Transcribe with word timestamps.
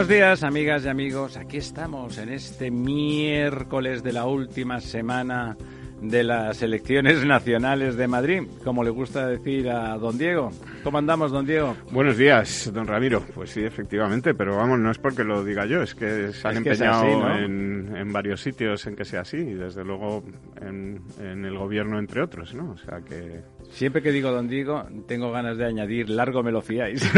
Buenos 0.00 0.16
días, 0.16 0.42
amigas 0.44 0.84
y 0.86 0.88
amigos. 0.88 1.36
Aquí 1.36 1.58
estamos 1.58 2.16
en 2.16 2.30
este 2.30 2.70
miércoles 2.70 4.02
de 4.02 4.14
la 4.14 4.24
última 4.24 4.80
semana 4.80 5.58
de 6.00 6.24
las 6.24 6.62
elecciones 6.62 7.22
nacionales 7.26 7.96
de 7.96 8.08
Madrid, 8.08 8.44
como 8.64 8.82
le 8.82 8.88
gusta 8.88 9.26
decir 9.26 9.68
a 9.68 9.98
don 9.98 10.16
Diego. 10.16 10.52
¿Cómo 10.82 10.96
andamos, 10.96 11.32
don 11.32 11.44
Diego? 11.44 11.76
Buenos 11.90 12.16
días, 12.16 12.70
don 12.72 12.86
Ramiro. 12.86 13.22
Pues 13.34 13.50
sí, 13.50 13.62
efectivamente, 13.62 14.32
pero 14.32 14.56
vamos, 14.56 14.78
no 14.78 14.90
es 14.90 14.96
porque 14.96 15.22
lo 15.22 15.44
diga 15.44 15.66
yo, 15.66 15.82
es 15.82 15.94
que 15.94 16.32
se 16.32 16.48
han 16.48 16.56
empeñado 16.56 17.36
en, 17.36 18.10
varios 18.10 18.40
sitios 18.40 18.86
en 18.86 18.96
que 18.96 19.04
sea 19.04 19.20
así, 19.20 19.36
y 19.36 19.52
desde 19.52 19.84
luego 19.84 20.24
en, 20.62 21.02
en 21.20 21.44
el 21.44 21.58
gobierno, 21.58 21.98
entre 21.98 22.22
otros, 22.22 22.54
¿no? 22.54 22.70
O 22.70 22.78
sea 22.78 23.02
que 23.02 23.42
Siempre 23.70 24.02
que 24.02 24.10
digo 24.10 24.30
don 24.30 24.48
Diego, 24.48 24.84
tengo 25.06 25.30
ganas 25.30 25.56
de 25.56 25.64
añadir 25.64 26.10
largo 26.10 26.42
me 26.42 26.52
lo 26.52 26.60
fiáis. 26.60 27.02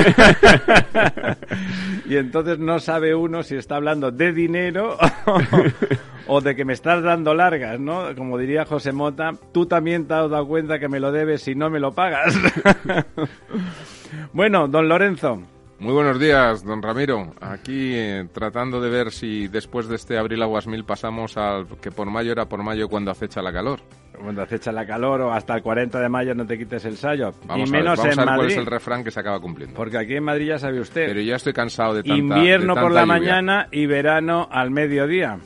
y 2.07 2.17
entonces 2.17 2.59
no 2.59 2.79
sabe 2.79 3.15
uno 3.15 3.43
si 3.43 3.57
está 3.57 3.77
hablando 3.77 4.11
de 4.11 4.33
dinero 4.33 4.99
o 6.27 6.41
de 6.41 6.55
que 6.55 6.65
me 6.65 6.75
estás 6.75 7.03
dando 7.03 7.35
largas, 7.35 7.81
¿no? 7.81 8.15
Como 8.15 8.39
diría 8.39 8.65
José 8.65 8.93
Mota, 8.93 9.33
tú 9.53 9.67
también 9.67 10.07
te 10.07 10.15
has 10.15 10.31
dado 10.31 10.47
cuenta 10.47 10.79
que 10.79 10.89
me 10.89 11.01
lo 11.01 11.11
debes 11.11 11.43
si 11.43 11.55
no 11.55 11.71
me 11.71 11.81
lo 11.81 11.93
pagas. 11.93 12.39
bueno, 14.33 14.69
don 14.69 14.89
Lorenzo. 14.89 15.43
Muy 15.83 15.95
buenos 15.95 16.21
días, 16.21 16.65
don 16.65 16.81
Ramiro. 16.81 17.33
Aquí 17.41 17.93
eh, 17.93 18.29
tratando 18.33 18.81
de 18.81 18.89
ver 18.89 19.11
si 19.11 19.49
después 19.49 19.89
de 19.89 19.97
este 19.97 20.17
abril 20.17 20.41
aguas 20.41 20.69
mil 20.69 20.85
pasamos 20.85 21.37
al 21.37 21.67
que 21.81 21.91
por 21.91 22.09
mayo 22.09 22.31
era 22.31 22.47
por 22.47 22.63
mayo 22.63 22.89
cuando 22.89 23.11
acecha 23.11 23.43
la 23.43 23.53
calor. 23.53 23.81
Cuando 24.17 24.43
acecha 24.43 24.71
la 24.71 24.87
calor 24.87 25.23
o 25.23 25.33
hasta 25.33 25.57
el 25.57 25.63
40 25.63 25.99
de 25.99 26.09
mayo 26.09 26.37
no 26.37 26.47
te 26.47 26.57
quites 26.57 26.85
el 26.85 26.97
sayo. 26.97 27.33
Vamos 27.47 27.69
y 27.69 27.73
menos 27.73 27.99
a 27.99 28.03
ver, 28.05 28.13
en 28.13 28.17
cuál 28.17 28.27
Madrid, 28.27 28.53
es 28.53 28.59
el 28.59 28.67
refrán 28.67 29.03
que 29.03 29.11
se 29.11 29.19
acaba 29.19 29.41
cumpliendo. 29.41 29.75
Porque 29.75 29.99
aquí 29.99 30.15
en 30.15 30.23
Madrid 30.23 30.47
ya 30.51 30.59
sabe 30.61 30.79
usted. 30.79 31.05
Pero 31.09 31.21
ya 31.21 31.35
estoy 31.35 31.53
cansado 31.53 31.95
de 31.95 32.05
tanta 32.05 32.17
Invierno 32.17 32.77
de 32.77 32.81
por 32.81 32.93
la 32.93 33.01
lluvia. 33.01 33.19
mañana 33.19 33.69
y 33.73 33.87
verano 33.87 34.49
al 34.53 34.71
mediodía. 34.71 35.41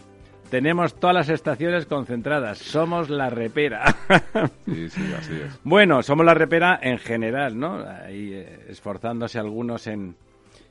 Tenemos 0.50 0.94
todas 1.00 1.16
las 1.16 1.28
estaciones 1.30 1.86
concentradas. 1.86 2.58
Somos 2.58 3.08
la 3.08 3.30
repera. 3.30 3.84
Sí, 4.66 4.90
sí, 4.90 5.14
así 5.16 5.32
es. 5.32 5.58
bueno, 5.64 6.02
somos 6.02 6.26
la 6.26 6.34
repera 6.34 6.78
en 6.82 6.98
general, 6.98 7.58
¿no? 7.58 7.78
Ahí 7.78 8.32
eh, 8.34 8.66
esforzándose 8.68 9.38
algunos 9.38 9.86
en, 9.86 10.16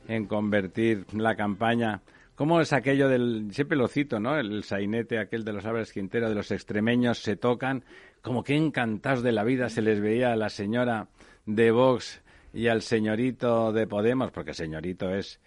en 0.07 0.25
convertir 0.25 1.05
la 1.13 1.35
campaña. 1.35 2.01
¿Cómo 2.35 2.59
es 2.59 2.73
aquello 2.73 3.07
del. 3.07 3.47
Siempre 3.51 3.77
lo 3.77 3.87
cito, 3.87 4.19
¿no? 4.19 4.37
El 4.37 4.63
sainete 4.63 5.19
aquel 5.19 5.45
de 5.45 5.53
los 5.53 5.65
Álvarez 5.65 5.93
Quintero, 5.93 6.27
de 6.27 6.35
los 6.35 6.51
extremeños 6.51 7.19
se 7.19 7.37
tocan. 7.37 7.83
Como 8.21 8.43
que 8.43 8.55
encantados 8.55 9.23
de 9.23 9.31
la 9.31 9.43
vida 9.43 9.69
se 9.69 9.81
les 9.81 10.01
veía 10.01 10.33
a 10.33 10.35
la 10.35 10.49
señora 10.49 11.07
de 11.45 11.71
Vox 11.71 12.21
y 12.53 12.67
al 12.67 12.81
señorito 12.81 13.71
de 13.71 13.87
Podemos, 13.87 14.31
porque 14.31 14.53
señorito 14.53 15.13
es. 15.13 15.39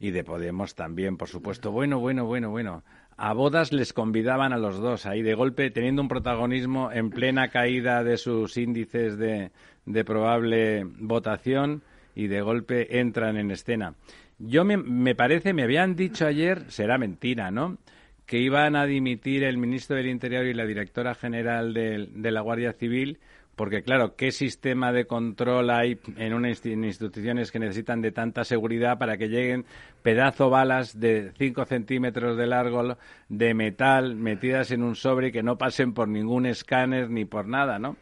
Y 0.00 0.10
de 0.10 0.24
Podemos 0.24 0.74
también, 0.74 1.16
por 1.16 1.28
supuesto. 1.28 1.70
Bueno, 1.70 2.00
bueno, 2.00 2.24
bueno, 2.24 2.50
bueno. 2.50 2.82
A 3.16 3.32
bodas 3.32 3.72
les 3.72 3.92
convidaban 3.92 4.52
a 4.52 4.58
los 4.58 4.78
dos, 4.78 5.06
ahí 5.06 5.22
de 5.22 5.34
golpe, 5.34 5.70
teniendo 5.70 6.02
un 6.02 6.08
protagonismo 6.08 6.90
en 6.90 7.10
plena 7.10 7.48
caída 7.48 8.02
de 8.02 8.16
sus 8.16 8.56
índices 8.56 9.16
de, 9.18 9.52
de 9.86 10.04
probable 10.04 10.82
votación 10.84 11.84
y 12.14 12.28
de 12.28 12.40
golpe 12.40 12.98
entran 12.98 13.36
en 13.36 13.50
escena. 13.50 13.94
Yo 14.38 14.64
me, 14.64 14.76
me 14.76 15.14
parece, 15.14 15.52
me 15.52 15.62
habían 15.62 15.94
dicho 15.94 16.26
ayer, 16.26 16.70
será 16.70 16.98
mentira, 16.98 17.50
¿no? 17.50 17.78
Que 18.26 18.38
iban 18.38 18.76
a 18.76 18.86
dimitir 18.86 19.44
el 19.44 19.58
ministro 19.58 19.96
del 19.96 20.08
Interior 20.08 20.46
y 20.46 20.54
la 20.54 20.66
directora 20.66 21.14
general 21.14 21.74
de, 21.74 22.30
la 22.30 22.40
Guardia 22.40 22.72
Civil, 22.72 23.18
porque 23.54 23.82
claro, 23.82 24.16
¿qué 24.16 24.32
sistema 24.32 24.92
de 24.92 25.06
control 25.06 25.70
hay 25.70 26.00
en 26.16 26.34
unas 26.34 26.64
instituciones 26.66 27.52
que 27.52 27.60
necesitan 27.60 28.00
de 28.00 28.10
tanta 28.10 28.42
seguridad 28.42 28.98
para 28.98 29.16
que 29.16 29.28
lleguen 29.28 29.64
pedazo 30.02 30.50
balas 30.50 30.98
de 30.98 31.32
5 31.38 31.64
centímetros 31.66 32.36
de 32.36 32.46
largo 32.46 32.96
de 33.28 33.54
metal 33.54 34.16
metidas 34.16 34.72
en 34.72 34.82
un 34.82 34.96
sobre 34.96 35.28
y 35.28 35.32
que 35.32 35.42
no 35.44 35.56
pasen 35.56 35.92
por 35.92 36.08
ningún 36.08 36.46
escáner 36.46 37.10
ni 37.10 37.24
por 37.26 37.46
nada, 37.46 37.78
¿no? 37.78 37.96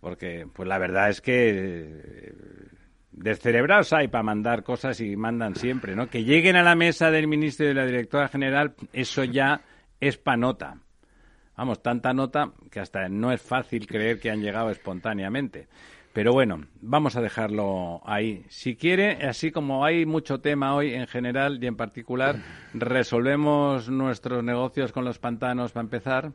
Porque, 0.00 0.46
pues 0.52 0.68
la 0.68 0.78
verdad 0.78 1.08
es 1.08 1.20
que 1.20 1.50
eh, 1.50 2.32
descerebrados 3.16 3.92
hay 3.92 4.08
para 4.08 4.22
mandar 4.22 4.62
cosas 4.62 5.00
y 5.00 5.16
mandan 5.16 5.54
siempre, 5.54 5.94
¿no? 5.94 6.08
Que 6.08 6.24
lleguen 6.24 6.56
a 6.56 6.62
la 6.62 6.74
mesa 6.74 7.10
del 7.10 7.28
ministro 7.28 7.64
y 7.64 7.68
de 7.68 7.74
la 7.74 7.86
directora 7.86 8.28
general, 8.28 8.74
eso 8.92 9.24
ya 9.24 9.62
es 10.00 10.18
pa' 10.18 10.36
nota. 10.36 10.78
Vamos, 11.56 11.82
tanta 11.82 12.12
nota 12.12 12.52
que 12.70 12.80
hasta 12.80 13.08
no 13.08 13.32
es 13.32 13.40
fácil 13.40 13.86
creer 13.86 14.18
que 14.18 14.30
han 14.30 14.40
llegado 14.40 14.70
espontáneamente. 14.70 15.68
Pero 16.12 16.32
bueno, 16.32 16.66
vamos 16.80 17.16
a 17.16 17.20
dejarlo 17.20 18.00
ahí. 18.04 18.44
Si 18.48 18.76
quiere, 18.76 19.26
así 19.26 19.50
como 19.50 19.84
hay 19.84 20.06
mucho 20.06 20.40
tema 20.40 20.74
hoy 20.74 20.94
en 20.94 21.08
general 21.08 21.58
y 21.62 21.66
en 21.66 21.76
particular, 21.76 22.36
resolvemos 22.72 23.88
nuestros 23.88 24.44
negocios 24.44 24.92
con 24.92 25.04
los 25.04 25.18
pantanos 25.18 25.72
para 25.72 25.84
empezar. 25.84 26.32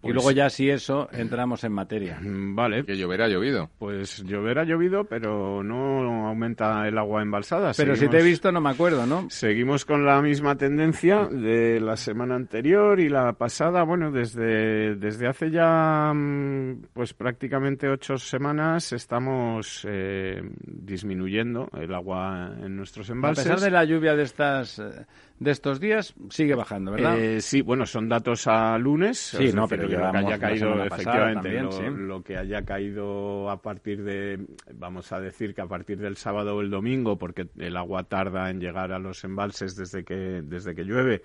Y 0.00 0.04
Pues- 0.04 0.14
luego 0.14 0.30
ya 0.30 0.48
si 0.48 0.70
eso, 0.70 1.08
entramos 1.12 1.62
en 1.64 1.72
materia. 1.72 2.18
Mm, 2.20 2.54
Vale, 2.54 2.84
Que 2.84 2.96
lloverá, 2.96 3.26
ha 3.26 3.28
llovido. 3.28 3.68
pues 3.78 4.22
llover 4.24 4.58
ha 4.58 4.64
llovido, 4.64 5.04
pero 5.04 5.62
no 5.62 6.26
aumenta 6.28 6.86
el 6.88 6.96
agua 6.98 7.20
embalsada. 7.22 7.72
Pero 7.76 7.94
si 7.96 8.08
te 8.08 8.18
he 8.18 8.22
visto 8.22 8.50
no 8.50 8.60
me 8.60 8.70
acuerdo, 8.70 9.04
¿no? 9.06 9.28
Seguimos 9.30 9.84
con 9.84 10.06
la 10.06 10.22
misma 10.22 10.56
tendencia 10.56 11.26
de 11.26 11.80
la 11.80 11.96
semana 11.96 12.34
anterior 12.34 12.98
y 12.98 13.08
la 13.08 13.34
pasada. 13.34 13.82
Bueno, 13.82 14.10
desde, 14.10 14.94
desde 14.96 15.26
hace 15.28 15.50
ya 15.50 16.12
mm, 16.14 16.86
pues 16.94 17.12
prácticamente 17.14 17.88
ocho 17.88 18.16
semanas 18.16 18.92
estamos 18.92 19.86
eh, 19.88 20.40
disminuyendo 20.64 21.68
el 21.78 21.94
agua 21.94 22.52
en 22.62 22.76
nuestros 22.76 23.08
A 23.10 23.12
embalses. 23.12 23.44
pesar 23.44 23.60
de 23.60 23.70
la 23.70 23.84
lluvia 23.84 24.14
de 24.14 24.22
estas 24.22 24.78
eh, 24.78 25.06
de 25.40 25.50
estos 25.50 25.80
días, 25.80 26.14
sigue 26.28 26.54
bajando, 26.54 26.92
¿verdad? 26.92 27.18
Eh, 27.18 27.40
sí, 27.40 27.62
bueno, 27.62 27.86
son 27.86 28.10
datos 28.10 28.46
a 28.46 28.76
lunes. 28.76 29.18
Sí, 29.18 29.50
no, 29.54 29.66
decir, 29.66 29.88
pero 29.88 29.88
lo 29.88 30.12
que 30.12 30.18
haya 30.18 30.38
caído, 30.38 30.84
efectivamente, 30.84 31.34
también, 31.34 31.64
lo, 31.64 31.72
sí. 31.72 31.82
lo 31.88 32.22
que 32.22 32.36
haya 32.36 32.62
caído 32.62 33.50
a 33.50 33.62
partir 33.62 34.04
de, 34.04 34.38
vamos 34.74 35.10
a 35.12 35.18
decir 35.18 35.54
que 35.54 35.62
a 35.62 35.66
partir 35.66 35.98
del 35.98 36.16
sábado 36.16 36.56
o 36.56 36.60
el 36.60 36.68
domingo, 36.68 37.16
porque 37.16 37.48
el 37.56 37.76
agua 37.78 38.04
tarda 38.04 38.50
en 38.50 38.60
llegar 38.60 38.92
a 38.92 38.98
los 38.98 39.24
embalses 39.24 39.74
desde 39.76 40.04
que, 40.04 40.42
desde 40.44 40.74
que 40.74 40.84
llueve, 40.84 41.22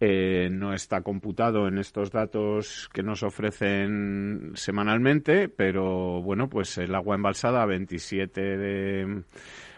eh, 0.00 0.50
no 0.52 0.74
está 0.74 1.00
computado 1.00 1.66
en 1.66 1.78
estos 1.78 2.10
datos 2.10 2.90
que 2.92 3.02
nos 3.02 3.22
ofrecen 3.22 4.52
semanalmente, 4.54 5.48
pero 5.48 6.20
bueno, 6.20 6.50
pues 6.50 6.76
el 6.76 6.94
agua 6.94 7.16
embalsada 7.16 7.62
a 7.62 7.66
27 7.66 8.40
de 8.40 9.22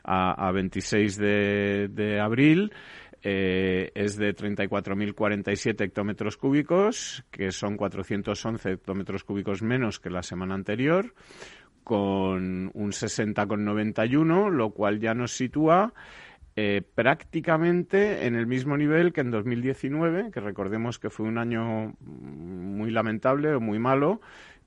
a, 0.04 0.50
26 0.52 1.16
de, 1.16 2.20
abril. 2.22 2.72
Eh, 3.24 3.92
es 3.94 4.16
de 4.16 4.34
34.047 4.34 5.80
hectómetros 5.84 6.36
cúbicos, 6.36 7.24
que 7.30 7.52
son 7.52 7.76
411 7.76 8.72
hectómetros 8.72 9.22
cúbicos 9.22 9.62
menos 9.62 10.00
que 10.00 10.10
la 10.10 10.24
semana 10.24 10.54
anterior, 10.54 11.14
con 11.84 12.70
un 12.74 12.90
60,91, 12.90 14.50
lo 14.50 14.70
cual 14.70 14.98
ya 14.98 15.14
nos 15.14 15.32
sitúa 15.32 15.92
eh, 16.54 16.82
prácticamente 16.94 18.26
en 18.26 18.34
el 18.34 18.46
mismo 18.46 18.76
nivel 18.76 19.12
que 19.12 19.22
en 19.22 19.30
2019, 19.30 20.30
que 20.32 20.40
recordemos 20.40 20.98
que 20.98 21.08
fue 21.08 21.26
un 21.26 21.38
año 21.38 21.94
muy 22.00 22.90
lamentable 22.90 23.54
o 23.54 23.60
muy 23.60 23.78
malo, 23.78 24.20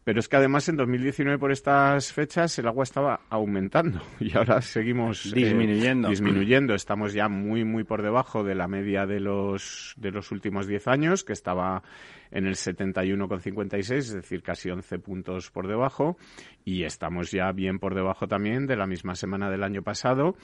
pero 0.06 0.20
es 0.20 0.30
que 0.30 0.38
además 0.38 0.70
en 0.70 0.78
2019 0.78 1.40
por 1.40 1.52
estas 1.52 2.14
fechas 2.14 2.58
el 2.60 2.68
agua 2.68 2.84
estaba 2.84 3.22
aumentando 3.28 4.00
y 4.20 4.38
ahora 4.38 4.62
seguimos 4.62 5.26
eh, 5.26 5.32
disminuyendo. 5.34 6.10
disminuyendo. 6.10 6.76
Estamos 6.76 7.12
ya 7.12 7.28
muy 7.28 7.66
muy 7.66 7.84
por 7.84 8.04
debajo 8.04 8.44
de 8.44 8.54
la 8.54 8.68
media 8.68 9.08
de 9.08 9.20
los 9.20 9.96
de 9.98 10.12
los 10.12 10.32
últimos 10.32 10.68
10 10.68 10.88
años, 10.88 11.24
que 11.24 11.34
estaba 11.34 11.82
en 12.30 12.46
el 12.46 12.54
71,56, 12.54 13.94
es 13.96 14.14
decir, 14.14 14.44
casi 14.44 14.70
11 14.70 15.00
puntos 15.00 15.50
por 15.50 15.68
debajo 15.68 16.18
y 16.64 16.84
estamos 16.84 17.32
ya 17.32 17.52
bien 17.52 17.80
por 17.80 17.96
debajo 17.96 18.28
también 18.28 18.68
de 18.68 18.76
la 18.76 18.86
misma 18.86 19.16
semana 19.16 19.50
del 19.50 19.64
año 19.64 19.82
pasado, 19.82 20.36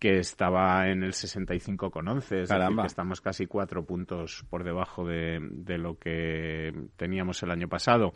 que 0.00 0.18
estaba 0.18 0.88
en 0.88 1.02
el 1.02 1.12
65,11, 1.12 2.16
es 2.16 2.48
decir, 2.48 2.76
que 2.76 2.86
estamos 2.86 3.20
casi 3.20 3.46
cuatro 3.46 3.84
puntos 3.84 4.46
por 4.48 4.64
debajo 4.64 5.06
de, 5.06 5.38
de, 5.52 5.76
lo 5.76 5.98
que 5.98 6.72
teníamos 6.96 7.42
el 7.42 7.50
año 7.50 7.68
pasado. 7.68 8.14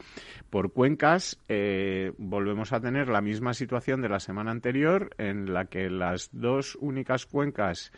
Por 0.49 0.73
cuencas, 0.73 1.39
eh, 1.47 2.13
volvemos 2.17 2.73
a 2.73 2.81
tener 2.81 3.09
la 3.09 3.21
misma 3.21 3.53
situación 3.53 4.01
de 4.01 4.09
la 4.09 4.19
semana 4.19 4.51
anterior, 4.51 5.11
en 5.19 5.53
la 5.53 5.67
que 5.67 5.91
las 5.91 6.31
dos 6.33 6.75
únicas 6.81 7.27
cuencas 7.27 7.93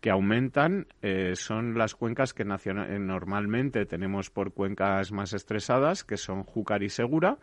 que 0.00 0.10
aumentan 0.10 0.86
eh, 1.02 1.32
son 1.34 1.76
las 1.76 1.94
cuencas 1.94 2.32
que 2.32 2.42
eh, 2.42 2.98
normalmente 2.98 3.86
tenemos 3.86 4.30
por 4.30 4.52
cuencas 4.52 5.12
más 5.12 5.32
estresadas, 5.32 6.04
que 6.04 6.16
son 6.16 6.42
Júcar 6.42 6.82
y 6.82 6.88
Segura. 6.88 7.38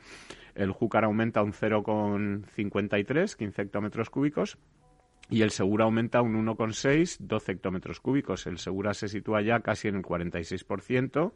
El 0.56 0.72
Júcar 0.72 1.06
aumenta 1.06 1.44
un 1.44 1.54
0,53, 1.54 3.36
15 3.36 3.62
hectómetros 3.62 4.10
cúbicos, 4.10 4.58
y 5.30 5.42
el 5.42 5.52
Segura 5.52 5.86
aumenta 5.86 6.22
un 6.22 6.46
1,6, 6.46 7.18
12 7.20 7.52
hectómetros 7.52 8.00
cúbicos. 8.00 8.48
El 8.48 8.60
Segura 8.60 8.94
se 8.94 9.08
sitúa 9.10 9.42
ya 9.42 9.60
casi 9.60 9.90
en 9.90 9.96
el 9.98 10.04
46% 10.04 11.34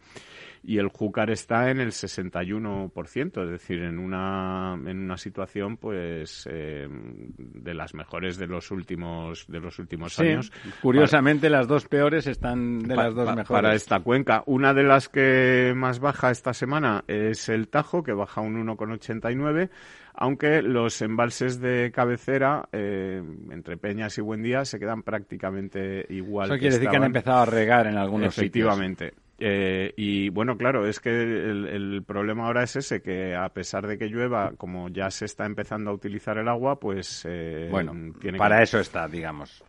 y 0.63 0.77
el 0.77 0.87
Júcar 0.87 1.29
está 1.29 1.71
en 1.71 1.79
el 1.79 1.91
61%, 1.91 3.43
es 3.43 3.49
decir, 3.49 3.81
en 3.81 3.99
una, 3.99 4.79
en 4.85 4.99
una 4.99 5.17
situación 5.17 5.77
pues 5.77 6.47
eh, 6.49 6.87
de 6.89 7.73
las 7.73 7.93
mejores 7.93 8.37
de 8.37 8.47
los 8.47 8.71
últimos 8.71 9.45
de 9.47 9.59
los 9.59 9.79
últimos 9.79 10.17
años. 10.19 10.51
Curiosamente 10.81 11.49
las 11.49 11.67
dos 11.67 11.87
peores 11.87 12.27
están 12.27 12.79
de 12.79 12.95
las 12.95 13.13
dos 13.13 13.27
mejores. 13.35 13.47
Para 13.47 13.75
esta 13.75 13.99
cuenca, 13.99 14.43
una 14.45 14.73
de 14.73 14.83
las 14.83 15.09
que 15.09 15.73
más 15.75 15.99
baja 15.99 16.31
esta 16.31 16.53
semana 16.53 17.03
es 17.07 17.49
el 17.49 17.67
Tajo 17.67 18.03
que 18.03 18.13
baja 18.13 18.41
un 18.41 18.65
1,89 18.65 19.69
aunque 20.13 20.61
los 20.61 21.01
embalses 21.01 21.59
de 21.59 21.91
cabecera 21.91 22.67
eh, 22.71 23.21
entre 23.51 23.77
Peñas 23.77 24.17
y 24.17 24.21
Buendía 24.21 24.65
se 24.65 24.79
quedan 24.79 25.03
prácticamente 25.03 26.05
igual. 26.09 26.49
Eso 26.49 26.59
quiere 26.59 26.75
decir 26.75 26.89
que 26.89 26.97
han 26.97 27.03
empezado 27.03 27.39
a 27.39 27.45
regar 27.45 27.87
en 27.87 27.97
algunos 27.97 28.37
Efectivamente. 28.37 29.13
Eh, 29.43 29.91
y 29.97 30.29
bueno, 30.29 30.55
claro, 30.55 30.85
es 30.85 30.99
que 30.99 31.09
el, 31.09 32.03
problema 32.05 32.45
ahora 32.45 32.61
es 32.61 32.75
ese, 32.75 33.01
que 33.01 33.35
a 33.35 33.49
pesar 33.49 33.87
de 33.87 33.97
que 33.97 34.07
llueva, 34.07 34.51
como 34.55 34.89
ya 34.89 35.09
se 35.09 35.25
está 35.25 35.47
empezando 35.47 35.89
a 35.89 35.93
utilizar 35.95 36.37
el 36.37 36.47
agua, 36.47 36.79
pues... 36.79 37.25
Eh, 37.27 37.67
bueno, 37.71 37.91
para 38.37 38.61
eso 38.61 38.79
está, 38.79 39.07
digamos. 39.07 39.63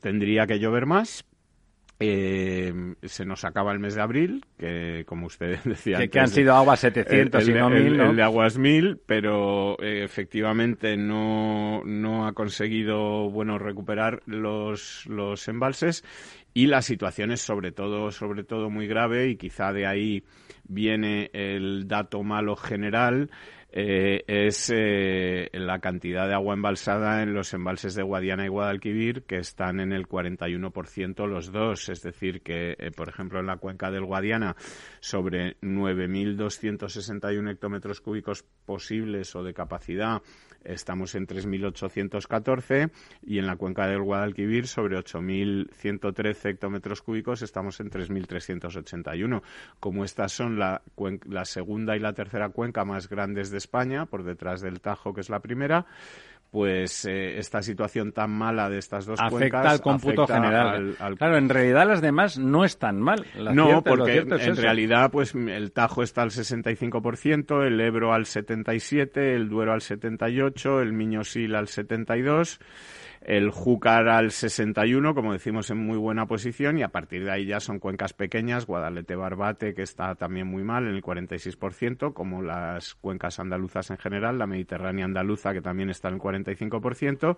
Tendría 0.00 0.46
que 0.46 0.58
llover 0.58 0.86
más, 0.86 1.26
eh, 2.00 2.72
se 3.02 3.24
nos 3.24 3.44
acaba 3.44 3.72
el 3.72 3.80
mes 3.80 3.96
de 3.96 4.02
abril, 4.02 4.44
que 4.56 5.04
como 5.06 5.26
usted 5.26 5.58
decía. 5.64 6.06
Que, 6.06 6.20
han 6.20 6.28
sido 6.28 6.54
aguas 6.54 6.80
700 6.80 7.48
y 7.48 7.52
no 7.52 7.70
1000. 7.70 8.00
El, 8.00 8.16
de 8.16 8.22
aguas 8.22 8.56
1000, 8.56 9.00
pero 9.04 9.76
eh, 9.82 10.04
efectivamente 10.04 10.96
no, 10.96 11.82
no 11.84 12.26
ha 12.26 12.32
conseguido 12.34 13.30
bueno, 13.30 13.58
recuperar 13.58 14.22
los, 14.26 15.06
los 15.06 15.48
embalses 15.48 16.04
y 16.54 16.66
la 16.66 16.82
situación 16.82 17.32
es 17.32 17.40
sobre 17.40 17.72
todo, 17.72 18.10
sobre 18.10 18.44
todo 18.44 18.70
muy 18.70 18.86
grave 18.86 19.28
y 19.28 19.36
quizá 19.36 19.72
de 19.72 19.86
ahí 19.86 20.24
viene 20.68 21.30
el 21.32 21.88
dato 21.88 22.22
malo 22.22 22.56
general 22.56 23.30
eh, 23.70 24.24
es 24.26 24.72
eh, 24.74 25.50
la 25.52 25.78
cantidad 25.80 26.26
de 26.26 26.32
agua 26.34 26.54
embalsada 26.54 27.22
en 27.22 27.34
los 27.34 27.52
embalses 27.52 27.94
de 27.94 28.02
Guadiana 28.02 28.46
y 28.46 28.48
Guadalquivir, 28.48 29.24
que 29.24 29.36
están 29.36 29.80
en 29.80 29.92
el 29.92 30.08
41% 30.08 31.26
los 31.26 31.52
dos. 31.52 31.90
Es 31.90 32.02
decir, 32.02 32.40
que, 32.42 32.76
eh, 32.78 32.90
por 32.90 33.10
ejemplo, 33.10 33.40
en 33.40 33.46
la 33.46 33.58
cuenca 33.58 33.90
del 33.90 34.06
Guadiana, 34.06 34.56
sobre 35.00 35.60
9.261 35.60 37.50
hectómetros 37.50 38.00
cúbicos 38.00 38.42
posibles 38.64 39.36
o 39.36 39.42
de 39.42 39.52
capacidad, 39.52 40.22
estamos 40.64 41.14
en 41.14 41.26
3.814 41.26 42.90
y 43.22 43.38
en 43.38 43.46
la 43.46 43.56
cuenca 43.56 43.86
del 43.86 44.02
Guadalquivir 44.02 44.66
sobre 44.66 44.98
8.113 44.98 46.50
hectómetros 46.50 47.02
cúbicos 47.02 47.42
estamos 47.42 47.80
en 47.80 47.90
3.381. 47.90 49.42
Como 49.80 50.04
estas 50.04 50.32
son 50.32 50.58
la, 50.58 50.82
la 51.26 51.44
segunda 51.44 51.96
y 51.96 52.00
la 52.00 52.12
tercera 52.12 52.50
cuenca 52.50 52.84
más 52.84 53.08
grandes 53.08 53.50
de 53.50 53.58
España, 53.58 54.06
por 54.06 54.24
detrás 54.24 54.60
del 54.60 54.80
Tajo, 54.80 55.14
que 55.14 55.20
es 55.20 55.30
la 55.30 55.40
primera, 55.40 55.86
pues 56.50 57.04
eh, 57.04 57.38
esta 57.38 57.62
situación 57.62 58.12
tan 58.12 58.30
mala 58.30 58.70
de 58.70 58.78
estas 58.78 59.04
dos 59.04 59.20
afecta 59.20 59.70
al 59.70 59.80
cómputo 59.80 60.26
general. 60.26 60.96
Claro, 61.18 61.36
en 61.36 61.48
realidad 61.48 61.86
las 61.86 62.00
demás 62.00 62.38
no 62.38 62.64
están 62.64 63.00
mal. 63.00 63.26
no, 63.52 63.82
porque 63.82 64.18
en 64.18 64.56
realidad 64.56 65.10
pues 65.10 65.34
el 65.34 65.72
Tajo 65.72 66.02
está 66.02 66.22
al 66.22 66.30
65%, 66.30 67.66
el 67.66 67.80
Ebro 67.80 68.12
al 68.12 68.24
77%, 68.24 69.16
el 69.16 69.48
Duero 69.48 69.72
al 69.72 69.80
78%, 69.80 70.80
el 70.80 70.92
Miñosil 70.92 71.54
al 71.54 71.66
72% 71.66 72.58
el 73.28 73.50
Júcar 73.50 74.08
al 74.08 74.30
61, 74.30 75.14
como 75.14 75.34
decimos, 75.34 75.68
en 75.68 75.76
muy 75.76 75.98
buena 75.98 76.24
posición 76.24 76.78
y 76.78 76.82
a 76.82 76.88
partir 76.88 77.26
de 77.26 77.30
ahí 77.30 77.44
ya 77.44 77.60
son 77.60 77.78
cuencas 77.78 78.14
pequeñas, 78.14 78.66
Guadalete-Barbate, 78.66 79.74
que 79.74 79.82
está 79.82 80.14
también 80.14 80.46
muy 80.46 80.62
mal 80.62 80.86
en 80.86 80.94
el 80.94 81.02
46%, 81.02 82.14
como 82.14 82.40
las 82.40 82.94
cuencas 82.94 83.38
andaluzas 83.38 83.90
en 83.90 83.98
general, 83.98 84.38
la 84.38 84.46
Mediterránea 84.46 85.04
andaluza, 85.04 85.52
que 85.52 85.60
también 85.60 85.90
está 85.90 86.08
en 86.08 86.14
el 86.14 86.20
45%, 86.20 87.36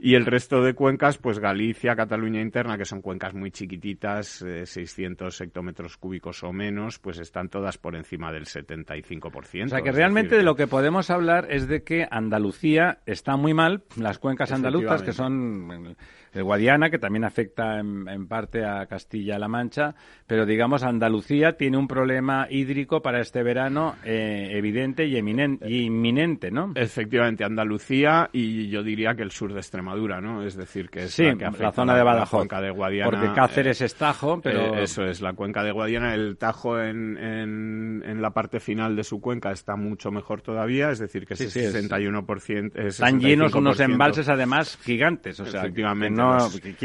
y 0.00 0.16
el 0.16 0.26
resto 0.26 0.62
de 0.62 0.74
cuencas, 0.74 1.16
pues 1.16 1.38
Galicia, 1.38 1.96
Cataluña 1.96 2.42
interna, 2.42 2.76
que 2.76 2.84
son 2.84 3.00
cuencas 3.00 3.32
muy 3.32 3.50
chiquititas, 3.50 4.44
600 4.64 5.40
eh, 5.40 5.44
hectómetros 5.44 5.96
cúbicos 5.96 6.44
o 6.44 6.52
menos, 6.52 6.98
pues 6.98 7.18
están 7.18 7.48
todas 7.48 7.78
por 7.78 7.96
encima 7.96 8.32
del 8.32 8.44
75%. 8.44 9.64
O 9.64 9.68
sea 9.68 9.80
que 9.80 9.92
realmente 9.92 10.36
de 10.36 10.42
lo 10.42 10.56
que 10.56 10.66
podemos 10.66 11.08
hablar 11.08 11.46
es 11.48 11.68
de 11.68 11.84
que 11.84 12.06
Andalucía 12.10 12.98
está 13.06 13.38
muy 13.38 13.54
mal, 13.54 13.84
las 13.96 14.18
cuencas 14.18 14.52
andaluzas, 14.52 15.02
que 15.02 15.14
son 15.14 15.21
el 15.26 16.42
Guadiana, 16.42 16.90
que 16.90 16.98
también 16.98 17.24
afecta 17.24 17.78
en, 17.78 18.26
parte 18.26 18.64
a 18.64 18.86
Castilla-La 18.86 19.48
Mancha, 19.48 19.94
pero 20.26 20.46
digamos 20.46 20.82
Andalucía 20.82 21.56
tiene 21.56 21.76
un 21.76 21.86
problema 21.86 22.46
hídrico 22.48 23.02
para 23.02 23.20
este 23.20 23.42
verano 23.42 23.96
eh, 24.04 24.48
evidente 24.52 25.06
y, 25.06 25.16
eminente, 25.16 25.68
y 25.68 25.82
inminente, 25.82 26.50
¿no? 26.50 26.72
Efectivamente, 26.74 27.44
Andalucía 27.44 28.30
y 28.32 28.68
yo 28.68 28.82
diría 28.82 29.14
que 29.14 29.22
el 29.22 29.30
sur 29.30 29.52
de 29.52 29.60
Extremadura, 29.60 30.20
¿no? 30.20 30.42
Es 30.42 30.56
decir, 30.56 30.88
que 30.88 31.04
es 31.04 31.18
la, 31.18 31.34
que 31.36 31.62
la 31.62 31.72
zona 31.72 31.94
de 31.94 32.02
Badajoz, 32.02 32.48
de 32.48 32.70
Guadiana, 32.70 33.10
porque 33.10 33.34
Cáceres 33.34 33.80
es 33.82 33.94
Tajo, 33.94 34.40
pero 34.40 34.76
eh, 34.76 34.84
eso 34.84 35.04
es 35.04 35.20
la 35.20 35.34
cuenca 35.34 35.62
de 35.62 35.72
Guadiana, 35.72 36.14
el 36.14 36.36
Tajo 36.38 36.80
en, 36.80 37.18
en, 37.18 38.22
la 38.22 38.30
parte 38.30 38.60
final 38.60 38.94
de 38.94 39.02
su 39.02 39.20
cuenca 39.20 39.50
está 39.50 39.74
mucho 39.74 40.12
mejor 40.12 40.42
todavía, 40.42 40.90
es 40.90 41.00
decir, 41.00 41.26
que 41.26 41.34
ese 41.34 41.48
61%, 41.48 42.78
están 42.86 43.20
llenos 43.20 43.54
unos 43.54 43.80
embalses 43.80 44.28
además 44.28 44.78
gigantes, 44.82 45.01
o 45.06 45.46
sea, 45.46 45.60
efectivamente 45.60 46.22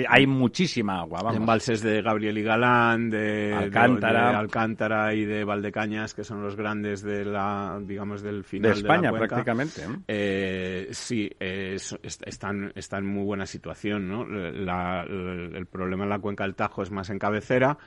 hay 0.07 0.27
muchísima 0.27 0.99
agua. 0.99 1.21
Vamos. 1.21 1.37
Embalses 1.37 1.81
de 1.81 2.01
Gabriel 2.01 2.37
y 2.37 2.43
Galán, 2.43 3.09
de 3.09 3.53
Alcántara. 3.53 4.37
Alcántara 4.37 5.13
y 5.13 5.25
de 5.25 5.43
Valdecañas, 5.43 6.13
que 6.13 6.23
son 6.23 6.41
los 6.41 6.55
grandes 6.55 7.01
de 7.01 7.25
la, 7.25 7.79
digamos, 7.81 8.21
del 8.21 8.43
final 8.43 8.73
de 8.73 8.77
España, 8.79 9.11
prácticamente. 9.11 9.81
Eh, 10.07 10.87
sí, 10.91 11.29
están, 11.39 12.71
están 12.75 13.03
en 13.03 13.09
muy 13.09 13.23
buena 13.23 13.45
situación, 13.45 14.07
¿no? 14.07 14.23
el 14.23 15.65
problema 15.67 16.03
en 16.03 16.09
la 16.09 16.19
cuenca 16.19 16.43
del 16.43 16.55
Tajo 16.55 16.83
es 16.83 16.91
más 16.91 17.09
en 17.09 17.19
cabecera 17.19 17.77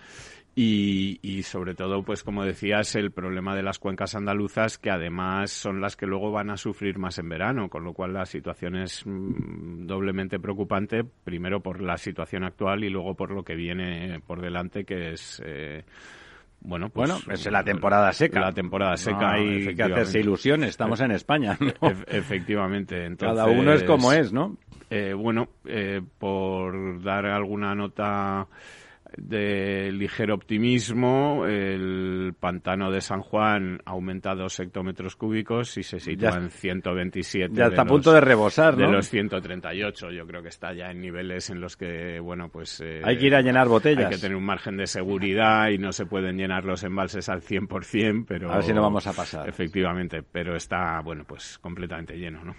y, 0.55 1.43
sobre 1.45 1.75
todo, 1.75 2.03
pues 2.03 2.23
como 2.23 2.45
decías, 2.45 2.95
el 2.95 3.13
problema 3.13 3.55
de 3.55 3.63
las 3.63 3.79
cuencas 3.79 4.15
andaluzas, 4.15 4.79
que 4.79 4.91
además 4.91 5.51
son 5.51 5.81
las 5.81 5.97
que 5.97 6.07
luego 6.07 6.33
van 6.33 6.51
a 6.51 6.57
sufrir 6.57 6.99
más 6.99 7.19
en 7.19 7.29
verano, 7.29 7.69
con 7.69 7.85
lo 7.85 7.95
cual 7.95 8.13
la 8.13 8.27
situación 8.27 8.77
es 8.77 9.07
mm, 9.07 9.87
doblemente 9.87 10.39
preocupante, 10.39 11.05
primero 11.05 11.61
por 11.61 11.81
la 11.81 11.97
situación 11.97 12.45
actual 12.45 12.85
y 12.85 12.91
luego 12.91 13.15
por 13.15 13.31
lo 13.31 13.43
que 13.43 13.55
viene 13.55 14.21
por 14.27 14.41
delante, 14.41 14.85
que 14.85 15.13
es... 15.13 15.41
Eh, 15.45 15.85
bueno, 16.63 16.91
pues, 16.91 17.11
bueno, 17.11 17.33
es 17.33 17.51
la 17.51 17.65
temporada 17.65 18.13
seca. 18.13 18.41
La 18.41 18.53
temporada 18.53 18.95
seca. 18.99 19.33
hay 19.33 19.75
que 19.75 19.83
hacerse 19.83 20.21
ilusiones, 20.21 20.69
estamos 20.71 21.01
en 21.01 21.13
España. 21.13 21.57
efectivamente. 22.07 23.09
Cada 23.17 23.47
uno 23.47 23.73
es 23.73 23.83
como 23.85 24.13
es, 24.13 24.31
¿no? 24.31 24.59
Eh, 24.91 25.15
bueno, 25.15 25.49
eh, 25.65 26.03
por 26.19 27.03
dar 27.03 27.25
alguna 27.25 27.75
nota 27.75 28.47
de 29.17 29.91
ligero 29.93 30.35
optimismo, 30.35 31.47
el 31.47 32.35
pantano 32.39 32.91
de 32.91 33.01
San 33.01 33.23
Juan 33.23 33.81
aumenta 33.85 34.35
dos 34.35 34.59
hectómetros 34.61 35.17
cúbicos 35.17 35.77
y 35.77 35.83
se 35.83 36.01
sitúa 36.01 36.37
en 36.37 36.51
127. 36.51 37.55
Ya 37.55 37.67
está 37.67 37.83
a 37.83 37.85
punto 37.85 38.13
de 38.13 38.21
rebosar, 38.21 38.77
De 38.77 38.87
los 38.87 39.09
138. 39.09 40.11
Yo 40.11 40.27
creo 40.27 40.43
que 40.43 40.49
está 40.49 40.73
ya 40.73 40.91
en 40.91 41.01
niveles 41.01 41.51
en 41.51 41.61
los 41.61 41.77
que, 41.77 42.21
bueno, 42.21 42.49
pues... 42.49 42.81
Eh, 42.81 43.01
hay 43.05 43.19
que 43.19 43.27
ir 43.27 43.35
a 43.35 43.41
llenar 43.41 43.69
botellas. 43.69 44.07
Hay 44.07 44.15
que 44.15 44.21
tener 44.21 44.37
un 44.37 44.45
margen 44.45 44.77
de 44.77 44.87
seguridad 44.87 45.69
y 45.71 45.79
no 45.79 45.93
se 45.93 46.07
pueden 46.07 46.37
llenar 46.37 46.65
los 46.65 46.83
embalses 46.85 47.29
al 47.29 47.43
100%, 47.43 48.25
pero... 48.27 48.51
A 48.51 48.57
ver 48.57 48.65
si 48.65 48.73
no 48.73 48.83
vamos 48.83 49.07
a 49.07 49.13
pasar. 49.13 49.49
Efectivamente, 49.49 50.23
pero 50.23 50.57
está, 50.57 51.01
bueno, 51.01 51.25
pues 51.25 51.59
completamente 51.59 52.17
lleno, 52.17 52.45
¿no? 52.45 52.55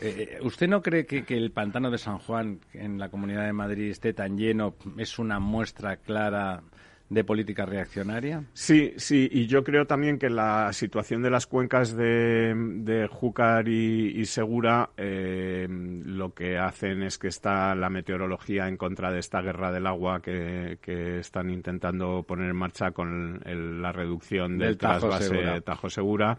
Eh, 0.00 0.38
¿Usted 0.42 0.68
no 0.68 0.82
cree 0.82 1.06
que, 1.06 1.24
el 1.28 1.52
pantano 1.52 1.90
de 1.90 1.98
San 1.98 2.18
Juan 2.18 2.60
en 2.72 2.98
la 2.98 3.08
Comunidad 3.08 3.44
de 3.44 3.52
Madrid 3.52 3.90
esté 3.90 4.12
tan 4.12 4.36
lleno? 4.36 4.74
¿Es 4.98 5.18
una 5.18 5.38
muestra 5.38 5.96
clara 5.96 6.62
de 7.08 7.22
política 7.22 7.66
reaccionaria? 7.66 8.44
Sí, 8.54 8.94
sí, 8.96 9.28
y 9.30 9.46
yo 9.46 9.62
creo 9.62 9.86
también 9.86 10.18
que 10.18 10.30
la 10.30 10.72
situación 10.72 11.22
de 11.22 11.30
las 11.30 11.46
cuencas 11.46 11.94
de, 11.96 13.08
Júcar 13.10 13.68
y, 13.68 14.24
Segura 14.24 14.90
eh, 14.96 15.68
lo 15.68 16.32
que 16.32 16.58
hacen 16.58 17.02
es 17.02 17.18
que 17.18 17.28
está 17.28 17.74
la 17.74 17.90
meteorología 17.90 18.66
en 18.68 18.76
contra 18.76 19.12
de 19.12 19.20
esta 19.20 19.42
guerra 19.42 19.70
del 19.70 19.86
agua 19.86 20.20
que, 20.20 20.78
están 20.84 21.50
intentando 21.50 22.22
poner 22.22 22.50
en 22.50 22.56
marcha 22.56 22.90
con 22.92 23.40
la 23.44 23.92
reducción 23.92 24.58
del, 24.58 24.78
trasvase 24.78 25.60
Tajo 25.60 25.90
Segura 25.90 26.38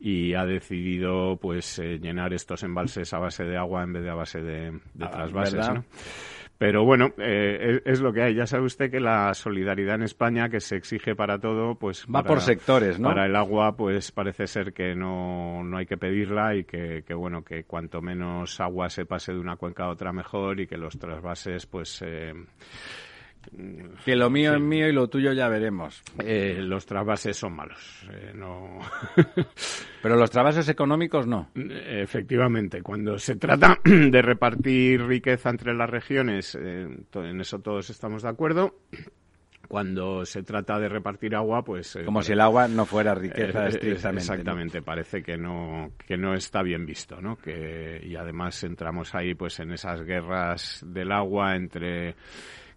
y 0.00 0.34
ha 0.34 0.44
decidido 0.44 1.36
pues 1.36 1.78
eh, 1.78 1.98
llenar 1.98 2.32
estos 2.32 2.62
embalses 2.62 3.12
a 3.12 3.18
base 3.18 3.44
de 3.44 3.56
agua 3.56 3.82
en 3.82 3.92
vez 3.92 4.02
de 4.02 4.10
a 4.10 4.14
base 4.14 4.40
de, 4.40 4.80
ah, 5.00 5.10
trasvases, 5.10 5.70
Pero 6.60 6.84
bueno, 6.84 7.14
eh, 7.16 7.80
es, 7.86 8.02
lo 8.02 8.12
que 8.12 8.20
hay. 8.20 8.34
Ya 8.34 8.46
sabe 8.46 8.66
usted 8.66 8.90
que 8.90 9.00
la 9.00 9.32
solidaridad 9.32 9.94
en 9.94 10.02
España, 10.02 10.50
que 10.50 10.60
se 10.60 10.76
exige 10.76 11.16
para 11.16 11.38
todo, 11.38 11.76
pues... 11.76 12.04
Va 12.14 12.22
por 12.22 12.42
sectores, 12.42 13.00
¿no? 13.00 13.08
Para 13.08 13.24
el 13.24 13.34
agua, 13.34 13.74
pues 13.78 14.12
parece 14.12 14.46
ser 14.46 14.74
que 14.74 14.94
no, 14.94 15.64
no 15.64 15.78
hay 15.78 15.86
que 15.86 15.96
pedirla 15.96 16.54
y 16.54 16.64
que, 16.64 17.02
que, 17.06 17.14
bueno, 17.14 17.42
que 17.42 17.64
cuanto 17.64 18.02
menos 18.02 18.60
agua 18.60 18.90
se 18.90 19.06
pase 19.06 19.32
de 19.32 19.38
una 19.38 19.56
cuenca 19.56 19.84
a 19.84 19.88
otra 19.88 20.12
mejor 20.12 20.60
y 20.60 20.66
que 20.66 20.76
los 20.76 20.98
trasvases, 20.98 21.64
pues... 21.64 22.02
Eh, 22.02 22.34
que 24.04 24.16
lo 24.16 24.30
mío 24.30 24.54
es 24.54 24.60
mío 24.60 24.88
y 24.88 24.92
lo 24.92 25.08
tuyo 25.08 25.32
ya 25.32 25.48
veremos. 25.48 26.02
Eh, 26.18 26.58
los 26.60 26.86
trasvases 26.86 27.36
son 27.36 27.54
malos. 27.54 28.06
Eh, 28.12 28.32
no... 28.34 28.78
Pero 30.02 30.16
los 30.16 30.30
trasvases 30.30 30.68
económicos 30.68 31.26
no. 31.26 31.50
Efectivamente, 31.54 32.82
cuando 32.82 33.18
se 33.18 33.36
trata 33.36 33.78
de 33.84 34.22
repartir 34.22 35.02
riqueza 35.04 35.50
entre 35.50 35.74
las 35.74 35.90
regiones, 35.90 36.54
eh, 36.54 36.88
en 37.14 37.40
eso 37.40 37.58
todos 37.58 37.90
estamos 37.90 38.22
de 38.22 38.28
acuerdo. 38.28 38.76
Cuando 39.68 40.24
se 40.24 40.42
trata 40.42 40.80
de 40.80 40.88
repartir 40.88 41.36
agua, 41.36 41.62
pues... 41.62 41.96
Como 42.04 42.22
si 42.22 42.32
el 42.32 42.40
agua 42.40 42.66
no 42.66 42.86
fuera 42.86 43.14
riqueza 43.14 43.68
estrictamente. 43.68 44.22
Exactamente, 44.22 44.82
parece 44.82 45.22
que 45.22 45.36
no, 45.36 45.92
que 46.08 46.16
no 46.16 46.34
está 46.34 46.60
bien 46.62 46.84
visto, 46.84 47.20
¿no? 47.20 47.36
Que, 47.36 48.00
y 48.04 48.16
además 48.16 48.64
entramos 48.64 49.14
ahí 49.14 49.34
pues 49.34 49.60
en 49.60 49.70
esas 49.70 50.02
guerras 50.02 50.84
del 50.84 51.12
agua 51.12 51.54
entre 51.54 52.16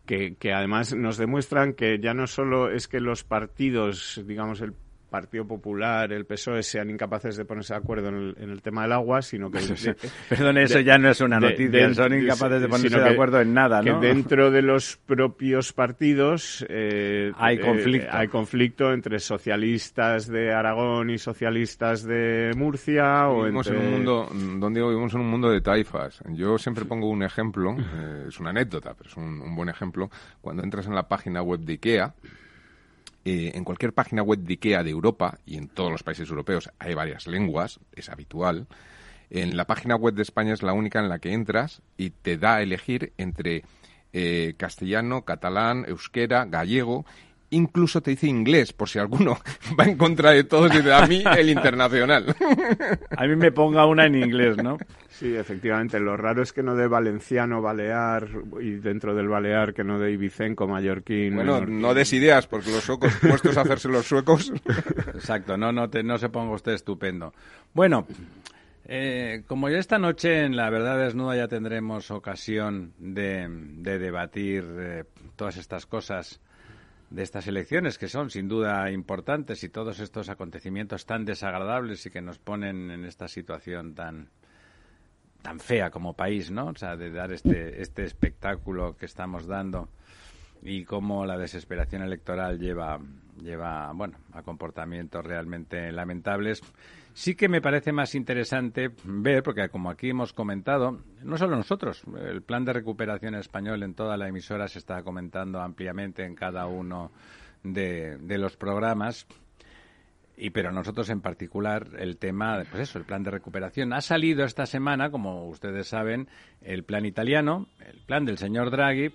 que, 0.06 0.36
que 0.36 0.54
además 0.54 0.94
nos 0.94 1.18
demuestran 1.18 1.74
que 1.74 2.00
ya 2.00 2.14
no 2.14 2.28
solo 2.28 2.70
es 2.72 2.88
que 2.88 3.00
los 3.00 3.24
partidos, 3.24 4.22
digamos, 4.26 4.62
el 4.62 4.74
Partido 5.14 5.46
Popular, 5.46 6.12
el 6.12 6.26
PSOE 6.26 6.64
sean 6.64 6.90
incapaces 6.90 7.38
de 7.38 7.46
ponerse 7.46 7.76
de 7.76 7.78
acuerdo 7.78 8.08
en 8.10 8.50
el, 8.50 8.64
tema 8.64 8.82
del 8.82 8.94
agua, 8.94 9.22
sino 9.22 9.52
que... 9.52 9.60
Perdón, 10.30 10.58
eso 10.58 10.80
ya 10.80 10.98
no 10.98 11.12
es 11.12 11.22
una 11.22 11.40
noticia, 11.40 11.94
son 11.94 12.16
incapaces 12.16 12.60
de 12.60 12.68
ponerse 12.68 13.00
de 13.00 13.10
acuerdo 13.10 13.40
en 13.40 13.54
nada, 13.54 13.84
¿no? 13.84 14.00
Que 14.00 14.08
dentro 14.08 14.50
de 14.50 14.64
los 14.64 14.98
propios 15.06 15.72
partidos 15.72 16.66
eh, 16.68 17.32
hay, 17.38 17.60
conflicto. 17.60 18.08
hay 18.10 18.28
conflicto 18.28 18.92
entre 18.92 19.20
socialistas 19.20 20.28
de 20.28 20.52
Aragón 20.52 21.12
y 21.12 21.20
socialistas 21.20 22.04
de 22.04 22.50
Murcia. 22.58 23.30
o 23.30 23.46
en 23.46 23.56
un 23.56 23.92
mundo, 23.92 24.28
donde 24.32 24.82
vivimos 24.82 25.14
en 25.14 25.20
un 25.20 25.30
mundo 25.30 25.52
de 25.52 25.62
taifas. 25.62 26.24
Yo 26.30 26.58
siempre 26.58 26.86
pongo 26.86 27.08
un 27.08 27.22
ejemplo, 27.22 27.76
eh, 27.78 28.26
es 28.30 28.40
una 28.40 28.50
anécdota, 28.50 28.96
pero 28.98 29.12
es 29.12 29.16
un, 29.16 29.42
un 29.42 29.56
buen 29.56 29.70
ejemplo. 29.70 30.10
Cuando 30.42 30.64
entras 30.64 30.88
en 30.88 30.96
la 30.96 31.08
página 31.08 31.44
web 31.44 31.60
de 31.60 31.74
IKEA, 31.74 32.16
eh, 33.26 33.52
en 33.56 33.64
cualquier 33.64 33.94
página 33.94 34.22
web 34.22 34.40
de 34.40 34.54
IKEA 34.54 34.84
de 34.84 34.90
Europa 34.90 35.40
y 35.46 35.58
en 35.58 35.68
todos 35.68 35.92
los 35.92 36.04
países 36.04 36.30
europeos 36.30 36.70
hay 36.80 36.94
varias 36.94 37.28
lenguas, 37.28 37.80
es 37.96 38.10
habitual. 38.10 38.68
En 39.30 39.58
la 39.58 39.66
página 39.66 39.96
web 39.96 40.14
de 40.14 40.22
España 40.22 40.54
es 40.54 40.62
la 40.62 40.74
única 40.74 41.00
en 41.00 41.10
la 41.10 41.20
que 41.20 41.34
entras 41.34 41.82
y 41.98 42.12
te 42.12 42.38
da 42.38 42.56
a 42.56 42.62
elegir 42.62 43.14
entre 43.18 43.64
eh, 44.12 44.54
castellano, 44.58 45.24
catalán, 45.24 45.86
euskera, 45.88 46.46
gallego 46.46 47.06
incluso 47.54 48.02
te 48.02 48.12
dice 48.12 48.28
inglés, 48.28 48.74
por 48.74 48.90
si 48.90 49.00
alguno 49.00 49.38
va 49.80 49.86
en 49.86 49.98
contra 49.98 50.32
de 50.32 50.44
todos 50.44 50.74
y 50.76 50.82
de 50.82 50.94
a 50.94 51.06
mí 51.08 51.24
el 51.38 51.50
internacional. 51.50 52.36
A 53.18 53.26
mí 53.26 53.36
me 53.36 53.52
ponga 53.52 53.86
una 53.86 54.06
en 54.06 54.16
inglés, 54.16 54.58
¿no? 54.58 54.78
Sí, 55.14 55.36
efectivamente. 55.36 56.00
Lo 56.00 56.18
raro 56.18 56.42
es 56.42 56.54
que 56.54 56.64
no 56.64 56.76
de 56.76 56.88
valenciano, 56.88 57.62
balear, 57.62 58.28
y 58.60 58.72
dentro 58.72 59.14
del 59.14 59.28
balear 59.28 59.76
que 59.76 59.84
no 59.84 60.00
de 60.00 60.12
ibicenco, 60.12 60.68
mallorquín. 60.68 61.36
Bueno, 61.36 61.64
no 61.68 61.94
des 61.94 62.14
ideas, 62.14 62.48
porque 62.48 62.72
los 62.72 62.84
suecos, 62.84 63.14
puestos 63.22 63.56
a 63.58 63.62
hacerse 63.62 63.90
los 63.90 64.08
suecos. 64.08 64.52
Exacto, 65.14 65.56
no, 65.56 65.72
no, 65.72 65.88
no 65.88 66.18
se 66.18 66.30
ponga 66.30 66.56
usted 66.56 66.72
estupendo. 66.72 67.32
Bueno, 67.76 68.08
eh, 68.86 69.44
como 69.46 69.70
ya 69.70 69.78
esta 69.78 70.00
noche 70.00 70.46
en 70.46 70.56
La 70.56 70.72
Verdad 70.72 70.98
Desnuda 70.98 71.36
ya 71.36 71.48
tendremos 71.48 72.10
ocasión 72.10 72.94
de, 72.98 73.48
debatir 73.82 74.66
eh, 74.80 75.04
todas 75.36 75.58
estas 75.58 75.86
cosas 75.86 76.42
de 77.12 77.22
estas 77.22 77.46
elecciones, 77.46 78.00
que 78.00 78.08
son 78.08 78.32
sin 78.32 78.48
duda 78.48 78.90
importantes, 78.90 79.64
y 79.64 79.70
todos 79.70 80.00
estos 80.00 80.30
acontecimientos 80.30 81.06
tan 81.06 81.24
desagradables 81.24 82.04
y 82.08 82.10
que 82.10 82.24
nos 82.24 82.40
ponen 82.40 82.90
en 82.90 83.06
esta 83.06 83.28
situación 83.28 83.94
tan 83.94 84.30
tan 85.44 85.60
fea 85.60 85.92
como 85.92 86.14
país, 86.14 86.50
¿no? 86.50 86.68
O 86.68 86.76
sea, 86.76 86.96
de 86.96 87.12
dar 87.12 87.32
este, 87.32 87.82
este 87.82 88.06
espectáculo 88.06 88.96
que 88.98 89.06
estamos 89.06 89.46
dando 89.46 89.90
y 90.64 90.86
cómo 90.86 91.26
la 91.26 91.38
desesperación 91.38 92.02
electoral 92.02 92.58
lleva, 92.58 92.98
lleva, 93.42 93.92
bueno, 93.94 94.18
a 94.32 94.42
comportamientos 94.42 95.24
realmente 95.24 95.92
lamentables. 95.92 96.62
Sí 97.14 97.36
que 97.36 97.50
me 97.50 97.62
parece 97.62 97.92
más 97.92 98.16
interesante 98.16 98.90
ver, 99.04 99.44
porque 99.44 99.68
como 99.68 99.92
aquí 99.92 100.10
hemos 100.10 100.32
comentado, 100.32 101.02
no 101.22 101.38
solo 101.38 101.58
nosotros, 101.58 102.04
el 102.26 102.42
plan 102.42 102.64
de 102.64 102.74
recuperación 102.74 103.36
español 103.36 103.84
en 103.84 103.94
toda 103.94 104.16
la 104.16 104.30
emisora 104.30 104.68
se 104.70 104.80
está 104.80 105.04
comentando 105.04 105.62
ampliamente 105.62 106.24
en 106.24 106.36
cada 106.36 106.66
uno 106.66 107.12
de, 107.64 108.18
de 108.18 108.38
los 108.38 108.56
programas 108.56 109.28
y 110.36 110.50
pero 110.50 110.72
nosotros 110.72 111.10
en 111.10 111.22
particular 111.22 111.90
el 111.98 112.18
tema, 112.18 112.64
pues 112.70 112.90
eso, 112.90 113.00
el 113.00 113.06
plan 113.06 113.24
de 113.24 113.32
recuperación. 113.32 113.94
Ha 113.94 114.02
salido 114.02 114.46
esta 114.46 114.66
semana, 114.66 115.12
como 115.12 115.48
ustedes 115.48 115.88
saben, 115.88 116.28
el 116.62 116.84
plan 116.84 117.06
italiano, 117.06 117.68
el 117.86 118.00
plan 118.06 118.26
del 118.26 118.38
señor 118.38 118.72
Draghi, 118.72 119.14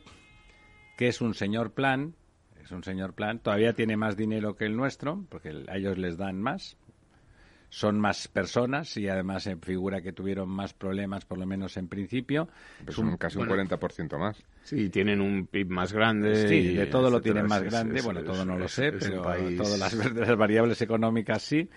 que 0.97 1.09
es 1.09 1.21
un 1.21 1.35
señor 1.35 1.73
plan, 1.73 2.15
es 2.63 2.71
un 2.71 2.85
señor 2.85 3.15
plan, 3.15 3.39
todavía 3.41 3.73
tiene 3.73 3.97
más 3.97 4.17
dinero 4.17 4.57
que 4.57 4.67
el 4.67 4.77
nuestro, 4.77 5.25
porque 5.29 5.65
a 5.69 5.77
ellos 5.77 5.99
les 5.99 6.17
dan 6.17 6.41
más, 6.41 6.77
son 7.71 8.01
más 8.01 8.29
personas 8.29 8.97
y 8.97 9.09
además 9.09 9.43
se 9.43 9.57
figura 9.57 10.01
que 10.01 10.13
tuvieron 10.13 10.49
más 10.49 10.73
problemas, 10.73 11.25
por 11.25 11.39
lo 11.39 11.47
menos 11.47 11.77
en 11.77 11.89
principio. 11.89 12.49
Pues 12.85 12.97
son 12.97 13.17
casi 13.17 13.39
un 13.39 13.49
40% 13.49 14.19
más. 14.19 14.43
Sí, 14.65 14.89
tienen 14.91 15.21
un 15.21 15.47
PIB 15.47 15.69
más 15.69 15.93
grande. 15.93 16.49
Sí, 16.49 16.75
de 16.75 16.87
todo 16.87 17.11
lo 17.11 17.21
tienen 17.21 17.47
más 17.47 17.63
grande. 17.63 18.01
bueno, 18.03 18.23
todo 18.23 18.45
no 18.45 18.59
lo 18.59 18.69
sé, 18.69 18.93
pero 18.93 19.23
todas 19.23 19.79
las, 19.79 20.37
variables 20.37 20.81
económicas 20.83 21.43
sí. 21.43 21.69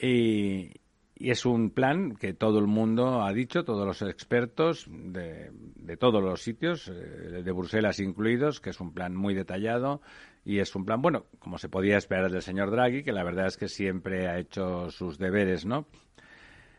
Y, 0.00 0.72
es 1.14 1.46
un 1.46 1.70
plan 1.70 2.16
que 2.16 2.34
todo 2.34 2.58
el 2.58 2.66
mundo 2.66 3.22
ha 3.22 3.32
dicho, 3.32 3.62
todos 3.62 3.86
los 3.86 4.02
expertos 4.02 4.88
de, 4.90 5.52
de 5.76 5.96
todos 5.96 6.20
los 6.20 6.42
sitios, 6.42 6.88
eh, 6.88 7.42
de 7.44 7.52
Bruselas 7.52 8.00
incluidos, 8.00 8.60
que 8.60 8.70
es 8.70 8.80
un 8.80 8.92
plan 8.92 9.14
muy 9.14 9.32
detallado, 9.32 10.00
y 10.44 10.58
es 10.58 10.74
un 10.74 10.84
plan, 10.84 11.00
bueno, 11.02 11.26
como 11.38 11.58
se 11.58 11.68
podía 11.68 11.96
esperar 11.96 12.30
del 12.30 12.42
señor 12.42 12.70
Draghi, 12.70 13.04
que 13.04 13.12
la 13.12 13.22
verdad 13.22 13.46
es 13.46 13.56
que 13.56 13.68
siempre 13.68 14.28
ha 14.28 14.38
hecho 14.38 14.90
sus 14.90 15.18
deberes, 15.18 15.64
¿no? 15.64 15.86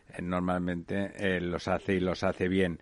Eh, 0.10 0.22
normalmente 0.22 1.40
los 1.40 1.68
hace 1.68 1.96
y 1.96 2.00
los 2.00 2.24
hace 2.24 2.48
bien. 2.48 2.80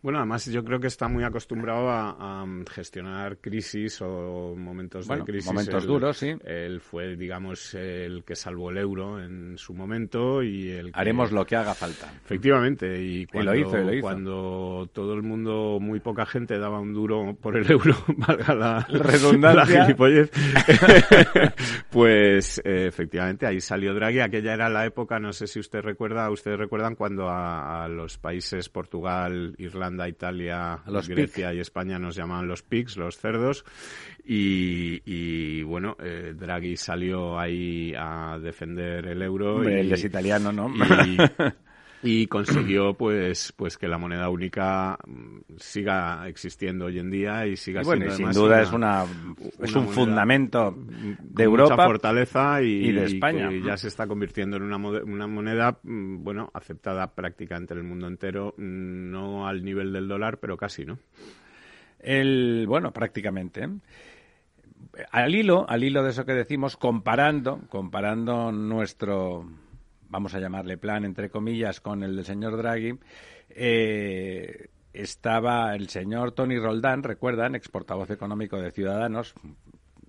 Bueno, 0.00 0.20
además 0.20 0.46
yo 0.46 0.64
creo 0.64 0.78
que 0.78 0.86
está 0.86 1.08
muy 1.08 1.24
acostumbrado 1.24 1.90
a, 1.90 2.46
gestionar 2.70 3.38
crisis 3.38 4.00
o 4.00 4.54
momentos 4.56 5.08
de 5.08 5.24
crisis. 5.24 5.52
Momentos 5.52 5.86
duros, 5.86 6.16
sí. 6.16 6.36
Él 6.44 6.80
fue, 6.80 7.16
digamos, 7.16 7.74
el 7.74 8.22
que 8.24 8.36
salvó 8.36 8.70
el 8.70 8.78
euro 8.78 9.20
en 9.20 9.58
su 9.58 9.74
momento 9.74 10.42
y 10.42 10.70
el 10.70 10.90
Haremos 10.94 11.32
lo 11.32 11.44
que 11.44 11.56
haga 11.56 11.74
falta. 11.74 12.12
Efectivamente. 12.24 13.02
Y 13.02 13.26
cuando, 13.26 13.52
cuando 14.00 14.90
todo 14.92 15.14
el 15.14 15.22
mundo, 15.22 15.78
muy 15.80 15.98
poca 15.98 16.26
gente 16.26 16.58
daba 16.58 16.78
un 16.78 16.92
duro 16.94 17.36
por 17.40 17.56
el 17.56 17.68
euro, 17.68 17.96
valga 18.16 18.54
la 18.54 18.86
redundancia, 18.88 19.96
pues 21.90 22.60
eh, 22.64 22.86
efectivamente 22.86 23.46
ahí 23.46 23.60
salió 23.60 23.94
Draghi. 23.94 24.20
Aquella 24.20 24.54
era 24.54 24.68
la 24.68 24.86
época, 24.86 25.18
no 25.18 25.32
sé 25.32 25.48
si 25.48 25.58
usted 25.58 25.80
recuerda, 25.80 26.30
ustedes 26.30 26.58
recuerdan 26.58 26.94
cuando 26.94 27.28
a 27.28 27.88
los 27.88 28.16
países 28.16 28.68
Portugal, 28.68 29.54
Irlanda, 29.58 29.87
Irlanda, 29.88 30.08
Italia, 30.08 30.80
los 30.86 31.08
Grecia 31.08 31.54
y 31.54 31.60
España 31.60 31.98
nos 31.98 32.14
llamaban 32.14 32.46
los 32.46 32.62
pigs, 32.62 32.96
los 32.98 33.16
cerdos. 33.16 33.64
Y, 34.24 35.62
bueno, 35.62 35.96
eh, 36.00 36.34
Draghi 36.36 36.76
salió 36.76 37.38
ahí 37.38 37.94
a 37.96 38.38
defender 38.38 39.06
el 39.06 39.22
euro. 39.22 39.56
Hombre, 39.56 39.76
y, 39.76 39.80
él 39.80 39.92
es 39.92 40.04
italiano, 40.04 40.52
¿no? 40.52 40.68
y 40.68 41.16
consiguió 42.28 42.94
pues 42.98 43.52
pues 43.56 43.76
que 43.76 43.88
la 43.88 43.98
moneda 43.98 44.28
única 44.28 44.98
mm, 45.06 45.38
siga 45.56 46.26
existiendo 46.28 46.86
hoy 46.86 46.98
en 46.98 47.10
día 47.10 47.46
y 47.46 47.56
siga 47.56 47.82
bueno, 47.82 48.02
siendo 48.10 48.14
sin 48.16 48.24
además 48.26 48.36
duda 48.36 48.54
una- 48.56 48.62
es 48.62 48.72
una 48.72 49.04
es 49.64 49.74
una 49.74 49.80
un 49.86 49.88
fundamento 49.88 50.72
con 50.74 51.18
de 51.20 51.42
Europa 51.44 51.74
mucha 51.74 51.84
fortaleza 51.86 52.62
y, 52.62 52.88
y 52.88 52.92
de 52.92 53.04
España. 53.06 53.48
que 53.48 53.62
ya 53.62 53.76
se 53.76 53.88
está 53.88 54.06
convirtiendo 54.06 54.56
en 54.58 54.62
una, 54.62 54.76
una 54.76 55.26
moneda 55.26 55.78
mm, 55.82 56.22
bueno 56.22 56.50
aceptada 56.54 57.14
prácticamente 57.14 57.74
en 57.74 57.80
el 57.80 57.84
mundo 57.84 58.06
entero 58.06 58.54
mm, 58.56 59.10
no 59.10 59.48
al 59.48 59.64
nivel 59.64 59.92
del 59.92 60.06
dólar 60.08 60.38
pero 60.38 60.56
casi 60.56 60.84
no 60.84 60.98
El, 62.00 62.64
bueno, 62.68 62.92
prácticamente. 62.92 63.64
¿eh? 63.64 63.68
Al 65.10 65.34
hilo, 65.34 65.68
al 65.68 65.82
hilo 65.82 66.02
de 66.04 66.10
eso 66.10 66.24
que 66.24 66.32
decimos, 66.32 66.76
comparando, 66.76 67.60
comparando 67.68 68.52
nuestro, 68.52 69.44
vamos 70.08 70.34
a 70.34 70.40
llamarle 70.40 70.76
plan, 70.78 71.04
entre 71.04 71.30
comillas, 71.30 71.80
con 71.80 72.02
el 72.02 72.16
del 72.16 72.24
señor 72.24 72.56
Draghi, 72.56 72.98
eh, 73.50 74.68
estaba 74.92 75.74
el 75.74 75.88
señor 75.88 76.32
Tony 76.32 76.58
Roldán, 76.58 77.02
recuerdan, 77.02 77.54
ex 77.54 77.68
portavoz 77.68 78.10
económico 78.10 78.60
de 78.60 78.70
Ciudadanos, 78.70 79.34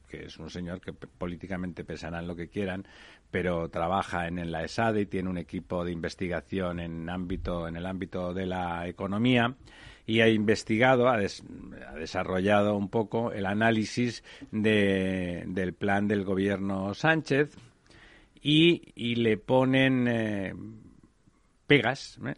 que 0.08 0.26
es 0.26 0.38
un 0.40 0.50
señor 0.50 0.82
que 0.82 0.94
políticamente 0.94 1.84
pesarán 1.84 2.26
lo 2.28 2.36
que 2.36 2.48
quieran, 2.48 2.86
pero 3.30 3.70
trabaja 3.70 4.28
en, 4.28 4.52
la 4.52 4.64
ESADE 4.64 5.02
y 5.02 5.06
tiene 5.06 5.30
un 5.30 5.38
equipo 5.38 5.86
de 5.86 5.92
investigación 5.92 6.80
en 6.80 7.10
ámbito 7.10 7.68
en 7.68 7.76
el 7.76 7.86
ámbito 7.86 8.34
de 8.34 8.48
la 8.48 8.88
economía 8.88 9.54
y 10.08 10.22
ha 10.22 10.28
investigado, 10.28 11.08
ha, 11.10 11.18
des- 11.18 11.44
desarrollado 11.96 12.76
un 12.76 12.90
poco 12.90 13.32
el 13.32 13.46
análisis 13.46 14.24
de- 14.52 15.44
del 15.48 15.74
plan 15.74 16.08
del 16.08 16.24
gobierno 16.24 16.96
Sánchez 16.96 17.56
y, 18.42 19.16
le 19.16 19.38
ponen 19.38 20.08
eh, 20.08 20.54
pegas, 21.68 22.20
¿eh? 22.26 22.36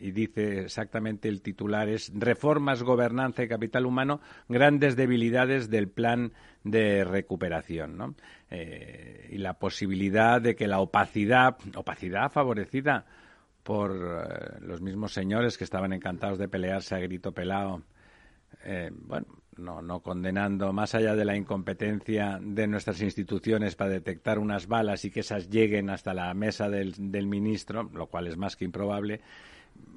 y 0.00 0.10
dice 0.12 0.62
exactamente 0.62 1.28
el 1.28 1.42
titular 1.42 1.88
es 1.88 2.12
Reformas, 2.14 2.82
Gobernanza 2.82 3.42
y 3.42 3.48
Capital 3.48 3.86
Humano, 3.86 4.20
grandes 4.48 4.96
debilidades 4.96 5.70
del 5.70 5.88
plan 5.88 6.32
de 6.64 7.04
recuperación, 7.04 7.96
¿no? 7.96 8.14
Eh, 8.50 9.28
y 9.30 9.38
la 9.38 9.54
posibilidad 9.54 10.40
de 10.40 10.54
que 10.54 10.68
la 10.68 10.80
opacidad, 10.80 11.56
opacidad 11.74 12.30
favorecida 12.30 13.06
por 13.62 14.62
los 14.62 14.80
mismos 14.80 15.12
señores 15.12 15.58
que 15.58 15.64
estaban 15.64 15.92
encantados 15.92 16.38
de 16.38 16.48
pelearse 16.48 16.94
a 16.94 17.00
grito 17.00 17.32
pelado, 17.32 17.82
bueno, 19.02 19.26
no, 19.58 19.82
no 19.82 20.00
condenando 20.00 20.72
más 20.72 20.94
allá 20.94 21.14
de 21.14 21.24
la 21.24 21.36
incompetencia 21.36 22.38
de 22.40 22.66
nuestras 22.66 23.02
instituciones 23.02 23.74
para 23.74 23.90
detectar 23.90 24.38
unas 24.38 24.66
balas 24.66 25.04
y 25.04 25.10
que 25.10 25.20
esas 25.20 25.50
lleguen 25.50 25.90
hasta 25.90 26.14
la 26.14 26.32
mesa 26.34 26.68
del, 26.68 26.94
del 27.10 27.26
ministro, 27.26 27.90
lo 27.92 28.06
cual 28.06 28.26
es 28.26 28.36
más 28.36 28.56
que 28.56 28.64
improbable. 28.64 29.20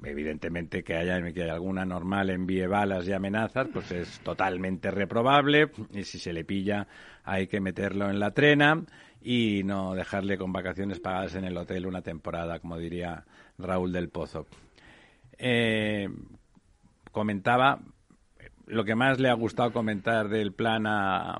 Evidentemente 0.04 0.82
que 0.82 0.94
haya, 0.96 1.20
que 1.32 1.50
alguna 1.50 1.84
normal 1.84 2.30
envíe 2.30 2.66
balas 2.66 3.06
y 3.06 3.12
amenazas, 3.12 3.68
pues 3.72 3.90
es 3.92 4.20
totalmente 4.20 4.90
reprobable 4.90 5.70
y 5.92 6.04
si 6.04 6.18
se 6.18 6.32
le 6.32 6.44
pilla 6.44 6.86
hay 7.24 7.46
que 7.46 7.60
meterlo 7.60 8.10
en 8.10 8.20
la 8.20 8.32
trena 8.32 8.84
y 9.20 9.62
no 9.64 9.94
dejarle 9.94 10.36
con 10.36 10.52
vacaciones 10.52 11.00
pagadas 11.00 11.34
en 11.36 11.44
el 11.44 11.56
hotel 11.56 11.86
una 11.86 12.02
temporada, 12.02 12.58
como 12.58 12.78
diría 12.78 13.24
Raúl 13.58 13.92
del 13.92 14.08
Pozo. 14.08 14.46
Eh, 15.38 16.08
comentaba 17.10 17.80
lo 18.72 18.84
que 18.84 18.94
más 18.94 19.20
le 19.20 19.28
ha 19.28 19.34
gustado 19.34 19.72
comentar 19.72 20.28
del 20.28 20.52
plan 20.52 20.86
a, 20.86 21.38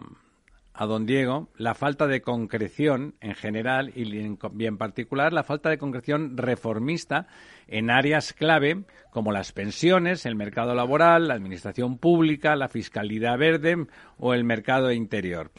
a 0.74 0.86
don 0.86 1.06
Diego, 1.06 1.48
la 1.56 1.74
falta 1.74 2.06
de 2.06 2.22
concreción 2.22 3.14
en 3.20 3.34
general 3.34 3.92
y 3.94 4.18
en, 4.18 4.78
particular 4.78 5.32
la 5.32 5.42
falta 5.42 5.70
de 5.70 5.78
concreción 5.78 6.36
reformista 6.36 7.26
en 7.68 7.90
áreas 7.90 8.32
clave 8.32 8.84
como 9.10 9.32
las 9.32 9.52
pensiones, 9.52 10.26
el 10.26 10.34
mercado 10.34 10.74
laboral, 10.74 11.28
la 11.28 11.34
administración 11.34 11.98
pública, 11.98 12.56
la 12.56 12.68
fiscalidad 12.68 13.38
verde 13.38 13.86
o 14.18 14.34
el 14.34 14.44
mercado 14.44 14.92
interior. 14.92 15.50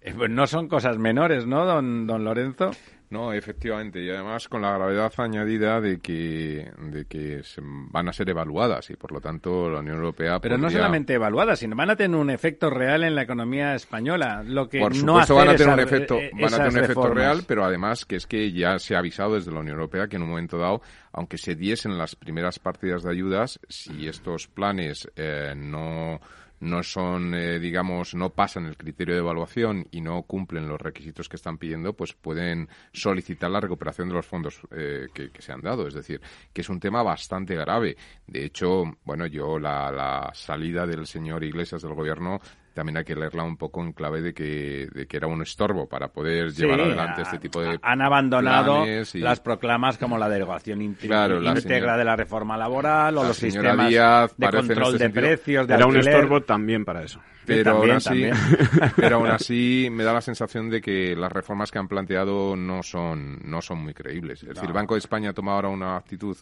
Eh, 0.00 0.14
pues 0.16 0.30
no 0.30 0.46
son 0.46 0.68
cosas 0.68 0.98
menores, 0.98 1.46
¿no, 1.46 1.64
don, 1.64 2.06
don 2.06 2.24
Lorenzo? 2.24 2.70
No, 3.10 3.32
efectivamente, 3.32 4.00
y 4.00 4.08
además 4.08 4.46
con 4.48 4.62
la 4.62 4.72
gravedad 4.72 5.12
añadida 5.16 5.80
de 5.80 5.98
que, 5.98 6.70
de 6.78 7.06
que 7.06 7.42
se 7.42 7.60
van 7.60 8.08
a 8.08 8.12
ser 8.12 8.30
evaluadas 8.30 8.88
y 8.90 8.94
por 8.94 9.10
lo 9.10 9.20
tanto 9.20 9.68
la 9.68 9.80
Unión 9.80 9.96
Europea. 9.96 10.38
Pero 10.38 10.56
no 10.56 10.62
podría- 10.64 10.78
solamente 10.78 11.14
evaluadas, 11.14 11.58
sino 11.58 11.74
van 11.74 11.90
a 11.90 11.96
tener 11.96 12.16
un 12.16 12.30
efecto 12.30 12.70
real 12.70 13.02
en 13.02 13.16
la 13.16 13.22
economía 13.22 13.74
española. 13.74 14.44
Lo 14.46 14.68
que 14.68 14.78
Por 14.78 14.92
no 14.94 15.24
supuesto 15.24 15.40
hacer 15.40 15.46
van 15.46 15.48
a 15.48 15.56
tener 15.56 15.74
un 15.74 15.80
efecto, 15.80 16.14
van 16.40 16.54
a 16.54 16.56
tener 16.56 16.70
un 16.70 16.84
efecto 16.84 17.08
real, 17.14 17.42
pero 17.48 17.64
además 17.64 18.04
que 18.04 18.14
es 18.14 18.28
que 18.28 18.52
ya 18.52 18.78
se 18.78 18.94
ha 18.94 19.00
avisado 19.00 19.34
desde 19.34 19.50
la 19.50 19.58
Unión 19.58 19.74
Europea 19.74 20.06
que 20.06 20.14
en 20.14 20.22
un 20.22 20.28
momento 20.28 20.56
dado, 20.56 20.80
aunque 21.12 21.36
se 21.36 21.56
diesen 21.56 21.98
las 21.98 22.14
primeras 22.14 22.60
partidas 22.60 23.02
de 23.02 23.10
ayudas, 23.10 23.58
si 23.68 24.06
estos 24.06 24.46
planes 24.46 25.10
eh, 25.16 25.52
no 25.56 26.20
no 26.60 26.82
son, 26.82 27.34
eh, 27.34 27.58
digamos, 27.58 28.14
no 28.14 28.30
pasan 28.30 28.66
el 28.66 28.76
criterio 28.76 29.14
de 29.14 29.20
evaluación 29.20 29.86
y 29.90 30.00
no 30.00 30.22
cumplen 30.22 30.68
los 30.68 30.80
requisitos 30.80 31.28
que 31.28 31.36
están 31.36 31.58
pidiendo, 31.58 31.94
pues 31.94 32.12
pueden 32.12 32.68
solicitar 32.92 33.50
la 33.50 33.60
recuperación 33.60 34.08
de 34.08 34.14
los 34.14 34.26
fondos 34.26 34.60
eh, 34.70 35.06
que, 35.12 35.30
se 35.40 35.52
han 35.52 35.62
dado. 35.62 35.88
Es 35.88 35.94
decir, 35.94 36.20
que 36.52 36.60
es 36.60 36.68
un 36.68 36.78
tema 36.78 37.02
bastante 37.02 37.54
grave. 37.56 37.96
De 38.26 38.44
hecho, 38.44 38.84
bueno, 39.04 39.26
yo 39.26 39.58
la, 39.58 39.90
la 39.90 40.30
salida 40.34 40.86
del 40.86 41.06
señor 41.06 41.42
Iglesias 41.44 41.82
del 41.82 41.94
gobierno 41.94 42.40
también 42.74 42.96
hay 42.98 43.04
que 43.04 43.14
leerla 43.16 43.42
un 43.42 43.56
poco 43.56 43.82
en 43.82 43.92
clave 43.92 44.22
de 44.22 44.32
que, 44.32 44.88
de 44.92 45.06
que 45.06 45.16
era 45.16 45.26
un 45.26 45.42
estorbo 45.42 45.88
para 45.88 46.08
poder 46.08 46.52
Sí, 46.52 46.62
llevar 46.62 46.80
adelante 46.80 47.20
ha- 47.20 47.24
este 47.24 47.38
tipo 47.38 47.60
de 47.60 47.78
han 47.82 48.00
abandonado 48.02 48.82
planes 48.84 49.14
y- 49.14 49.18
las 49.20 49.40
proclamas 49.40 49.98
como 49.98 50.16
la 50.18 50.28
derogación 50.28 50.80
íntegra 50.82 51.26
Claro, 51.26 51.40
la 51.40 51.56
señora- 51.56 51.96
de 51.96 52.04
la 52.04 52.16
reforma 52.16 52.56
laboral 52.56 53.16
o 53.18 53.22
la 53.22 53.28
los 53.28 53.36
sistemas 53.36 53.88
Díaz 53.88 54.34
de 54.36 54.46
control 54.50 54.78
este 54.78 54.92
de 54.92 54.98
sentido- 54.98 55.22
precios, 55.22 55.66
de 55.68 55.74
era 55.74 55.86
un 55.86 55.96
alquiler. 55.96 56.14
estorbo 56.14 56.40
también 56.42 56.84
para 56.84 57.02
eso 57.02 57.20
pero 57.46 57.64
también, 57.72 57.90
aún 57.90 57.96
así, 57.96 58.30
pero 58.96 59.16
aún 59.16 59.26
así 59.28 59.88
me 59.92 60.04
da 60.04 60.12
la 60.12 60.20
sensación 60.20 60.70
de 60.70 60.80
que 60.80 61.16
las 61.16 61.32
reformas 61.32 61.70
que 61.72 61.78
han 61.80 61.88
planteado 61.88 62.54
no 62.54 62.82
son 62.84 63.40
no 63.44 63.60
son 63.60 63.78
muy 63.82 63.94
creíbles. 63.94 64.42
Es 64.44 64.50
decir, 64.50 64.66
el 64.68 64.72
Banco 64.72 64.94
de 64.94 64.98
España 65.00 65.32
toma 65.32 65.54
ahora 65.54 65.68
una 65.68 65.96
actitud 65.96 66.36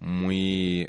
muy 0.00 0.86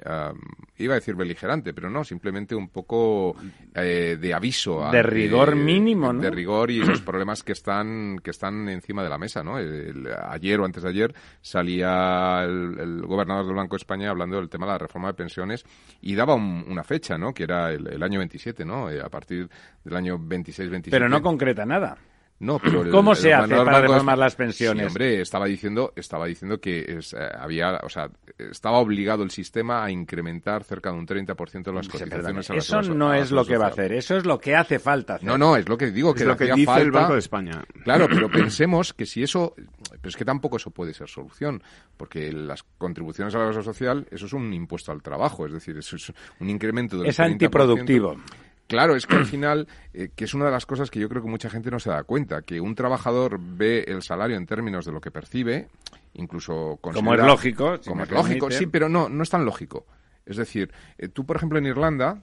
iba 0.78 0.94
a 0.94 0.96
decir 0.96 1.16
beligerante, 1.16 1.74
pero 1.74 1.90
no, 1.90 2.04
simplemente 2.04 2.56
un 2.56 2.70
poco 2.70 3.36
eh, 3.76 4.18
de 4.20 4.34
aviso 4.34 4.90
De 4.92 5.04
rigor 5.04 5.56
mínimo, 5.56 6.14
¿no? 6.14 6.22
De 6.22 6.30
rigor 6.32 6.72
y 6.72 6.80
los 6.80 7.02
problemas 7.02 7.44
que 7.44 7.52
están 7.52 8.20
que 8.24 8.30
están 8.32 8.70
encima 8.70 9.04
de 9.04 9.10
la 9.10 9.18
mesa, 9.18 9.44
¿no? 9.44 9.58
El- 9.58 10.08
ayer 10.30 10.60
o 10.60 10.66
antes 10.66 10.84
de 10.84 10.90
ayer 10.90 11.14
salía 11.42 12.44
el, 12.44 12.80
el 12.80 13.02
gobernador 13.06 13.46
del 13.46 13.56
Banco 13.56 13.76
de 13.76 13.82
España 13.82 14.10
hablando 14.10 14.38
del 14.38 14.50
tema 14.50 14.66
de 14.68 14.72
la 14.74 14.78
reforma 14.78 15.10
de 15.10 15.14
pensiones 15.16 15.66
y 16.02 16.16
daba 16.16 16.36
un- 16.36 16.64
una 16.68 16.84
fecha, 16.84 17.18
¿no? 17.18 17.34
Que 17.34 17.44
era 17.44 17.72
el, 17.72 17.88
el 17.88 18.02
año 18.04 18.20
27, 18.20 18.64
¿no? 18.64 18.90
Eh, 18.90 19.02
a 19.02 19.10
partir 19.10 19.50
del 19.84 19.96
año 19.96 20.18
26-27. 20.18 20.90
Pero 20.92 21.10
no 21.10 21.22
concreta 21.22 21.66
nada. 21.66 21.98
No, 22.42 22.58
pero 22.58 22.84
el- 22.84 22.90
¿Cómo 22.92 23.12
el 23.12 23.18
se 23.18 23.34
hace 23.34 23.54
para 23.56 23.82
de 23.82 23.88
reformar 23.88 24.18
las 24.18 24.36
pensiones? 24.36 24.84
Sí, 24.84 24.88
hombre, 24.88 25.20
estaba 25.22 25.46
diciendo, 25.46 25.92
estaba 25.96 26.26
diciendo 26.26 26.62
que 26.62 26.86
es, 26.98 27.14
eh, 27.14 27.18
había, 27.38 27.80
o 27.84 27.90
sea, 27.90 28.10
estaba 28.38 28.78
obligado 28.78 29.24
el 29.24 29.32
sistema 29.32 29.84
a 29.84 29.92
incrementar 29.92 30.64
cerca 30.64 30.92
de 30.92 30.98
un 30.98 31.06
30% 31.06 31.72
de 31.72 31.74
las 31.76 31.86
Se- 31.88 31.92
cotizaciones 31.92 32.50
a 32.50 32.54
la 32.54 32.60
Eso 32.60 32.70
seguridad- 32.82 32.96
no 32.96 33.14
es 33.14 33.32
lo 33.32 33.44
que 33.46 33.58
va 33.58 33.66
a 33.66 33.70
hacer, 33.70 33.92
eso 33.92 34.16
es 34.16 34.26
lo 34.26 34.40
que 34.40 34.56
hace 34.56 34.80
falta 34.80 35.16
hacer. 35.16 35.28
No, 35.28 35.38
no, 35.38 35.58
es 35.58 35.68
lo 35.68 35.78
que 35.78 35.92
digo, 35.92 36.14
que 36.14 36.22
es 36.22 36.28
lo 36.28 36.38
que 36.38 36.46
dice 36.46 36.62
el 36.62 36.66
falta- 36.66 37.00
Banco 37.02 37.14
de 37.14 37.20
España 37.20 37.64
Claro, 37.84 38.08
pero 38.08 38.30
pensemos 38.32 38.94
que 38.94 39.06
si 39.06 39.22
eso, 39.22 39.54
pero 39.56 40.08
es 40.10 40.16
que 40.16 40.24
tampoco 40.26 40.56
eso 40.58 40.72
puede 40.72 40.94
ser 40.94 41.10
solución, 41.10 41.62
porque 41.98 42.32
las 42.32 42.64
contribuciones 42.78 43.36
a 43.36 43.40
la 43.40 43.44
seguridad 43.48 43.64
social, 43.66 44.08
eso 44.12 44.28
es 44.28 44.34
un 44.34 44.54
impuesto 44.54 44.94
al 44.94 45.02
trabajo, 45.02 45.46
es 45.46 45.52
decir, 45.52 45.78
eso 45.78 45.98
es 45.98 46.14
un 46.40 46.50
incremento 46.50 46.98
del 46.98 47.08
Es 47.08 47.18
30%. 47.18 47.34
antiproductivo. 47.34 48.16
Claro, 48.70 48.96
es 48.96 49.08
que 49.08 49.16
al 49.16 49.26
final, 49.26 49.68
eh, 49.96 50.10
que 50.16 50.26
es 50.26 50.36
una 50.36 50.46
de 50.46 50.52
las 50.52 50.68
cosas 50.68 50.92
que 50.92 51.00
yo 51.00 51.10
creo 51.10 51.24
que 51.24 51.28
mucha 51.28 51.50
gente 51.50 51.72
no 51.72 51.80
se 51.80 51.90
da 51.90 52.04
cuenta, 52.04 52.44
que 52.44 52.62
un 52.62 52.76
trabajador 52.76 53.40
ve 53.42 53.84
el 53.88 54.04
salario 54.04 54.38
en 54.38 54.46
términos 54.46 54.86
de 54.86 54.92
lo 54.92 55.02
que 55.02 55.10
percibe, 55.10 55.70
incluso 56.14 56.78
Como 56.80 57.16
es 57.16 57.20
lógico, 57.20 57.80
si 57.82 57.90
como 57.90 58.04
es 58.04 58.12
lógico, 58.12 58.46
permite. 58.46 58.60
sí, 58.60 58.68
pero 58.68 58.88
no, 58.88 59.10
no 59.10 59.24
es 59.24 59.30
tan 59.32 59.44
lógico. 59.44 59.88
Es 60.24 60.38
decir, 60.38 60.72
eh, 61.00 61.08
tú, 61.08 61.26
por 61.26 61.36
ejemplo, 61.38 61.58
en 61.58 61.66
Irlanda 61.66 62.22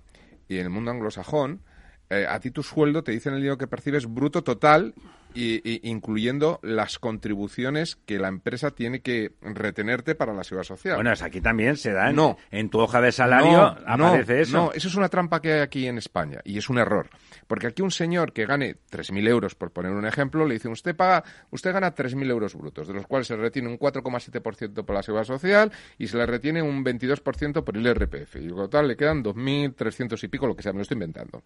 y 0.49 0.59
en 0.59 0.67
el 0.67 0.71
mundo 0.71 0.93
anglosajón, 0.93 1.63
eh, 2.11 2.27
a 2.29 2.39
ti 2.39 2.53
tu 2.53 2.63
sueldo 2.63 3.03
te 3.03 3.11
dicen 3.11 3.35
el 3.35 3.41
dinero 3.41 3.59
que 3.59 3.67
percibes 3.67 4.07
bruto 4.07 4.45
total 4.45 4.95
y, 5.37 5.89
incluyendo 5.89 6.59
las 6.63 6.99
contribuciones 6.99 7.97
que 8.07 8.19
la 8.19 8.29
empresa 8.29 8.71
tiene 8.71 9.01
que 9.01 9.33
retenerte 9.43 10.15
para 10.15 10.33
la 10.33 10.43
seguridad 10.43 10.67
social. 10.67 10.97
Bueno, 10.97 11.13
es 11.13 11.23
aquí 11.23 11.41
también 11.41 11.77
se 11.77 11.93
da. 11.93 12.13
No. 12.13 12.39
En 12.51 12.71
tu 12.71 12.81
hoja 12.81 13.01
de 13.01 13.13
salario 13.13 13.61
aparece 13.87 14.41
eso. 14.41 14.57
No, 14.57 14.73
eso 14.73 14.89
es 14.89 14.95
una 14.95 15.09
trampa 15.09 15.41
que 15.41 15.53
hay 15.53 15.61
aquí 15.61 15.87
en 15.87 15.99
España 15.99 16.41
y 16.45 16.59
es 16.59 16.69
un 16.69 16.79
error. 16.79 17.09
Porque 17.47 17.67
aquí 17.67 17.83
un 17.83 17.91
señor 17.91 18.33
que 18.33 18.47
gane 18.47 18.77
3.000 18.91 19.29
euros, 19.29 19.55
por 19.55 19.71
poner 19.71 19.93
un 19.93 20.07
ejemplo, 20.07 20.47
le 20.47 20.55
dicen, 20.55 20.73
usted 20.73 20.97
paga, 20.97 21.23
usted 21.51 21.73
gana 21.73 21.95
3.000 21.95 22.31
euros 22.31 22.55
brutos, 22.55 22.89
de 22.89 22.95
los 22.95 23.07
cuales 23.07 23.27
se 23.27 23.37
retiene 23.37 23.69
un 23.69 23.79
4,7% 23.79 24.85
por 24.85 24.95
la 24.95 25.03
seguridad 25.03 25.27
social 25.27 25.73
y 25.99 26.07
se 26.09 26.17
le 26.17 26.27
retiene 26.27 26.63
un 26.63 26.85
22% 26.85 27.63
por 27.63 27.77
el 27.77 27.87
IRPF. 27.87 28.37
Y 28.37 28.49
total 28.49 28.89
le 28.89 28.97
quedan 28.97 29.23
2.300 29.23 30.23
y 30.25 30.29
pico, 30.29 30.47
lo 30.47 30.57
que 30.57 30.63
sea, 30.63 30.73
me 30.73 30.79
lo 30.79 30.83
estoy 30.83 30.97
inventando 30.97 31.43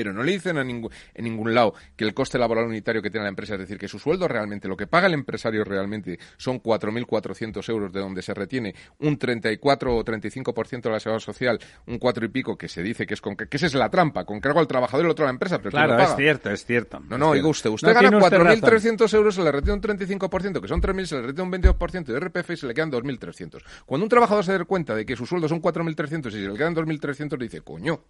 pero 0.00 0.14
no 0.14 0.22
le 0.22 0.32
dicen 0.32 0.56
a 0.56 0.64
ningún, 0.64 0.90
en 1.12 1.24
ningún 1.24 1.52
lado 1.52 1.74
que 1.94 2.04
el 2.04 2.14
coste 2.14 2.38
laboral 2.38 2.64
unitario 2.64 3.02
que 3.02 3.10
tiene 3.10 3.24
la 3.24 3.28
empresa, 3.28 3.52
es 3.52 3.60
decir, 3.60 3.76
que 3.76 3.86
su 3.86 3.98
sueldo 3.98 4.26
realmente, 4.26 4.66
lo 4.66 4.74
que 4.74 4.86
paga 4.86 5.08
el 5.08 5.12
empresario 5.12 5.62
realmente 5.62 6.18
son 6.38 6.62
4.400 6.62 7.68
euros, 7.68 7.92
de 7.92 8.00
donde 8.00 8.22
se 8.22 8.32
retiene 8.32 8.74
un 9.00 9.18
34 9.18 9.94
o 9.94 10.02
35% 10.02 10.80
de 10.80 10.90
la 10.90 11.00
seguridad 11.00 11.20
social, 11.20 11.60
un 11.86 11.98
4 11.98 12.24
y 12.24 12.28
pico 12.28 12.56
que 12.56 12.66
se 12.66 12.82
dice 12.82 13.06
que 13.06 13.12
es 13.12 13.20
con 13.20 13.36
que, 13.36 13.46
esa 13.50 13.66
es 13.66 13.74
la 13.74 13.90
trampa, 13.90 14.24
con 14.24 14.40
cargo 14.40 14.60
al 14.60 14.66
trabajador 14.66 15.04
y 15.04 15.06
el 15.06 15.10
otro 15.10 15.26
a 15.26 15.28
la 15.28 15.32
empresa. 15.32 15.58
Pero 15.58 15.70
claro, 15.70 15.98
es 15.98 16.16
cierto, 16.16 16.48
es 16.48 16.64
cierto. 16.64 16.98
No, 17.00 17.18
no, 17.18 17.34
digo 17.34 17.50
usted, 17.50 17.68
usted 17.68 17.92
gana 17.92 18.08
4.300 18.08 19.14
euros, 19.14 19.34
se 19.34 19.42
le 19.42 19.52
retiene 19.52 19.74
un 19.74 19.82
35%, 19.82 20.62
que 20.62 20.68
son 20.68 20.80
3.000, 20.80 21.04
se 21.04 21.14
le 21.16 21.22
retiene 21.26 21.42
un 21.42 21.62
22% 21.62 22.04
de 22.04 22.20
RPF 22.20 22.50
y 22.52 22.56
se 22.56 22.66
le 22.66 22.72
quedan 22.72 22.90
2.300. 22.90 23.62
Cuando 23.84 24.06
un 24.06 24.08
trabajador 24.08 24.46
se 24.46 24.56
da 24.56 24.64
cuenta 24.64 24.94
de 24.94 25.04
que 25.04 25.14
su 25.14 25.26
sueldo 25.26 25.46
son 25.46 25.60
4.300 25.60 26.28
y 26.28 26.30
se 26.30 26.38
le 26.38 26.56
quedan 26.56 26.74
2.300, 26.74 27.36
dice, 27.36 27.60
coño, 27.60 28.02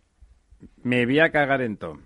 me 0.83 1.05
voy 1.07 1.21
a 1.21 1.31
cagar 1.31 1.63
en 1.63 1.77
todo. 1.77 1.99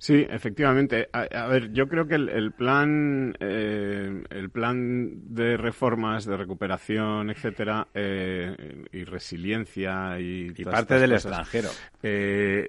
Sí, 0.00 0.26
efectivamente. 0.30 1.10
A, 1.12 1.46
ver, 1.46 1.72
yo 1.74 1.86
creo 1.86 2.06
que 2.06 2.14
el, 2.14 2.52
plan, 2.52 3.36
eh, 3.38 4.24
el 4.30 4.48
plan 4.48 5.34
de 5.34 5.58
reformas, 5.58 6.24
de 6.24 6.38
recuperación, 6.38 7.28
etcétera, 7.28 7.86
eh, 7.92 8.86
y 8.92 9.04
resiliencia 9.04 10.18
y, 10.18 10.52
parte 10.64 10.98
del 10.98 11.12
extranjero 11.12 11.68
eh, 12.02 12.66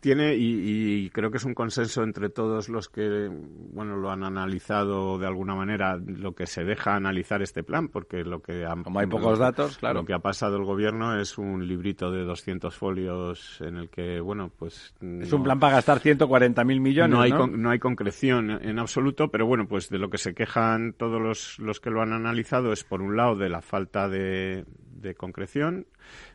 tiene 0.00 0.34
y, 0.36 1.08
creo 1.14 1.30
que 1.30 1.38
es 1.38 1.44
un 1.44 1.54
consenso 1.54 2.02
entre 2.02 2.28
todos 2.28 2.68
los 2.68 2.90
que, 2.90 3.30
bueno, 3.72 3.96
lo 3.96 4.10
han 4.10 4.22
analizado 4.22 5.18
de 5.18 5.26
alguna 5.26 5.54
manera, 5.54 5.96
lo 5.96 6.34
que 6.34 6.46
se 6.46 6.62
deja 6.64 6.94
analizar 6.94 7.40
este 7.40 7.62
plan, 7.62 7.88
porque 7.88 8.22
lo 8.22 8.42
que 8.42 8.66
como 8.84 9.00
hay 9.00 9.06
pocos 9.06 9.38
datos, 9.38 9.78
claro, 9.78 10.00
lo 10.00 10.04
que 10.06 10.12
ha 10.12 10.18
pasado 10.18 10.56
el 10.56 10.64
gobierno 10.64 11.18
es 11.18 11.38
un 11.38 11.66
librito 11.66 12.10
de 12.10 12.24
200 12.24 12.74
folios 12.74 13.62
en 13.62 13.78
el 13.78 13.88
que, 13.88 14.20
bueno, 14.20 14.50
pues 14.58 14.92
es 15.00 15.32
un 15.32 15.42
plan 15.42 15.58
para 15.58 15.76
gastar 15.76 16.00
140 16.00 16.65
mil 16.66 16.80
millones. 16.80 17.16
No 17.16 17.22
hay, 17.22 17.32
¿no? 17.32 17.70
hay 17.70 17.78
concreción 17.78 18.50
en 18.50 18.78
absoluto, 18.78 19.30
pero 19.30 19.46
bueno, 19.46 19.66
pues 19.66 19.88
de 19.88 19.98
lo 19.98 20.10
que 20.10 20.18
se 20.18 20.34
quejan 20.34 20.92
todos 20.92 21.20
los, 21.20 21.58
los 21.58 21.80
que 21.80 21.90
lo 21.90 22.02
han 22.02 22.12
analizado 22.12 22.72
es, 22.72 22.84
por 22.84 23.00
un 23.00 23.16
lado, 23.16 23.36
de 23.36 23.48
la 23.48 23.62
falta 23.62 24.08
de, 24.08 24.64
de 24.92 25.14
concreción, 25.14 25.86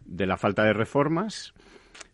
de 0.05 0.25
la 0.25 0.37
falta 0.37 0.63
de 0.63 0.73
reformas, 0.73 1.53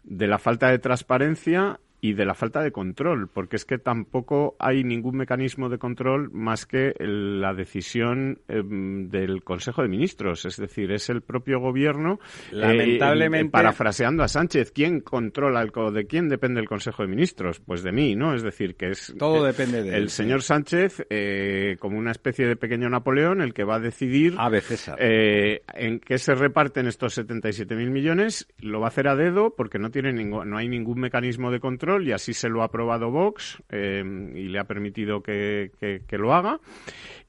de 0.04 0.28
la 0.28 0.40
falta 0.40 0.70
de 0.70 0.80
transparencia 0.80 1.80
y 2.00 2.14
de 2.14 2.26
la 2.26 2.36
falta 2.36 2.62
de 2.62 2.72
control, 2.72 3.28
porque 3.28 3.56
es 3.56 3.66
que 3.66 3.80
tampoco 3.80 4.56
hay 4.60 4.84
ningún 4.84 5.18
mecanismo 5.18 5.68
de 5.68 5.80
control 5.80 6.30
más 6.32 6.66
que 6.66 6.94
la 7.00 7.54
decisión 7.54 8.40
em, 8.48 9.10
del 9.10 9.44
Consejo 9.44 9.82
de 9.82 9.88
Ministros, 9.88 10.46
es 10.46 10.58
decir, 10.58 10.92
es 10.92 11.10
el 11.10 11.22
propio 11.22 11.60
gobierno, 11.60 12.20
eh, 12.52 12.56
lamentablemente, 12.56 13.50
parafraseando 13.50 14.24
a 14.24 14.28
Sánchez, 14.28 14.72
¿quién 14.72 15.02
controla 15.02 15.62
el 15.62 15.72
de 15.94 16.06
quién 16.06 16.30
depende 16.30 16.60
el 16.60 16.68
Consejo 16.68 17.04
de 17.04 17.10
Ministros? 17.10 17.60
Pues 17.60 17.84
de 17.84 17.92
mí, 17.92 18.16
¿no? 18.16 18.34
Es 18.36 18.44
decir, 18.44 18.76
que 18.76 18.92
es 18.92 19.16
todo 19.18 19.44
depende 19.44 19.84
de 19.84 19.98
el 19.98 20.10
señor 20.10 20.42
Sánchez 20.44 21.06
eh, 21.10 21.78
como 21.80 21.98
una 21.98 22.12
especie 22.12 22.48
de 22.48 22.56
pequeño 22.56 22.90
Napoleón, 22.90 23.42
el 23.42 23.54
que 23.54 23.64
va 23.64 23.76
a 23.76 23.80
decidir 23.80 24.36
a 24.38 24.52
eh, 25.00 25.62
en 25.74 26.00
qué 26.00 26.18
se 26.18 26.36
reparten 26.36 26.88
estos 26.88 27.18
77.000 27.18 27.90
millones, 27.90 28.48
lo 28.60 28.80
va 28.80 28.88
a 28.88 28.90
hacer 28.90 29.08
a 29.08 29.16
dedo 29.16 29.56
porque 29.56 29.80
no 29.80 29.90
tiene 29.92 30.14
no 30.14 30.58
hay 30.58 30.68
ningún 30.68 31.00
mecanismo 31.00 31.52
de 31.52 31.60
control 31.60 31.87
y 32.02 32.12
así 32.12 32.34
se 32.34 32.50
lo 32.50 32.62
ha 32.62 32.66
aprobado 32.66 33.10
Vox 33.10 33.62
eh, 33.70 34.04
y 34.36 34.50
le 34.50 34.60
ha 34.60 34.66
permitido 34.66 35.22
que, 35.22 35.72
lo 36.12 36.34
haga. 36.34 36.60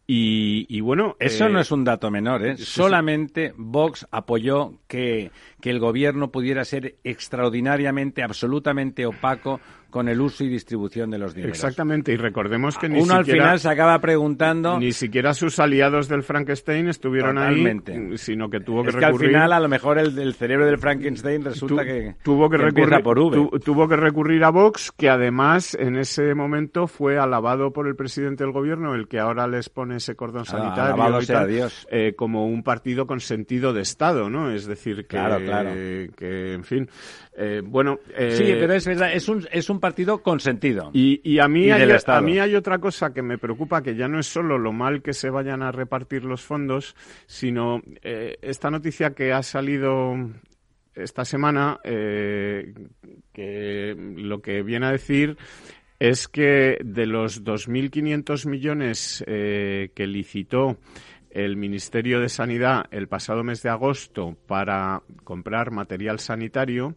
Y, 0.07 0.81
bueno. 0.81 1.17
Eso 1.19 1.49
no 1.49 1.59
eh, 1.59 1.63
es 1.63 1.71
un 1.71 1.85
dato 1.85 2.11
menor, 2.11 2.45
¿eh? 2.47 2.57
Solamente 2.57 3.53
Vox 3.57 4.07
apoyó 4.11 4.81
que, 4.89 5.31
que 5.61 5.71
el 5.71 5.81
gobierno 5.81 6.31
pudiera 6.31 6.65
ser 6.65 6.97
extraordinariamente, 7.05 8.23
absolutamente 8.23 9.07
opaco 9.07 9.61
con 9.91 10.09
el 10.09 10.21
uso 10.21 10.45
y 10.45 10.49
distribución 10.49 11.11
de 11.11 11.19
los 11.19 11.35
dineros. 11.35 11.57
Exactamente, 11.57 12.13
y 12.13 12.17
recordemos 12.17 12.77
que 12.77 12.89
ni 12.89 12.97
Uno 13.01 13.19
siquiera, 13.19 13.19
al 13.19 13.25
final 13.25 13.61
se 13.61 13.69
acaba 13.71 13.99
preguntando... 14.01 14.79
Ni 14.79 14.93
siquiera 14.93 15.33
sus 15.33 15.59
aliados 15.59 16.09
del 16.09 16.23
Frankenstein 16.23 16.89
estuvieron 16.89 17.39
ahí, 17.39 17.65
sino 18.17 18.51
que 18.51 18.61
tuvo 18.61 18.83
que 18.83 18.91
es 18.91 18.95
recurrir... 18.95 19.19
que 19.19 19.25
al 19.25 19.33
final 19.33 19.53
a 19.53 19.61
lo 19.61 19.69
mejor 19.69 19.99
el, 19.99 20.35
cerebro 20.35 20.67
del 20.67 20.79
Frankenstein 20.79 21.43
resulta 21.43 21.85
que, 21.85 22.17
tuvo 22.23 22.51
que, 22.51 22.59
recurrir 22.59 23.03
por 23.03 23.19
tuvo 23.61 23.89
que 23.89 23.97
recurrir 23.97 24.45
a 24.45 24.51
Vox, 24.51 24.93
que 24.93 25.09
además 25.09 25.75
en 25.75 25.97
ese 25.97 26.35
momento 26.35 26.87
fue 26.87 27.19
alabado 27.19 27.73
por 27.73 27.89
el 27.89 27.97
presidente 27.97 28.45
del 28.45 28.53
gobierno, 28.53 28.95
el 28.95 29.09
que 29.09 29.19
ahora 29.19 29.47
les 29.47 29.71
pone 29.71 29.97
ese 29.97 30.15
cordón 30.15 30.43
ah, 30.49 30.75
sanitario 30.85 31.69
eh, 31.91 32.15
como 32.15 32.47
un 32.47 32.63
partido 32.63 33.07
con 33.07 33.21
sentido 33.21 33.73
de 33.73 33.81
Estado, 33.81 34.29
¿no? 34.29 34.51
Es 34.51 34.67
decir, 34.67 35.07
que, 35.07 35.17
claro, 35.17 35.41
claro. 35.49 35.71
que 36.17 36.55
en 36.55 36.65
fin... 36.65 36.89
Eh, 37.41 37.63
bueno, 37.65 38.01
eh, 38.17 38.33
sí, 38.33 38.43
pero 38.59 38.75
es 38.75 38.85
verdad, 38.85 39.13
es 39.13 39.29
un, 39.29 39.47
es 39.53 39.71
un 39.71 39.79
partido 39.79 40.25
consentido. 40.25 40.91
Y, 40.93 41.21
y 41.23 41.39
a, 41.39 41.47
mí 41.47 41.71
hay, 41.71 41.89
a 42.05 42.21
mí 42.21 42.41
hay 42.41 42.57
otra 42.57 42.79
cosa 42.79 43.15
que 43.15 43.23
me 43.23 43.39
preocupa, 43.39 43.81
que 43.81 43.95
ya 43.95 44.09
no 44.09 44.19
es 44.19 44.27
solo 44.27 44.59
lo 44.59 44.73
mal 44.73 45.03
que 45.03 45.13
se 45.13 45.31
vayan 45.31 45.63
a 45.63 45.71
repartir 45.71 46.25
los 46.25 46.43
fondos, 46.43 46.97
sino 47.27 47.81
eh, 48.03 48.39
esta 48.43 48.71
noticia 48.71 49.11
que 49.11 49.33
ha 49.33 49.45
salido 49.45 50.17
esta 50.97 51.25
semana, 51.25 51.79
que 51.85 52.75
lo 54.17 54.43
que 54.43 54.65
viene 54.65 54.87
a 54.87 54.91
decir 54.91 55.37
es 56.01 56.27
que 56.27 56.79
de 56.85 57.07
los 57.07 57.45
2.500 57.45 58.49
millones 58.49 59.25
que 59.25 60.07
licitó 60.09 60.77
el 61.31 61.57
Ministerio 61.57 62.21
de 62.21 62.29
Sanidad 62.29 62.87
el 62.91 63.09
pasado 63.09 63.45
mes 63.45 63.63
de 63.63 63.71
agosto 63.71 64.37
para 64.47 65.03
comprar 65.25 65.71
material 65.71 66.19
sanitario, 66.19 66.95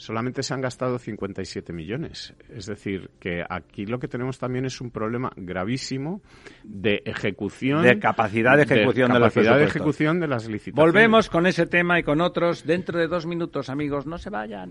solamente 0.00 0.42
se 0.42 0.54
han 0.54 0.60
gastado 0.60 0.98
57 0.98 1.72
millones. 1.72 2.34
Es 2.48 2.66
decir, 2.66 3.10
que 3.20 3.44
aquí 3.48 3.86
lo 3.86 3.98
que 3.98 4.08
tenemos 4.08 4.38
también 4.38 4.64
es 4.64 4.80
un 4.80 4.90
problema 4.90 5.30
gravísimo 5.36 6.22
de 6.64 7.02
ejecución. 7.04 7.82
De 7.82 7.98
capacidad 7.98 8.56
de 8.56 8.62
ejecución 8.62 9.12
de, 9.12 9.18
capacidad 9.18 9.58
de 9.58 9.64
ejecución 9.64 10.20
de 10.20 10.28
las 10.28 10.48
licitaciones. 10.48 10.92
Volvemos 10.92 11.28
con 11.28 11.46
ese 11.46 11.66
tema 11.66 11.98
y 11.98 12.02
con 12.02 12.20
otros 12.20 12.66
dentro 12.66 12.98
de 12.98 13.08
dos 13.08 13.26
minutos, 13.26 13.68
amigos. 13.68 14.06
No 14.06 14.18
se 14.18 14.30
vayan. 14.30 14.70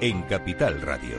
en 0.00 0.22
Capital 0.24 0.82
Radio. 0.82 1.16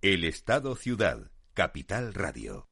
El 0.00 0.22
Estado 0.22 0.76
Ciudad, 0.76 1.32
Capital 1.52 2.14
Radio. 2.14 2.68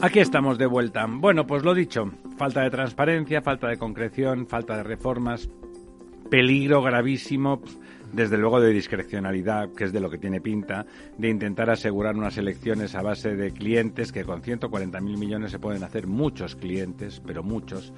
Aquí 0.00 0.20
estamos 0.20 0.56
de 0.56 0.66
vuelta. 0.66 1.04
Bueno, 1.10 1.48
pues 1.48 1.64
lo 1.64 1.74
dicho, 1.74 2.12
falta 2.38 2.62
de 2.62 2.70
transparencia, 2.70 3.42
falta 3.42 3.66
de 3.66 3.76
concreción, 3.76 4.46
falta 4.46 4.76
de 4.76 4.84
reformas, 4.84 5.50
peligro 6.30 6.80
gravísimo 6.82 7.60
desde 8.12 8.38
luego 8.38 8.60
de 8.60 8.70
discrecionalidad, 8.70 9.70
que 9.72 9.84
es 9.84 9.92
de 9.92 10.00
lo 10.00 10.10
que 10.10 10.18
tiene 10.18 10.40
pinta, 10.40 10.86
de 11.16 11.28
intentar 11.28 11.70
asegurar 11.70 12.16
unas 12.16 12.36
elecciones 12.38 12.94
a 12.94 13.02
base 13.02 13.36
de 13.36 13.52
clientes 13.52 14.12
que 14.12 14.24
con 14.24 14.42
140.000 14.42 15.00
millones 15.00 15.52
se 15.52 15.58
pueden 15.58 15.82
hacer 15.84 16.06
muchos 16.06 16.56
clientes, 16.56 17.20
pero 17.24 17.42
muchos. 17.42 17.92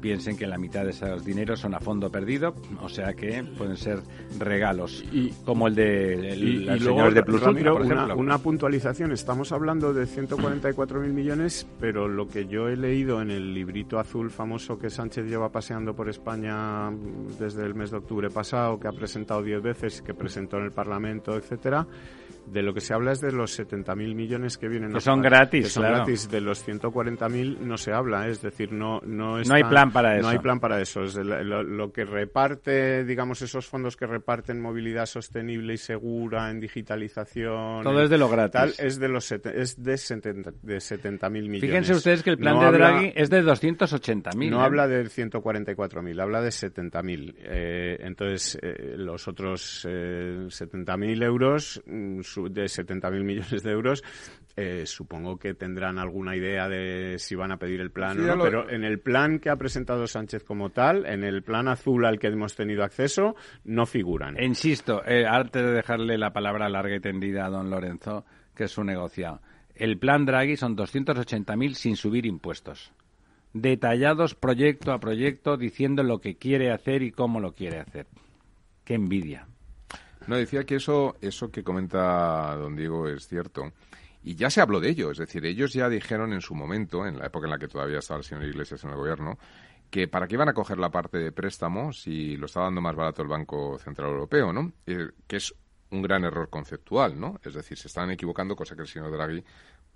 Piensen 0.00 0.36
que 0.36 0.46
la 0.46 0.58
mitad 0.58 0.84
de 0.84 0.90
esos 0.90 1.24
dineros 1.24 1.60
son 1.60 1.74
a 1.74 1.80
fondo 1.80 2.10
perdido, 2.10 2.54
o 2.80 2.88
sea 2.88 3.14
que 3.14 3.42
pueden 3.56 3.76
ser 3.76 4.00
regalos, 4.38 5.04
y, 5.10 5.30
como 5.44 5.68
el 5.68 5.74
de 5.74 6.32
el, 6.32 6.66
de 7.14 7.22
Plus 7.22 7.40
por 7.40 7.56
ejemplo. 7.56 8.16
Una, 8.16 8.38
puntualización, 8.38 9.12
estamos 9.12 9.52
hablando 9.52 9.92
de 9.92 10.04
144.000 10.04 11.12
millones, 11.12 11.66
pero 11.80 12.08
lo 12.08 12.28
que 12.28 12.46
yo 12.46 12.68
he 12.68 12.76
leído 12.76 13.22
en 13.22 13.30
el 13.30 13.54
librito 13.54 13.98
azul 13.98 14.30
famoso 14.30 14.78
que 14.78 14.90
Sánchez 14.90 15.26
lleva 15.26 15.50
paseando 15.50 15.94
por 15.94 16.08
España 16.08 16.90
desde 17.38 17.64
el 17.64 17.74
mes 17.74 17.90
de 17.90 17.98
octubre 17.98 18.30
pasado, 18.30 18.78
que 18.78 18.88
ha 18.88 18.92
presentado 18.92 19.42
veces 19.60 20.02
que 20.02 20.14
presentó 20.14 20.58
en 20.58 20.64
el 20.64 20.72
Parlamento, 20.72 21.36
etcétera, 21.36 21.86
de 22.46 22.62
lo 22.62 22.72
que 22.74 22.80
se 22.80 22.94
habla 22.94 23.12
es 23.12 23.20
de 23.20 23.32
los 23.32 23.58
70.000 23.58 24.14
millones 24.14 24.58
que 24.58 24.68
vienen. 24.68 24.92
Que 24.92 25.00
son 25.00 25.20
gratis, 25.20 25.64
que 25.64 25.70
son 25.70 25.84
gratis. 25.84 26.30
De 26.30 26.40
los 26.40 26.66
140.000 26.66 27.58
no 27.60 27.76
se 27.76 27.92
habla, 27.92 28.28
es 28.28 28.42
decir, 28.42 28.72
no 28.72 29.00
no, 29.04 29.38
no 29.38 29.54
hay 29.54 29.64
plan 29.64 29.92
para 29.92 30.14
eso. 30.14 30.22
No 30.22 30.28
hay 30.28 30.38
plan 30.38 30.60
para 30.60 30.80
eso. 30.80 31.02
Es 31.02 31.16
lo, 31.16 31.92
que 31.92 32.04
reparte, 32.04 33.04
digamos, 33.04 33.42
esos 33.42 33.66
fondos 33.66 33.96
que 33.96 34.06
reparten 34.06 34.60
movilidad 34.60 35.06
sostenible 35.06 35.74
y 35.74 35.76
segura 35.76 36.50
en 36.50 36.60
digitalización. 36.60 37.82
Todo 37.82 38.02
es 38.02 38.10
de 38.10 38.18
lo 38.18 38.28
gratis. 38.28 38.78
es 38.78 38.98
de 38.98 39.08
los 39.08 39.30
es 39.32 39.82
de 39.82 39.94
70.000 39.94 41.30
millones. 41.30 41.60
Fíjense 41.60 41.94
ustedes 41.94 42.22
que 42.22 42.30
el 42.30 42.38
plan 42.38 42.58
de 42.60 42.78
Draghi 42.78 43.12
es 43.14 43.30
de 43.30 43.42
280.000. 43.42 44.50
No 44.50 44.60
¿eh? 44.60 44.64
habla 44.64 44.86
de 44.88 45.04
144.000, 45.04 46.20
habla 46.22 46.40
de 46.40 46.50
70.000. 46.50 47.34
Eh, 47.38 47.98
entonces, 48.00 48.58
eh, 48.62 48.94
los 48.96 49.28
otros 49.28 49.86
eh, 49.88 50.46
70.000 50.48 51.22
euros 51.24 51.82
mm, 51.86 52.20
de 52.44 52.64
70.000 52.64 53.24
millones 53.24 53.62
de 53.62 53.70
euros, 53.70 54.04
eh, 54.56 54.84
supongo 54.86 55.38
que 55.38 55.54
tendrán 55.54 55.98
alguna 55.98 56.36
idea 56.36 56.68
de 56.68 57.18
si 57.18 57.34
van 57.34 57.52
a 57.52 57.58
pedir 57.58 57.80
el 57.80 57.90
plan 57.90 58.18
o 58.20 58.36
no, 58.36 58.42
pero 58.42 58.70
en 58.70 58.84
el 58.84 59.00
plan 59.00 59.38
que 59.38 59.50
ha 59.50 59.56
presentado 59.56 60.06
Sánchez 60.06 60.44
como 60.44 60.70
tal, 60.70 61.06
en 61.06 61.24
el 61.24 61.42
plan 61.42 61.68
azul 61.68 62.04
al 62.04 62.18
que 62.18 62.28
hemos 62.28 62.54
tenido 62.54 62.84
acceso, 62.84 63.34
no 63.64 63.86
figuran. 63.86 64.42
Insisto, 64.42 65.02
eh, 65.04 65.26
antes 65.26 65.62
de 65.62 65.72
dejarle 65.72 66.18
la 66.18 66.32
palabra 66.32 66.68
larga 66.68 66.96
y 66.96 67.00
tendida 67.00 67.46
a 67.46 67.50
don 67.50 67.70
Lorenzo, 67.70 68.24
que 68.54 68.64
es 68.64 68.70
su 68.70 68.84
negociado, 68.84 69.40
el 69.74 69.98
plan 69.98 70.24
Draghi 70.24 70.56
son 70.56 70.76
280.000 70.76 71.74
sin 71.74 71.96
subir 71.96 72.24
impuestos 72.24 72.92
detallados 73.60 74.34
proyecto 74.34 74.92
a 74.92 75.00
proyecto 75.00 75.56
diciendo 75.56 76.02
lo 76.02 76.20
que 76.20 76.36
quiere 76.36 76.70
hacer 76.70 77.02
y 77.02 77.10
cómo 77.10 77.40
lo 77.40 77.52
quiere 77.52 77.80
hacer. 77.80 78.06
Qué 78.84 78.94
envidia. 78.94 79.48
No, 80.26 80.36
decía 80.36 80.64
que 80.64 80.76
eso, 80.76 81.16
eso 81.20 81.50
que 81.50 81.62
comenta 81.62 82.54
don 82.56 82.76
Diego 82.76 83.08
es 83.08 83.28
cierto. 83.28 83.72
Y 84.22 84.34
ya 84.34 84.50
se 84.50 84.60
habló 84.60 84.80
de 84.80 84.90
ello, 84.90 85.12
es 85.12 85.18
decir, 85.18 85.44
ellos 85.46 85.72
ya 85.72 85.88
dijeron 85.88 86.32
en 86.32 86.40
su 86.40 86.54
momento, 86.54 87.06
en 87.06 87.18
la 87.18 87.26
época 87.26 87.46
en 87.46 87.52
la 87.52 87.58
que 87.58 87.68
todavía 87.68 88.00
estaba 88.00 88.18
el 88.18 88.24
señor 88.24 88.44
Iglesias 88.44 88.82
en 88.82 88.90
el 88.90 88.96
gobierno, 88.96 89.38
que 89.90 90.08
para 90.08 90.26
qué 90.26 90.34
iban 90.34 90.48
a 90.48 90.54
coger 90.54 90.78
la 90.78 90.90
parte 90.90 91.18
de 91.18 91.30
préstamo 91.30 91.92
si 91.92 92.36
lo 92.36 92.46
está 92.46 92.62
dando 92.62 92.80
más 92.80 92.96
barato 92.96 93.22
el 93.22 93.28
Banco 93.28 93.78
Central 93.78 94.10
Europeo, 94.10 94.52
¿no? 94.52 94.72
Eh, 94.84 95.10
que 95.28 95.36
es 95.36 95.54
un 95.90 96.02
gran 96.02 96.24
error 96.24 96.50
conceptual, 96.50 97.18
¿no? 97.18 97.38
Es 97.44 97.54
decir, 97.54 97.78
se 97.78 97.88
están 97.88 98.10
equivocando, 98.10 98.56
cosa 98.56 98.74
que 98.74 98.82
el 98.82 98.88
señor 98.88 99.12
Draghi, 99.12 99.44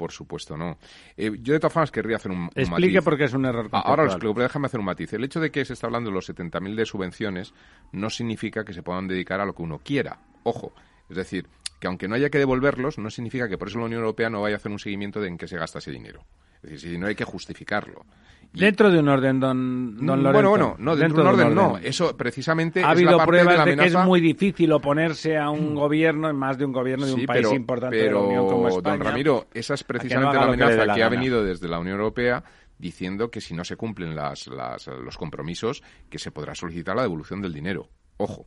por 0.00 0.12
supuesto, 0.12 0.56
no. 0.56 0.78
Eh, 1.14 1.30
yo, 1.42 1.52
de 1.52 1.60
todas 1.60 1.74
formas, 1.74 1.90
querría 1.90 2.16
hacer 2.16 2.32
un, 2.32 2.48
Explique 2.54 3.02
por 3.02 3.18
qué 3.18 3.24
es 3.24 3.34
un 3.34 3.44
error 3.44 3.64
conceptual. 3.64 3.82
Ahora 3.84 4.04
lo 4.04 4.08
explico, 4.08 4.32
pero 4.32 4.44
déjame 4.44 4.64
hacer 4.64 4.80
un 4.80 4.86
matiz. 4.86 5.12
El 5.12 5.24
hecho 5.24 5.40
de 5.40 5.50
que 5.50 5.62
se 5.66 5.74
está 5.74 5.88
hablando 5.88 6.08
de 6.08 6.14
los 6.14 6.26
70.000 6.26 6.74
de 6.74 6.86
subvenciones 6.86 7.52
no 7.92 8.08
significa 8.08 8.64
que 8.64 8.72
se 8.72 8.82
puedan 8.82 9.08
dedicar 9.08 9.40
a 9.40 9.44
lo 9.44 9.54
que 9.54 9.60
uno 9.60 9.78
quiera. 9.78 10.18
Ojo, 10.42 10.72
es 11.10 11.16
decir, 11.18 11.48
que 11.78 11.86
aunque 11.86 12.08
no 12.08 12.14
haya 12.14 12.30
que 12.30 12.38
devolverlos, 12.38 12.96
no 12.96 13.10
significa 13.10 13.46
que 13.46 13.58
por 13.58 13.68
eso 13.68 13.78
la 13.78 13.84
Unión 13.84 14.00
Europea 14.00 14.30
no 14.30 14.40
vaya 14.40 14.54
a 14.54 14.56
hacer 14.56 14.72
un 14.72 14.78
seguimiento 14.78 15.20
de 15.20 15.28
en 15.28 15.36
qué 15.36 15.46
se 15.46 15.58
gasta 15.58 15.80
ese 15.80 15.90
dinero. 15.90 16.24
Es 16.62 16.70
decir, 16.70 16.90
si 16.90 16.98
no 16.98 17.06
hay 17.06 17.14
que 17.14 17.24
justificarlo. 17.24 18.04
Dentro 18.52 18.90
de 18.90 18.98
un 18.98 19.08
orden, 19.08 19.38
don, 19.38 19.96
don 20.04 20.22
Lorenzo. 20.24 20.32
Bueno, 20.32 20.50
bueno, 20.50 20.76
no, 20.78 20.96
dentro, 20.96 21.22
de 21.22 21.28
un 21.28 21.34
orden, 21.34 21.54
no. 21.54 21.78
Eso 21.78 22.16
precisamente 22.16 22.82
ha 22.82 22.90
habido 22.90 23.16
pruebas 23.24 23.64
de, 23.64 23.76
que 23.76 23.86
es 23.86 23.94
muy 23.94 24.20
difícil 24.20 24.72
oponerse 24.72 25.38
a 25.38 25.50
un 25.50 25.74
gobierno, 25.74 26.28
en 26.28 26.36
más 26.36 26.58
de 26.58 26.64
un 26.64 26.72
gobierno 26.72 27.06
de 27.06 27.14
un 27.14 27.26
país 27.26 27.50
importante 27.52 27.96
de 27.96 28.10
la 28.10 28.18
Unión 28.18 28.48
como 28.48 28.68
España. 28.68 28.96
Don 28.96 29.06
Ramiro, 29.06 29.46
esa 29.54 29.74
es 29.74 29.84
precisamente 29.84 30.36
la 30.36 30.42
amenaza 30.42 30.94
que, 30.94 31.02
ha 31.02 31.08
venido 31.08 31.44
desde 31.44 31.68
la 31.68 31.78
Unión 31.78 31.98
Europea 31.98 32.42
diciendo 32.76 33.30
que 33.30 33.40
si 33.40 33.54
no 33.54 33.62
se 33.62 33.76
cumplen 33.76 34.16
las, 34.16 34.48
las, 34.48 34.86
los 34.88 35.16
compromisos, 35.16 35.82
que 36.08 36.18
se 36.18 36.32
podrá 36.32 36.54
solicitar 36.54 36.96
la 36.96 37.02
devolución 37.02 37.40
del 37.40 37.52
dinero. 37.52 37.88
Ojo 38.16 38.46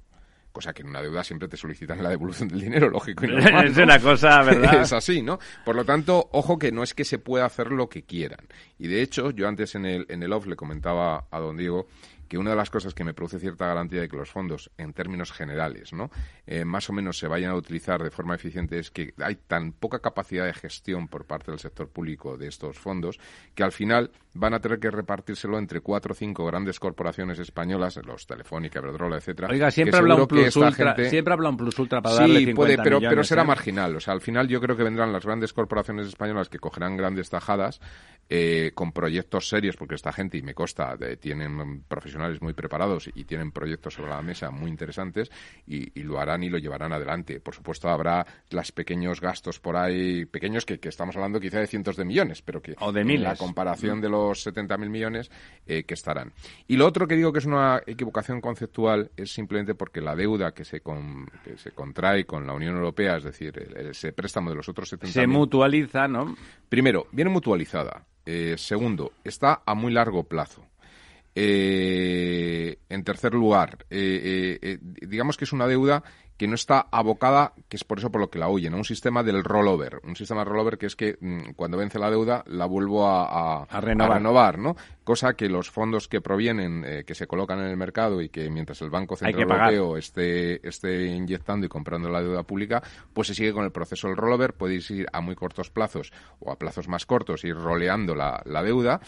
cosa 0.53 0.71
que 0.71 0.83
en 0.83 0.89
una 0.89 1.01
deuda 1.01 1.23
siempre 1.23 1.49
te 1.49 1.57
solicitan 1.57 2.01
la 2.01 2.09
devolución 2.09 2.47
del 2.47 2.61
dinero, 2.61 2.89
lógico 2.89 3.25
y 3.25 3.27
normal. 3.35 3.67
es 3.67 3.77
una 3.77 3.99
cosa, 3.99 4.41
¿verdad? 4.43 4.81
es 4.83 4.93
así, 4.93 5.21
¿no? 5.21 5.39
Por 5.65 5.75
lo 5.75 5.83
tanto, 5.83 6.29
ojo 6.31 6.57
que 6.57 6.71
no 6.71 6.83
es 6.83 6.93
que 6.93 7.03
se 7.03 7.17
pueda 7.19 7.45
hacer 7.45 7.71
lo 7.71 7.89
que 7.89 8.03
quieran. 8.03 8.39
Y 8.79 8.87
de 8.87 9.01
hecho, 9.01 9.31
yo 9.31 9.47
antes 9.47 9.75
en 9.75 9.85
el, 9.85 10.05
en 10.07 10.23
el 10.23 10.31
off 10.31 10.45
le 10.45 10.55
comentaba 10.55 11.25
a 11.29 11.39
don 11.39 11.57
Diego 11.57 11.87
que 12.27 12.37
una 12.37 12.51
de 12.51 12.55
las 12.55 12.69
cosas 12.69 12.93
que 12.93 13.03
me 13.03 13.13
produce 13.13 13.39
cierta 13.39 13.67
garantía 13.67 14.01
de 14.01 14.09
que 14.09 14.17
los 14.17 14.29
fondos, 14.29 14.71
en 14.77 14.93
términos 14.93 15.31
generales, 15.31 15.93
¿no? 15.93 16.09
Eh, 16.45 16.65
más 16.65 16.89
o 16.89 16.93
menos 16.93 17.17
se 17.17 17.27
vayan 17.27 17.51
a 17.51 17.55
utilizar 17.55 18.01
de 18.03 18.11
forma 18.11 18.35
eficiente 18.35 18.79
es 18.79 18.91
que 18.91 19.13
hay 19.23 19.35
tan 19.35 19.73
poca 19.73 19.99
capacidad 19.99 20.45
de 20.45 20.53
gestión 20.53 21.07
por 21.07 21.25
parte 21.25 21.51
del 21.51 21.59
sector 21.59 21.89
público 21.89 22.37
de 22.37 22.47
estos 22.47 22.77
fondos 22.77 23.19
que 23.55 23.63
al 23.63 23.71
final 23.71 24.11
van 24.33 24.53
a 24.53 24.59
tener 24.59 24.79
que 24.79 24.89
repartírselo 24.89 25.57
entre 25.57 25.81
cuatro 25.81 26.13
o 26.13 26.15
cinco 26.15 26.45
grandes 26.45 26.79
corporaciones 26.79 27.39
españolas, 27.39 27.99
los 28.05 28.25
Telefónica, 28.25 28.79
Iberdrola, 28.79 29.17
etcétera. 29.17 29.47
Oiga, 29.51 29.69
siempre 29.69 29.97
habla 29.97 30.15
un 30.15 30.27
plus 30.27 30.55
ultra, 30.55 30.95
siempre 30.95 31.33
habla 31.33 31.49
un 31.49 31.57
plus 31.57 31.77
ultra 31.77 32.01
para 32.01 32.15
darle 32.15 32.39
50 32.39 32.55
puede, 32.55 32.77
pero, 32.77 32.97
millones, 32.97 33.09
pero 33.09 33.23
será 33.23 33.43
¿eh? 33.43 33.45
marginal. 33.45 33.95
O 33.95 33.99
sea, 33.99 34.13
al 34.13 34.21
final 34.21 34.47
yo 34.47 34.59
creo 34.59 34.75
que 34.75 34.83
vendrán 34.83 35.13
las 35.13 35.25
grandes 35.25 35.53
corporaciones 35.53 36.07
españolas 36.07 36.49
que 36.49 36.59
cogerán 36.59 36.97
grandes 36.97 37.29
tajadas 37.29 37.79
eh, 38.29 38.71
con 38.73 38.91
proyectos 38.91 39.49
serios, 39.49 39.75
porque 39.75 39.95
esta 39.95 40.11
gente, 40.11 40.37
y 40.37 40.41
me 40.41 40.53
consta, 40.53 40.97
tienen 41.19 41.83
profesionales 41.83 42.13
muy 42.41 42.53
preparados 42.53 43.09
y 43.13 43.23
tienen 43.25 43.51
proyectos 43.51 43.95
sobre 43.95 44.09
la 44.09 44.21
mesa 44.21 44.51
muy 44.51 44.69
interesantes 44.69 45.31
y, 45.67 46.01
lo 46.03 46.19
harán 46.19 46.43
y 46.43 46.49
lo 46.49 46.57
llevarán 46.57 46.91
adelante. 46.93 47.39
Por 47.39 47.55
supuesto, 47.55 47.89
habrá 47.89 48.25
los 48.49 48.71
pequeños 48.71 49.21
gastos 49.21 49.59
por 49.59 49.77
ahí, 49.77 50.25
pequeños 50.25 50.65
que, 50.65 50.79
estamos 50.83 51.15
hablando 51.15 51.39
quizá 51.39 51.59
de 51.59 51.67
cientos 51.67 51.95
de 51.95 52.05
millones, 52.05 52.41
pero 52.41 52.61
que 52.61 52.75
o 52.79 52.91
de 52.91 53.01
en 53.01 53.23
la 53.23 53.35
comparación 53.35 54.01
de 54.01 54.09
los 54.09 54.45
70.000 54.45 54.89
millones 54.89 55.31
eh, 55.65 55.83
que 55.83 55.93
estarán. 55.93 56.33
Y 56.67 56.77
lo 56.77 56.87
otro 56.87 57.07
que 57.07 57.15
digo 57.15 57.31
que 57.31 57.39
es 57.39 57.45
una 57.45 57.81
equivocación 57.85 58.41
conceptual 58.41 59.11
es 59.15 59.31
simplemente 59.31 59.75
porque 59.75 60.01
la 60.01 60.15
deuda 60.15 60.53
que 60.53 60.65
se, 60.65 60.81
que 60.81 61.57
se 61.57 61.71
contrae 61.71 62.25
con 62.25 62.45
la 62.45 62.53
Unión 62.53 62.75
Europea, 62.75 63.17
es 63.17 63.23
decir, 63.23 63.57
ese 63.75 64.13
préstamo 64.13 64.49
de 64.49 64.55
los 64.55 64.69
otros 64.69 64.91
70.000... 64.93 65.07
Se 65.07 65.27
mutualiza, 65.27 66.07
¿no? 66.07 66.35
Primero, 66.69 67.07
viene 67.11 67.29
mutualizada. 67.29 68.05
Eh, 68.25 68.55
segundo, 68.57 69.11
está 69.23 69.61
a 69.65 69.75
muy 69.75 69.91
largo 69.91 70.23
plazo. 70.23 70.65
Eh, 71.35 72.77
en 72.89 73.03
tercer 73.03 73.33
lugar, 73.33 73.85
eh, 73.89 74.77
digamos 74.81 75.37
que 75.37 75.45
es 75.45 75.53
una 75.53 75.67
deuda 75.67 76.03
que 76.37 76.47
no 76.47 76.55
está 76.55 76.87
abocada, 76.91 77.53
que 77.69 77.77
es 77.77 77.83
por 77.83 77.99
eso 77.99 78.11
por 78.11 78.19
lo 78.19 78.29
que 78.29 78.39
la 78.39 78.49
huyen, 78.49 78.73
a 78.73 78.77
un 78.77 78.85
sistema 78.85 79.23
del 79.23 79.43
rollover. 79.43 80.01
Un 80.03 80.15
sistema 80.15 80.41
de 80.41 80.45
rollover 80.45 80.77
que 80.77 80.87
es 80.87 80.95
que 80.95 81.17
mm, 81.19 81.51
cuando 81.55 81.77
vence 81.77 81.99
la 81.99 82.09
deuda 82.09 82.43
la 82.47 82.65
vuelvo 82.65 83.07
a, 83.07 83.65
renovar. 83.79 84.57
¿no? 84.57 84.75
Cosa 85.03 85.35
que 85.35 85.47
los 85.47 85.69
fondos 85.69 86.07
que 86.07 86.21
provienen, 86.21 86.83
eh, 86.85 87.03
que 87.05 87.13
se 87.13 87.27
colocan 87.27 87.59
en 87.59 87.67
el 87.67 87.77
mercado 87.77 88.21
y 88.21 88.29
que 88.29 88.49
mientras 88.49 88.81
el 88.81 88.89
Banco 88.89 89.15
Central 89.15 89.41
Europeo 89.41 89.97
esté, 89.97 90.67
esté 90.67 91.05
inyectando 91.05 91.65
y 91.65 91.69
comprando 91.69 92.09
la 92.09 92.21
deuda 92.21 92.43
pública, 92.43 92.81
pues 93.13 93.27
se 93.27 93.35
sigue 93.35 93.53
con 93.53 93.63
el 93.63 93.71
proceso 93.71 94.07
del 94.07 94.17
rollover. 94.17 94.53
Podéis 94.53 94.89
ir 94.91 95.07
a 95.13 95.21
muy 95.21 95.35
cortos 95.35 95.69
plazos 95.69 96.11
o 96.39 96.51
a 96.51 96.57
plazos 96.57 96.87
más 96.87 97.05
cortos, 97.05 97.43
ir 97.43 97.55
roleando 97.55 98.15
la, 98.15 98.41
la 98.45 98.63
deuda 98.63 99.01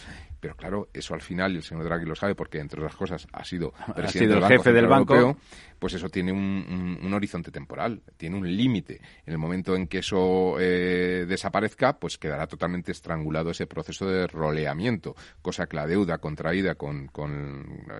pero 0.46 0.54
claro, 0.54 0.88
eso 0.94 1.12
al 1.12 1.22
final, 1.22 1.54
y 1.54 1.56
el 1.56 1.64
señor 1.64 1.82
Draghi 1.82 2.06
lo 2.06 2.14
sabe 2.14 2.36
porque, 2.36 2.60
entre 2.60 2.80
otras 2.80 2.94
cosas, 2.94 3.26
ha 3.32 3.42
sido 3.42 3.72
presidente 3.96 4.36
el 4.36 4.44
jefe 4.44 4.72
del 4.72 4.86
Banco, 4.86 5.36
pues 5.76 5.94
eso 5.94 6.08
tiene 6.08 6.30
un, 6.30 7.12
horizonte 7.12 7.50
temporal, 7.50 8.00
tiene 8.16 8.36
un 8.36 8.56
límite. 8.56 9.00
En 9.26 9.32
el 9.32 9.38
momento 9.38 9.74
en 9.74 9.88
que 9.88 9.98
eso 9.98 10.54
eh, 10.60 11.26
desaparezca, 11.26 11.98
pues 11.98 12.16
quedará 12.16 12.46
totalmente 12.46 12.92
estrangulado 12.92 13.50
ese 13.50 13.66
proceso 13.66 14.06
de 14.06 14.28
roleamiento, 14.28 15.16
cosa 15.42 15.66
que 15.66 15.74
la 15.74 15.88
deuda 15.88 16.18
contraída 16.18 16.76
con, 16.76 17.10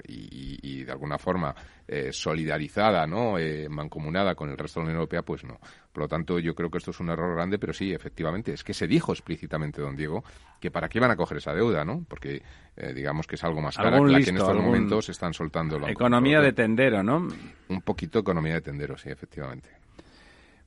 y, 0.06 0.84
de 0.84 0.92
alguna 0.92 1.18
forma 1.18 1.52
eh, 1.88 2.12
solidarizada, 2.12 3.08
¿no? 3.08 3.40
Eh, 3.40 3.68
mancomunada 3.68 4.36
con 4.36 4.50
el 4.50 4.56
resto 4.56 4.78
de 4.78 4.84
la 4.84 4.90
Unión 4.90 5.00
Europea, 5.00 5.22
pues 5.22 5.42
no. 5.42 5.58
Por 5.96 6.02
lo 6.02 6.08
tanto, 6.08 6.38
yo 6.38 6.54
creo 6.54 6.70
que 6.70 6.76
esto 6.76 6.90
es 6.90 7.00
un 7.00 7.08
error 7.08 7.34
grande, 7.34 7.58
pero 7.58 7.72
sí, 7.72 7.90
efectivamente, 7.90 8.52
es 8.52 8.62
que 8.62 8.74
se 8.74 8.86
dijo 8.86 9.12
explícitamente, 9.12 9.80
don 9.80 9.96
Diego, 9.96 10.22
que 10.60 10.70
para 10.70 10.90
qué 10.90 11.00
van 11.00 11.10
a 11.10 11.16
coger 11.16 11.38
esa 11.38 11.54
deuda, 11.54 11.86
¿no? 11.86 12.04
Porque 12.06 12.42
eh, 12.76 12.92
digamos 12.92 13.26
que 13.26 13.36
es 13.36 13.44
algo 13.44 13.62
más 13.62 13.78
cara 13.78 13.96
que 13.96 14.12
la 14.12 14.20
que 14.20 14.28
en 14.28 14.36
estos 14.36 14.56
momentos 14.56 15.08
están 15.08 15.32
soltando. 15.32 15.88
Economía 15.88 16.42
de 16.42 16.52
tendero, 16.52 17.02
¿no? 17.02 17.26
Un 17.70 17.80
poquito 17.80 18.18
economía 18.18 18.52
de 18.52 18.60
tendero, 18.60 18.98
sí, 18.98 19.08
efectivamente. 19.08 19.70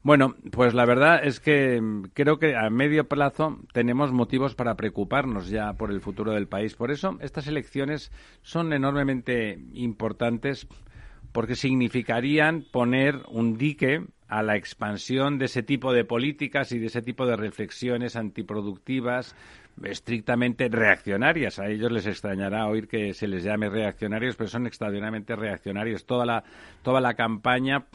Bueno, 0.01 0.33
pues 0.51 0.73
la 0.73 0.85
verdad 0.85 1.23
es 1.23 1.39
que 1.39 1.79
creo 2.15 2.39
que 2.39 2.55
a 2.55 2.67
medio 2.71 3.07
plazo 3.07 3.59
tenemos 3.71 4.11
motivos 4.11 4.55
para 4.55 4.73
preocuparnos 4.77 5.47
ya 5.47 5.73
por 5.73 5.91
el 5.91 6.01
futuro 6.01 6.31
del 6.31 6.47
país. 6.47 6.73
Por 6.73 6.89
eso 6.89 7.19
estas 7.21 7.45
elecciones 7.45 8.11
son 8.41 8.73
enormemente 8.73 9.59
importantes 9.73 10.67
porque 11.31 11.53
significarían 11.55 12.65
poner 12.71 13.21
un 13.29 13.59
dique 13.59 14.07
a 14.29 14.43
la 14.43 14.55
expansión 14.55 15.39
de 15.39 15.45
ese 15.45 15.63
tipo 15.63 15.91
de 15.91 16.05
políticas 16.05 16.71
y 16.71 16.79
de 16.79 16.85
ese 16.85 17.01
tipo 17.01 17.25
de 17.25 17.35
reflexiones 17.35 18.15
antiproductivas 18.15 19.35
estrictamente 19.83 20.67
reaccionarias. 20.69 21.59
A 21.59 21.67
ellos 21.67 21.91
les 21.91 22.05
extrañará 22.05 22.67
oír 22.67 22.87
que 22.87 23.13
se 23.13 23.27
les 23.27 23.43
llame 23.43 23.69
reaccionarios, 23.69 24.35
pero 24.35 24.49
son 24.49 24.67
extraordinariamente 24.67 25.35
reaccionarios. 25.35 26.05
Toda 26.05 26.25
la, 26.25 26.43
toda 26.83 27.01
la 27.01 27.15
campaña, 27.15 27.85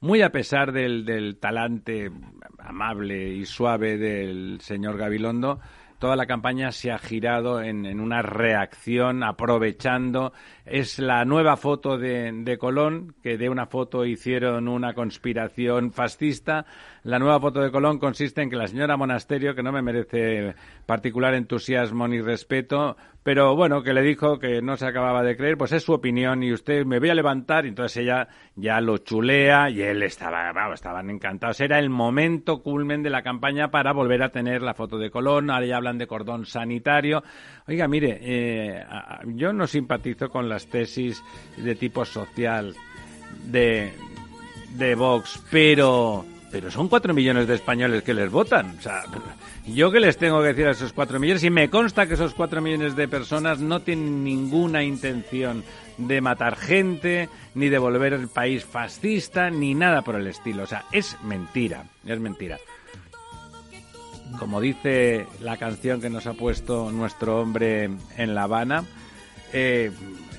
muy 0.00 0.22
a 0.22 0.30
pesar 0.30 0.72
del, 0.72 1.04
del 1.04 1.36
talante 1.38 2.10
amable 2.58 3.30
y 3.30 3.44
suave 3.46 3.96
del 3.96 4.60
señor 4.60 4.96
Gabilondo, 4.96 5.60
toda 5.98 6.16
la 6.16 6.26
campaña 6.26 6.70
se 6.72 6.92
ha 6.92 6.98
girado 6.98 7.62
en, 7.62 7.86
en, 7.86 8.00
una 8.00 8.20
reacción 8.20 9.22
aprovechando. 9.22 10.32
Es 10.64 10.98
la 10.98 11.26
nueva 11.26 11.58
foto 11.58 11.98
de, 11.98 12.32
de, 12.32 12.56
Colón, 12.56 13.14
que 13.22 13.36
de 13.36 13.50
una 13.50 13.66
foto 13.66 14.06
hicieron 14.06 14.66
una 14.66 14.94
conspiración 14.94 15.92
fascista. 15.92 16.64
La 17.02 17.18
nueva 17.18 17.38
foto 17.38 17.60
de 17.60 17.70
Colón 17.70 17.98
consiste 17.98 18.40
en 18.40 18.48
que 18.48 18.56
la 18.56 18.66
señora 18.66 18.96
Monasterio, 18.96 19.54
que 19.54 19.62
no 19.62 19.72
me 19.72 19.82
merece 19.82 20.54
particular 20.86 21.34
entusiasmo 21.34 22.08
ni 22.08 22.22
respeto, 22.22 22.96
pero 23.24 23.56
bueno, 23.56 23.82
que 23.82 23.94
le 23.94 24.02
dijo 24.02 24.38
que 24.38 24.60
no 24.60 24.76
se 24.76 24.86
acababa 24.86 25.22
de 25.22 25.34
creer, 25.34 25.56
pues 25.56 25.72
es 25.72 25.82
su 25.82 25.94
opinión 25.94 26.42
y 26.42 26.52
usted 26.52 26.84
me 26.84 26.98
voy 26.98 27.08
a 27.08 27.14
levantar 27.14 27.64
y 27.64 27.68
entonces 27.68 27.96
ella 28.02 28.28
ya 28.54 28.82
lo 28.82 28.98
chulea 28.98 29.70
y 29.70 29.80
él 29.80 30.02
estaba, 30.02 30.52
vamos, 30.52 30.74
estaban 30.74 31.08
encantados. 31.08 31.58
Era 31.60 31.78
el 31.78 31.88
momento 31.88 32.62
culmen 32.62 33.02
de 33.02 33.08
la 33.08 33.22
campaña 33.22 33.70
para 33.70 33.94
volver 33.94 34.22
a 34.22 34.28
tener 34.28 34.60
la 34.60 34.74
foto 34.74 34.98
de 34.98 35.10
Colón, 35.10 35.50
ahora 35.50 35.64
ya 35.64 35.76
hablan 35.78 35.96
de 35.96 36.06
cordón 36.06 36.44
sanitario. 36.44 37.22
Oiga, 37.66 37.88
mire, 37.88 38.18
eh, 38.20 38.84
yo 39.28 39.54
no 39.54 39.66
simpatizo 39.66 40.28
con 40.28 40.50
las 40.54 40.66
tesis 40.66 41.22
de 41.56 41.74
tipo 41.74 42.04
social 42.04 42.74
de, 43.44 43.92
Vox, 44.96 45.40
pero 45.50 46.24
pero 46.50 46.70
son 46.70 46.88
cuatro 46.88 47.12
millones 47.12 47.48
de 47.48 47.56
españoles 47.56 48.04
que 48.04 48.14
les 48.14 48.30
votan. 48.30 48.76
O 48.78 48.80
sea, 48.80 49.02
yo 49.66 49.90
que 49.90 49.98
les 49.98 50.16
tengo 50.16 50.40
que 50.40 50.48
decir 50.48 50.68
a 50.68 50.70
esos 50.70 50.92
cuatro 50.92 51.18
millones, 51.18 51.42
y 51.42 51.50
me 51.50 51.68
consta 51.68 52.06
que 52.06 52.14
esos 52.14 52.32
cuatro 52.32 52.62
millones 52.62 52.94
de 52.94 53.08
personas 53.08 53.58
no 53.58 53.80
tienen 53.80 54.22
ninguna 54.22 54.84
intención 54.84 55.64
de 55.98 56.20
matar 56.20 56.54
gente, 56.54 57.28
ni 57.56 57.68
de 57.70 57.78
volver 57.78 58.12
el 58.12 58.28
país 58.28 58.64
fascista, 58.64 59.50
ni 59.50 59.74
nada 59.74 60.02
por 60.02 60.14
el 60.14 60.28
estilo. 60.28 60.62
O 60.62 60.66
sea, 60.66 60.84
es 60.92 61.16
mentira, 61.24 61.86
es 62.06 62.20
mentira. 62.20 62.58
Como 64.38 64.60
dice 64.60 65.26
la 65.40 65.56
canción 65.56 66.00
que 66.00 66.08
nos 66.08 66.28
ha 66.28 66.34
puesto 66.34 66.92
nuestro 66.92 67.40
hombre 67.40 67.90
en 68.16 68.34
La 68.34 68.44
Habana, 68.44 68.84
eh, 69.52 69.90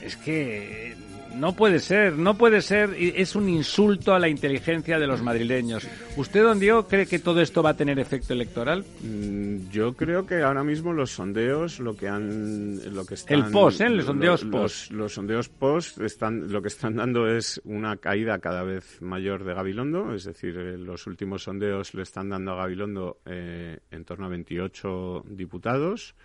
es 0.06 0.16
que 0.18 0.96
no 1.36 1.54
puede 1.54 1.80
ser, 1.80 2.14
no 2.14 2.38
puede 2.38 2.62
ser. 2.62 2.96
Es 2.98 3.36
un 3.36 3.50
insulto 3.50 4.14
a 4.14 4.20
la 4.20 4.30
inteligencia 4.30 4.98
de 5.00 5.08
los 5.08 5.22
madrileños. 5.22 5.86
¿Usted, 6.16 6.44
don 6.44 6.60
Diego, 6.60 6.88
cree 6.88 7.06
que 7.06 7.20
todo 7.20 7.42
esto 7.42 7.62
va 7.62 7.72
a 7.72 7.74
tener 7.78 8.00
efecto 8.00 8.34
electoral? 8.34 8.86
Mm, 9.02 9.70
yo 9.70 9.94
creo 9.94 10.26
que 10.26 10.44
ahora 10.44 10.64
mismo 10.64 10.94
los 10.94 11.12
sondeos, 11.12 11.80
lo 11.80 11.96
que 11.96 12.08
han, 12.08 12.94
lo 12.94 13.06
que 13.06 13.16
están, 13.16 13.38
el 13.38 13.52
post, 13.52 13.82
¿eh? 13.82 13.90
Los 13.90 14.06
sondeos 14.06 14.46
post. 14.46 14.92
Los, 14.92 15.14
sondeos 15.14 15.50
post 15.50 16.00
están, 16.00 16.52
lo 16.52 16.62
que 16.62 16.70
están 16.70 16.96
dando 16.96 17.28
es 17.28 17.62
una 17.66 17.98
caída 17.98 18.40
cada 18.40 18.64
vez 18.64 19.02
mayor 19.02 19.44
de 19.44 19.54
Gabilondo, 19.54 20.14
es 20.14 20.24
decir, 20.24 20.58
eh, 20.58 20.78
los 20.78 21.06
últimos 21.06 21.44
sondeos 21.44 21.94
le 21.94 22.04
están 22.04 22.30
dando 22.30 22.54
a 22.54 22.56
Gabilondo 22.56 23.20
eh, 23.26 23.80
en 23.92 24.06
torno 24.06 24.26
a 24.26 24.30
28 24.30 25.26
diputados 25.28 26.16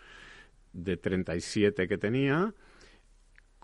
de 0.72 0.96
37 0.96 1.88
que 1.88 1.98
tenía 1.98 2.54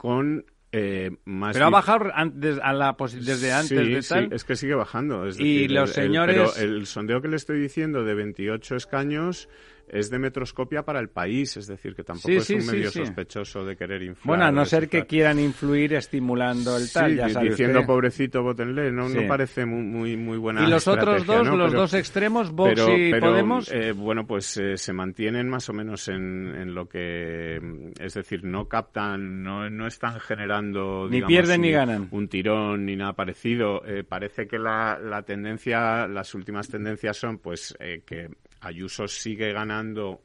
con 0.06 0.44
eh, 0.70 1.10
pero 1.52 1.66
ha 1.66 1.70
bajado 1.70 2.12
antes, 2.14 2.60
a 2.62 2.72
la 2.72 2.96
desde 2.96 3.52
antes 3.52 3.70
de 3.70 4.02
tal. 4.08 4.28
Sí, 4.28 4.34
es 4.36 4.44
que 4.44 4.54
sigue 4.54 4.76
bajando. 4.76 5.26
y 5.28 5.66
los 5.66 5.90
señores. 5.90 6.52
pero 6.54 6.64
el 6.64 6.86
sondeo 6.86 7.20
que 7.20 7.26
le 7.26 7.34
estoy 7.34 7.60
diciendo 7.60 8.04
de 8.04 8.14
28 8.14 8.76
escaños 8.76 9.48
es 9.88 10.10
de 10.10 10.18
metroscopia 10.18 10.82
para 10.82 11.00
el 11.00 11.08
país, 11.08 11.56
es 11.56 11.66
decir, 11.66 11.94
que 11.94 12.02
tampoco 12.02 12.30
es 12.30 12.50
un 12.50 12.66
medio 12.66 12.90
sospechoso 12.90 13.64
de 13.64 13.76
querer 13.76 14.02
influir. 14.02 14.26
Bueno, 14.26 14.44
a 14.44 14.50
no 14.50 14.64
ser 14.64 14.88
que 14.88 15.06
quieran 15.06 15.38
influir 15.38 15.94
estimulando 15.94 16.76
el 16.76 16.90
tal, 16.90 17.16
ya 17.16 17.40
diciendo 17.40 17.84
pobrecito, 17.86 18.42
votenle, 18.42 18.90
no, 18.90 19.08
no 19.08 19.26
parece 19.28 19.64
muy, 19.64 19.82
muy, 19.82 20.16
muy 20.16 20.38
buena 20.38 20.64
¿Y 20.64 20.70
los 20.70 20.88
otros 20.88 21.24
dos, 21.24 21.46
los 21.46 21.72
dos 21.72 21.94
extremos, 21.94 22.50
Vox 22.50 22.80
y 22.96 23.14
Podemos? 23.14 23.70
Eh, 23.72 23.92
bueno, 23.92 24.26
pues 24.26 24.56
eh, 24.56 24.76
se 24.76 24.92
mantienen 24.92 25.48
más 25.48 25.68
o 25.68 25.72
menos 25.72 26.08
en, 26.08 26.54
en, 26.54 26.74
lo 26.74 26.88
que, 26.88 27.60
es 27.98 28.14
decir, 28.14 28.44
no 28.44 28.68
captan, 28.68 29.42
no, 29.42 29.70
no 29.70 29.86
están 29.86 30.20
generando... 30.20 31.08
Ni 31.08 31.22
pierden 31.22 31.60
ni, 31.60 31.70
ganan. 31.70 32.08
Un 32.10 32.28
tirón 32.28 32.86
ni 32.86 32.96
nada 32.96 33.12
parecido. 33.14 33.84
Eh, 33.86 34.04
parece 34.04 34.46
que 34.46 34.58
la, 34.58 34.98
la 34.98 35.22
tendencia, 35.22 36.06
las 36.06 36.34
últimas 36.34 36.68
tendencias 36.68 37.16
son 37.16 37.38
pues 37.38 37.76
que 37.78 38.30
Ayuso 38.60 39.08
sigue 39.08 39.52
ganando 39.52 40.22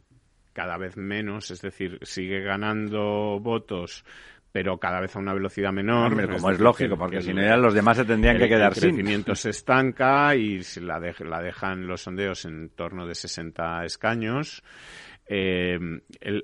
cada 0.54 0.78
vez 0.78 0.98
menos, 0.98 1.52
es 1.52 1.62
decir, 1.62 2.00
sigue 2.02 2.42
ganando 2.42 3.40
votos 3.40 4.04
pero 4.52 4.78
cada 4.78 5.00
vez 5.00 5.16
a 5.16 5.20
una 5.20 5.34
velocidad 5.34 5.72
menor. 5.72 6.30
como 6.30 6.52
es, 6.52 6.60
lógico, 6.60 6.98
porque 6.98 7.22
si 7.22 7.34
no 7.34 7.56
los 7.58 7.74
demás 7.74 7.98
se 7.98 8.06
tendrían 8.06 8.38
que 8.38 8.50
quedar 8.50 8.74
sin. 8.74 8.90
El 8.90 8.96
crecimiento 8.96 9.36
se 9.36 9.52
estanca 9.52 10.36
y 10.36 10.62
la, 10.82 11.00
la 11.00 11.42
dejan 11.42 11.88
los 11.88 12.02
sondeos 12.02 12.46
en 12.46 12.70
torno 12.70 13.08
de 13.08 13.16
60 13.16 13.86
escaños 13.86 14.62
eh, 15.28 15.80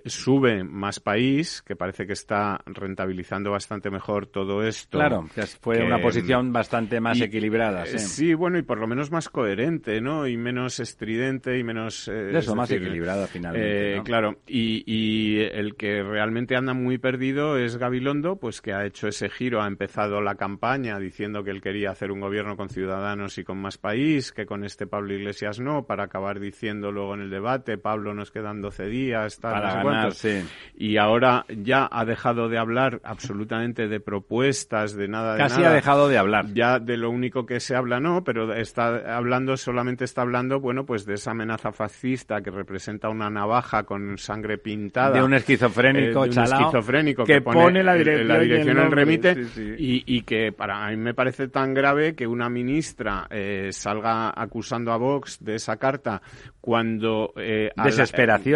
sube 0.06 0.64
más 0.64 1.00
país, 1.00 1.62
que 1.62 1.76
parece 1.76 2.08
que 2.08 2.14
está 2.14 2.62
rentabilizando 2.66 3.52
bastante 3.52 3.90
mejor 3.90 4.28
todo 4.28 4.64
esto. 4.64 4.98
Claro, 4.98 5.28
que 5.34 5.42
fue 5.44 5.84
una 5.84 6.02
posición 6.02 6.54
bastante 6.54 7.00
más 7.00 7.20
equilibrada. 7.20 7.84
Eh, 7.84 8.00
sí. 8.00 8.34
bueno, 8.34 8.58
y 8.58 8.62
por 8.62 8.80
lo 8.80 8.88
menos 8.88 9.12
más 9.12 9.30
coherente, 9.30 10.00
¿no? 10.02 10.28
Y 10.28 10.38
menos 10.38 10.80
estridente 10.80 11.58
y 11.60 11.64
menos... 11.64 12.08
Eh, 12.08 12.38
eso, 12.38 12.56
más 12.56 12.72
equilibrada 12.72 13.28
finalmente. 13.28 13.98
Eh, 13.98 14.02
claro, 14.04 14.40
y, 14.48 14.84
y, 14.86 15.42
el 15.42 15.76
que 15.76 16.04
realmente 16.04 16.56
anda 16.56 16.74
muy 16.74 16.98
perdido 16.98 17.58
es 17.58 17.78
Gabilondo, 17.78 18.38
pues 18.38 18.62
que 18.62 18.74
ha 18.74 18.86
hecho 18.86 19.08
ese 19.08 19.30
giro, 19.30 19.62
ha 19.62 19.68
empezado 19.68 20.22
la 20.22 20.36
campaña 20.36 21.00
diciendo 21.00 21.44
que 21.44 21.52
él 21.52 21.62
quería 21.62 21.92
hacer 21.92 22.12
un 22.12 22.22
gobierno 22.22 22.56
con 22.56 22.70
ciudadanos 22.70 23.38
y 23.38 23.44
con 23.44 23.58
más 23.60 23.78
país, 23.78 24.32
que 24.32 24.46
con 24.46 24.64
este 24.64 24.88
Pablo 24.88 25.14
Iglesias 25.14 25.60
no, 25.60 25.86
para 25.86 26.06
acabar 26.06 26.40
diciendo 26.40 26.92
luego 26.92 27.16
en 27.16 27.22
el 27.22 27.30
debate, 27.30 27.78
Pablo 27.78 28.14
nos 28.14 28.32
quedando 28.32 28.67
12 28.68 28.88
días, 28.88 29.40
tal, 29.40 29.54
Para 29.54 29.68
no 29.68 29.82
sé 29.82 29.86
ganar, 29.86 30.14
sí. 30.14 30.44
Y 30.76 30.98
ahora 30.98 31.46
ya 31.50 31.88
ha 31.92 32.06
dejado 32.06 32.50
de 32.50 32.58
hablar 32.58 33.00
absolutamente 33.04 33.88
de 33.88 34.00
propuestas, 34.00 34.94
de 34.96 35.08
nada 35.08 35.34
de 35.34 35.40
Casi 35.40 35.62
nada. 35.62 35.72
ha 35.72 35.74
dejado 35.74 36.10
de 36.10 36.18
hablar. 36.18 36.46
Ya 36.54 36.80
de 36.80 36.98
lo 36.98 37.10
único 37.10 37.46
que 37.46 37.60
se 37.60 37.76
habla 37.76 38.00
no, 38.00 38.24
pero 38.24 38.54
está 38.54 39.16
hablando, 39.16 39.58
solamente 39.58 40.04
está 40.04 40.22
hablando, 40.22 40.60
bueno, 40.60 40.86
pues 40.86 41.06
de 41.06 41.16
esa 41.16 41.32
amenaza 41.32 41.72
fascista 41.72 42.42
que 42.42 42.52
representa 42.52 43.10
una 43.10 43.30
navaja 43.30 43.84
con 43.84 44.18
sangre 44.18 44.58
pintada. 44.58 45.12
De 45.12 45.24
un 45.24 45.34
esquizofrénico 45.34 46.08
eh, 46.08 46.12
de 46.12 46.18
un 46.20 46.30
chalao 46.30 46.60
esquizofrénico 46.62 47.24
que 47.24 47.42
pone 47.42 47.84
la 47.84 47.94
dirección 47.96 48.28
la 48.28 48.40
dirección 48.40 48.78
en 48.78 48.84
el 48.84 48.92
remite 48.92 49.36
sí, 49.36 49.46
sí. 49.46 49.76
Y, 49.78 50.18
y 50.18 50.22
que 50.24 50.52
para 50.52 50.90
mí 50.90 50.98
me 50.98 51.14
parece 51.14 51.48
tan 51.48 51.74
grave 51.74 52.16
que 52.16 52.28
una 52.28 52.50
ministra 52.50 53.28
eh, 53.30 53.70
salga 53.72 54.34
acusando 54.36 54.92
a 54.92 54.98
Vox 54.98 55.44
de 55.44 55.56
esa 55.56 55.78
carta 55.78 56.22
cuando... 56.60 57.34
eh, 57.38 57.72
a 57.76 57.84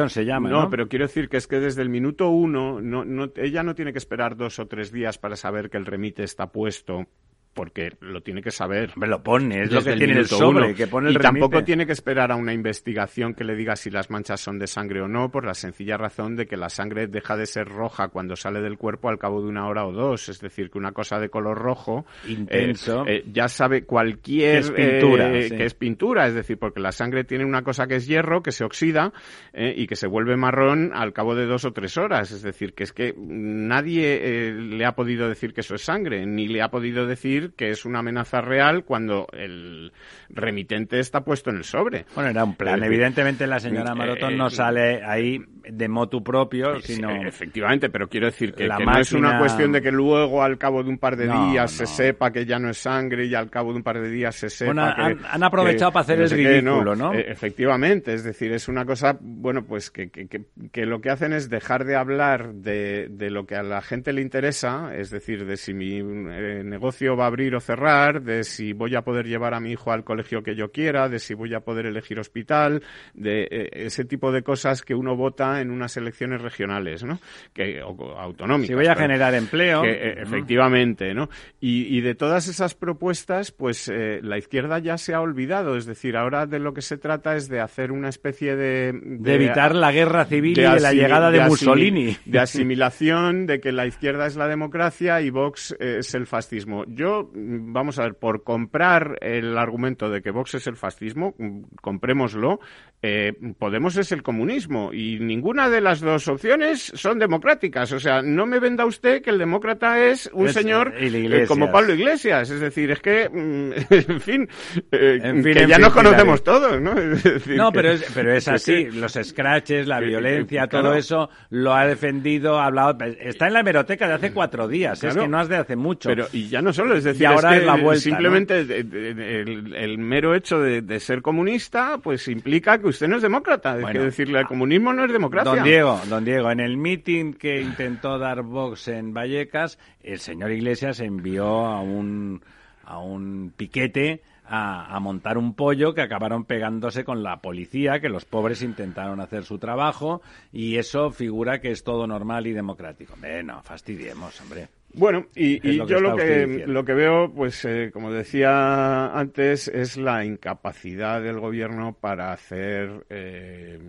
se 0.10 0.26
llama, 0.26 0.50
¿no? 0.50 0.70
pero 0.70 0.88
quiero 0.88 1.06
decir 1.06 1.30
que 1.30 1.38
es 1.38 1.48
que 1.48 1.60
desde 1.60 1.82
el 1.82 1.90
minuto 1.90 2.30
uno, 2.30 2.82
no, 2.82 3.06
no, 3.06 3.32
ella 3.36 3.64
no 3.64 3.76
tiene 3.76 3.92
que 3.92 3.98
esperar 3.98 4.36
dos 4.36 4.60
o 4.60 4.68
tres 4.68 4.92
días 4.92 5.18
para 5.18 5.36
saber 5.36 5.70
que 5.70 5.78
el 5.78 5.86
remite 5.86 6.24
está 6.24 6.52
puesto, 6.52 7.08
porque 7.54 7.94
lo 8.00 8.22
tiene 8.22 8.42
que 8.42 8.52
saber. 8.52 8.92
Hombre, 8.96 9.10
lo 9.10 9.24
pone, 9.24 9.64
es 9.64 9.72
lo 9.72 9.84
que 9.84 9.96
tiene 9.96 10.14
el 10.14 10.26
sobre, 10.26 10.68
uno. 10.68 10.76
que 10.76 10.88
pone 10.88 11.10
el 11.10 11.16
y 11.16 11.20
tampoco 11.20 11.64
tiene 11.64 11.86
que 11.86 11.92
esperar 11.92 12.32
a 12.32 12.36
una 12.36 12.54
investigación 12.54 13.34
que 13.34 13.44
le 13.44 13.56
diga 13.56 13.76
si 13.76 13.90
las 13.90 14.10
manchas 14.10 14.40
son 14.40 14.58
de 14.58 14.68
sangre 14.68 15.02
o 15.02 15.08
no, 15.08 15.32
por 15.32 15.46
la 15.46 15.54
sencilla 15.54 15.98
razón 15.98 16.36
de 16.36 16.46
que 16.48 16.56
la 16.56 16.70
sangre 16.70 17.08
deja 17.08 17.36
de 17.36 17.46
ser 17.46 17.68
roja 17.68 18.08
cuando 18.08 18.36
sale 18.36 18.62
del 18.62 18.78
cuerpo 18.78 19.10
al 19.10 19.18
cabo 19.18 19.42
de 19.42 19.50
una 19.50 19.68
hora 19.68 19.86
o 19.86 19.92
dos. 19.92 20.30
Es 20.30 20.40
decir, 20.40 20.70
que 20.70 20.78
una 20.78 20.94
cosa 20.94 21.20
de 21.20 21.30
color 21.30 21.58
rojo 21.58 22.06
Intenso. 22.28 23.06
eh, 23.08 23.18
eh, 23.18 23.26
ya 23.32 23.48
sabe 23.48 23.84
cualquier 23.84 24.52
Que 24.52 24.58
es 24.60 24.72
pintura, 24.72 25.34
eh, 25.34 25.50
sí. 25.50 25.58
que 25.58 25.66
es 25.66 25.74
pintura, 25.74 26.28
es 26.28 26.34
decir, 26.34 26.58
porque 26.58 26.80
la 26.80 26.92
sangre 26.92 27.24
tiene 27.24 27.46
una 27.46 27.64
cosa 27.64 27.88
que 27.88 27.96
es 27.96 28.08
hierro, 28.08 28.42
que 28.42 28.52
se 28.52 28.64
oxida 28.64 29.12
eh, 29.54 29.74
y 29.76 29.88
que 29.88 29.96
se 29.96 30.08
vuelve 30.08 30.38
marrón 30.38 30.92
al 30.94 31.12
cabo 31.14 31.36
de 31.36 31.46
dos 31.46 31.66
o 31.66 31.74
tres 31.74 31.98
horas. 31.98 32.32
Es 32.32 32.44
decir, 32.44 32.74
que 32.74 32.84
es 32.84 32.94
que 32.94 33.14
nadie 33.18 34.52
le 34.54 34.86
ha 34.86 34.94
podido 34.96 35.28
decir 35.28 35.54
que 35.54 35.62
eso 35.62 35.76
es 35.76 35.82
sangre, 35.82 36.26
ni 36.26 36.48
le 36.48 36.62
ha 36.62 36.70
podido 36.70 37.06
decir 37.06 37.41
que 37.56 37.70
es 37.70 37.86
una 37.86 38.00
amenaza 38.00 38.42
real 38.42 38.84
cuando 38.86 39.28
el 39.34 39.92
remitente 40.30 41.00
está 41.00 41.22
puesto 41.24 41.50
en 41.50 41.58
el 41.58 41.64
sobre. 41.64 42.06
Bueno, 42.16 42.30
era 42.30 42.44
un 42.44 42.56
plan. 42.56 42.84
Evidentemente 42.84 43.48
la 43.48 43.60
señora 43.60 43.94
Maroto 43.96 44.30
eh, 44.30 44.36
no 44.36 44.50
sale 44.50 45.04
ahí 45.04 45.40
de 45.70 45.88
motu 45.88 46.24
propio, 46.24 46.80
sino... 46.82 47.12
efectivamente, 47.26 47.90
pero 47.90 48.08
quiero 48.08 48.28
decir 48.28 48.54
que, 48.54 48.68
La 48.68 48.78
que 48.78 48.86
no 48.86 48.98
es 48.98 49.12
una 49.14 49.38
cuestión 49.38 49.72
de 49.72 49.82
que 49.82 49.92
luego 49.92 50.42
al 50.44 50.58
cabo 50.58 50.84
de 50.84 50.90
un 50.90 50.98
par 50.98 51.16
de 51.16 51.28
No, 51.28 51.52
días 51.52 51.72
se 51.72 51.84
no. 51.84 51.88
sepa 51.90 52.32
que 52.32 52.46
ya 52.46 52.58
no 52.60 52.70
es 52.70 52.78
sangre 52.78 53.26
y 53.26 53.36
al 53.36 53.50
cabo 53.50 53.72
de 53.72 53.78
un 53.78 53.84
par 53.84 54.00
de 54.02 54.10
días 54.10 54.36
se 54.36 54.50
sepa 54.50 54.74
Bueno, 54.74 54.94
que... 54.96 55.02
han- 55.02 55.20
han 55.30 55.44
aprovechado 55.44 55.92
que- 55.92 55.94
para 55.94 56.02
hacer 56.04 56.18
que 56.18 56.24
el 56.24 56.30
ridículo, 56.62 56.96
¿no? 56.96 57.14
Eh, 57.14 57.26
efectivamente, 57.30 58.14
es 58.14 58.24
decir, 58.24 58.52
es 58.54 58.68
una 58.68 58.86
cosa, 58.86 59.18
bueno, 59.22 59.64
pues 59.66 59.92
que, 59.92 60.10
que, 60.10 60.28
que- 60.28 60.46
que 60.72 60.86
lo 60.86 61.00
que 61.02 61.10
hacen 61.12 61.34
es 61.34 61.50
dejar 61.50 61.86
de 61.86 61.96
hablar 61.96 62.54
de, 62.54 63.08
de 63.10 63.30
lo 63.30 63.46
que 63.46 63.56
a 63.56 63.64
la 63.64 63.82
gente 63.82 64.14
le 64.14 64.22
interesa, 64.22 64.96
es 64.96 65.10
decir, 65.12 65.46
de 65.46 65.58
si 65.58 65.74
mi 65.74 66.00
eh, 66.00 66.64
negocio 66.66 67.16
va 67.16 67.26
a 67.26 67.28
abrir 67.32 67.56
o 67.56 67.62
cerrar, 67.62 68.22
de 68.22 68.44
si 68.44 68.74
voy 68.74 68.94
a 68.96 69.02
poder 69.04 69.26
llevar 69.26 69.54
a 69.54 69.60
mi 69.62 69.72
hijo 69.72 69.92
al 69.92 70.04
colegio 70.04 70.44
que 70.44 70.54
yo 70.56 70.72
quiera, 70.72 71.08
de 71.08 71.20
si 71.20 71.34
voy 71.34 71.54
a 71.54 71.62
poder 71.62 71.86
elegir 71.86 72.20
hospital, 72.20 72.84
de 73.14 73.48
eh, 73.50 73.70
ese 73.72 74.04
tipo 74.04 74.32
de 74.34 74.44
cosas 74.44 74.82
que 74.82 74.94
uno 74.94 75.16
vota 75.16 75.62
en 75.62 75.72
unas 75.72 75.96
elecciones 75.96 76.42
regionales, 76.42 77.04
¿no? 77.04 77.20
Que, 77.54 77.82
o, 77.82 78.18
autonómicas. 78.18 78.68
Si 78.68 78.74
voy 78.74 78.88
a 78.88 78.96
pero- 78.96 79.02
generar 79.08 79.34
empleo... 79.36 79.82
que, 79.84 79.92
eh, 79.92 80.16
efectivamente, 80.22 81.14
¿no? 81.14 81.30
Y, 81.60 81.98
y 81.98 82.02
de 82.02 82.16
todas 82.16 82.48
esas 82.50 82.76
propuestas, 82.76 83.52
pues 83.52 83.88
eh, 83.88 84.20
la 84.22 84.38
izquierda 84.38 84.80
ya 84.80 84.98
se 84.98 85.14
ha 85.14 85.22
olvidado. 85.22 85.78
Es 85.78 85.86
decir, 85.86 86.18
ahora 86.18 86.46
de 86.46 86.60
lo 86.60 86.74
que 86.74 86.82
se 86.82 86.98
trata 86.98 87.36
es 87.36 87.48
de 87.48 87.62
hacer 87.62 87.92
una 87.92 88.10
especie 88.10 88.56
de... 88.56 88.92
de 89.02 89.36
evitar 89.36 89.74
la 89.76 89.92
guerra 89.92 90.26
civil 90.26 90.58
y 90.58 90.62
de 90.62 90.80
la 90.80 90.92
llegada 90.94 91.32
de, 91.32 91.40
asimi- 91.42 91.48
Mussolini. 91.50 92.18
De 92.26 92.40
asimilación, 92.40 93.46
de 93.48 93.60
que 93.62 93.72
la 93.72 93.86
izquierda 93.86 94.26
es 94.26 94.36
la 94.36 94.48
democracia 94.48 95.22
y 95.22 95.30
Vox 95.30 95.76
eh, 95.80 95.98
es 96.00 96.14
el 96.16 96.26
fascismo. 96.28 96.84
Yo, 96.88 97.21
mm, 97.24 97.74
vamos 97.74 98.00
a 98.00 98.04
ver, 98.04 98.16
por 98.16 98.44
comprar 98.44 99.18
el 99.22 99.58
argumento 99.58 100.10
de 100.10 100.22
que 100.22 100.32
Vox 100.32 100.56
es 100.56 100.68
el 100.68 100.78
fascismo, 100.78 101.36
mm, 101.38 101.62
comprémoslo, 101.82 102.60
eh, 103.04 103.34
Podemos 103.58 103.98
es 103.98 104.12
el 104.12 104.22
comunismo 104.22 104.94
y 104.94 105.18
ninguna 105.20 105.70
de 105.70 105.82
las 105.82 106.02
dos 106.02 106.28
opciones 106.28 106.92
son 106.96 107.18
democráticas. 107.18 107.92
O 107.94 108.00
sea, 108.00 108.22
no 108.22 108.46
me 108.46 108.60
venda 108.60 108.86
usted 108.86 109.22
que 109.24 109.32
el 109.32 109.40
demócrata 109.40 110.00
es 110.06 110.30
un 110.34 110.48
Es- 110.48 110.54
señor 110.54 110.94
eh, 110.98 111.46
como 111.48 111.72
Pablo 111.72 111.94
Iglesias. 111.96 112.50
Es 112.52 112.60
decir, 112.60 112.92
es 112.92 113.00
que, 113.00 113.28
mm, 113.28 113.72
en 114.12 114.22
fin, 114.22 114.50
eh, 114.92 115.20
En 115.24 115.44
fin, 115.44 115.54
que 115.54 115.64
en 115.64 115.70
ya 115.70 115.76
fin, 115.78 115.86
nos 115.86 115.94
conocemos 115.94 116.44
todos, 116.44 116.80
¿no? 116.80 116.92
Es 117.00 117.24
decir, 117.24 117.58
No, 117.58 117.72
pero 117.72 117.92
es, 117.92 118.06
pero 118.14 118.34
es 118.34 118.48
así. 118.48 118.86
que- 118.86 118.92
Los 118.92 119.14
scratches, 119.14 119.88
la 119.88 120.00
que- 120.00 120.06
violencia, 120.06 120.68
todo 120.68 120.94
eso 120.94 121.30
lo 121.50 121.74
ha 121.74 121.88
defendido, 121.88 122.60
ha 122.60 122.66
hablado. 122.68 122.98
Está 123.20 123.48
en 123.48 123.54
la 123.54 123.60
hemeroteca 123.62 124.08
de 124.08 124.14
hace 124.14 124.32
cuatro 124.32 124.68
días. 124.68 125.04
Es 125.04 125.16
que 125.16 125.28
no 125.28 125.42
es 125.42 125.48
de 125.48 125.58
hace 125.58 125.76
mucho. 125.76 126.08
Pero, 126.10 126.28
y 126.34 126.50
ya 126.50 126.62
no 126.62 126.72
solo, 126.72 126.96
es 126.96 127.04
decir, 127.04 127.24
Y 127.24 127.26
ahora 127.26 127.56
es, 127.56 127.60
que 127.62 127.66
la 127.66 127.76
vuelta, 127.78 128.02
simplemente 128.04 128.60
el 128.62 129.98
mero 129.98 130.36
hecho 130.36 130.60
de, 130.60 130.82
de 130.82 131.00
ser 131.00 131.22
comunista, 131.22 131.98
pues 132.02 132.28
implica 132.28 132.78
que 132.80 132.91
usted 132.92 133.08
no 133.08 133.18
es 133.18 133.22
demócrata. 133.22 133.74
Bueno, 133.74 133.92
que 133.92 134.00
decirle 134.00 134.40
al 134.40 134.48
comunismo 134.48 134.94
no 134.94 135.04
es 135.04 135.12
democracia. 135.12 135.56
Don 135.56 135.64
Diego, 135.64 136.00
don 136.08 136.24
Diego, 136.24 136.52
en 136.52 136.60
el 136.60 136.78
meeting 136.78 137.34
que 137.34 137.62
intentó 137.62 138.18
dar 138.20 138.44
Vox 138.44 138.88
en 138.88 139.14
Vallecas, 139.14 139.80
el 140.04 140.20
señor 140.20 140.52
Iglesias 140.52 141.00
envió 141.00 141.66
a 141.66 141.82
un, 141.82 142.42
a 142.86 143.00
un 143.00 143.54
piquete 143.58 144.22
a, 144.46 144.96
a 144.96 145.00
montar 145.00 145.38
un 145.38 145.54
pollo 145.54 145.94
que 145.94 146.02
acabaron 146.02 146.46
pegándose 146.46 147.04
con 147.04 147.24
la 147.24 147.42
policía, 147.42 148.00
que 148.00 148.10
los 148.10 148.26
pobres 148.26 148.62
intentaron 148.62 149.20
hacer 149.22 149.44
su 149.44 149.58
trabajo 149.58 150.22
y 150.52 150.78
eso 150.78 151.12
figura 151.12 151.60
que 151.60 151.72
es 151.72 151.84
todo 151.84 152.06
normal 152.06 152.48
y 152.48 152.54
democrático. 152.54 153.14
Hombre, 153.14 153.44
no, 153.44 153.62
fastidiemos, 153.64 154.40
hombre. 154.42 154.68
Bueno, 154.94 155.28
y, 155.36 155.68
y 155.68 155.78
lo 155.78 155.88
yo 155.88 156.00
lo 156.00 156.16
que, 156.16 156.46
diciendo. 156.46 156.74
lo 156.74 156.86
que 156.86 156.94
veo, 156.94 157.32
pues 157.34 157.64
eh, 157.66 157.92
como 157.94 158.12
decía 158.12 159.08
antes, 159.18 159.68
es 159.68 159.98
la 159.98 160.26
incapacidad 160.26 161.22
del 161.22 161.40
gobierno 161.40 161.94
para 162.00 162.34
hacer 162.34 163.06
eh, 163.10 163.80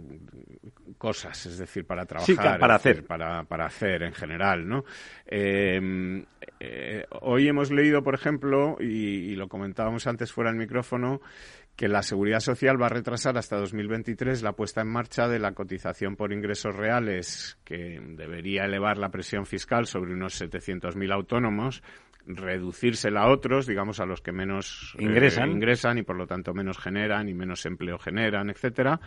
cosas, 0.98 1.46
es 1.46 1.58
decir, 1.58 1.84
para 1.84 2.06
trabajar. 2.06 2.26
Sí, 2.26 2.36
para 2.36 2.74
decir, 2.74 2.92
hacer. 2.92 3.06
Para, 3.06 3.44
para 3.44 3.66
hacer 3.66 4.02
en 4.02 4.12
general, 4.12 4.68
¿no? 4.68 4.84
Eh, 5.26 6.24
eh, 6.60 7.06
hoy 7.22 7.48
hemos 7.48 7.72
leído, 7.72 8.04
por 8.04 8.14
ejemplo, 8.14 8.76
y, 8.78 8.84
y 8.84 9.34
lo 9.34 9.48
comentábamos 9.48 10.06
antes 10.06 10.30
fuera 10.30 10.50
del 10.50 10.60
micrófono, 10.60 11.20
que 11.76 11.88
la 11.88 12.02
Seguridad 12.02 12.40
Social 12.40 12.80
va 12.80 12.86
a 12.86 12.90
retrasar 12.90 13.36
hasta 13.38 13.56
2023 13.56 14.42
la 14.42 14.52
puesta 14.52 14.82
en 14.82 14.88
marcha 14.88 15.28
de 15.28 15.38
la 15.38 15.52
cotización 15.52 16.16
por 16.16 16.32
ingresos 16.32 16.76
reales, 16.76 17.58
que 17.64 18.00
debería 18.16 18.64
elevar 18.64 18.98
la 18.98 19.10
presión 19.10 19.46
fiscal 19.46 19.86
sobre 19.86 20.12
unos 20.12 20.40
700.000 20.40 21.12
autónomos, 21.12 21.82
reducírsela 22.26 23.22
a 23.22 23.30
otros, 23.30 23.66
digamos 23.66 23.98
a 24.00 24.06
los 24.06 24.20
que 24.20 24.32
menos 24.32 24.94
eh, 24.98 25.02
Ingresan. 25.02 25.50
ingresan 25.50 25.98
y 25.98 26.02
por 26.02 26.16
lo 26.16 26.26
tanto 26.26 26.54
menos 26.54 26.78
generan 26.78 27.28
y 27.28 27.34
menos 27.34 27.66
empleo 27.66 27.98
generan, 27.98 28.50
etcétera. 28.50 29.00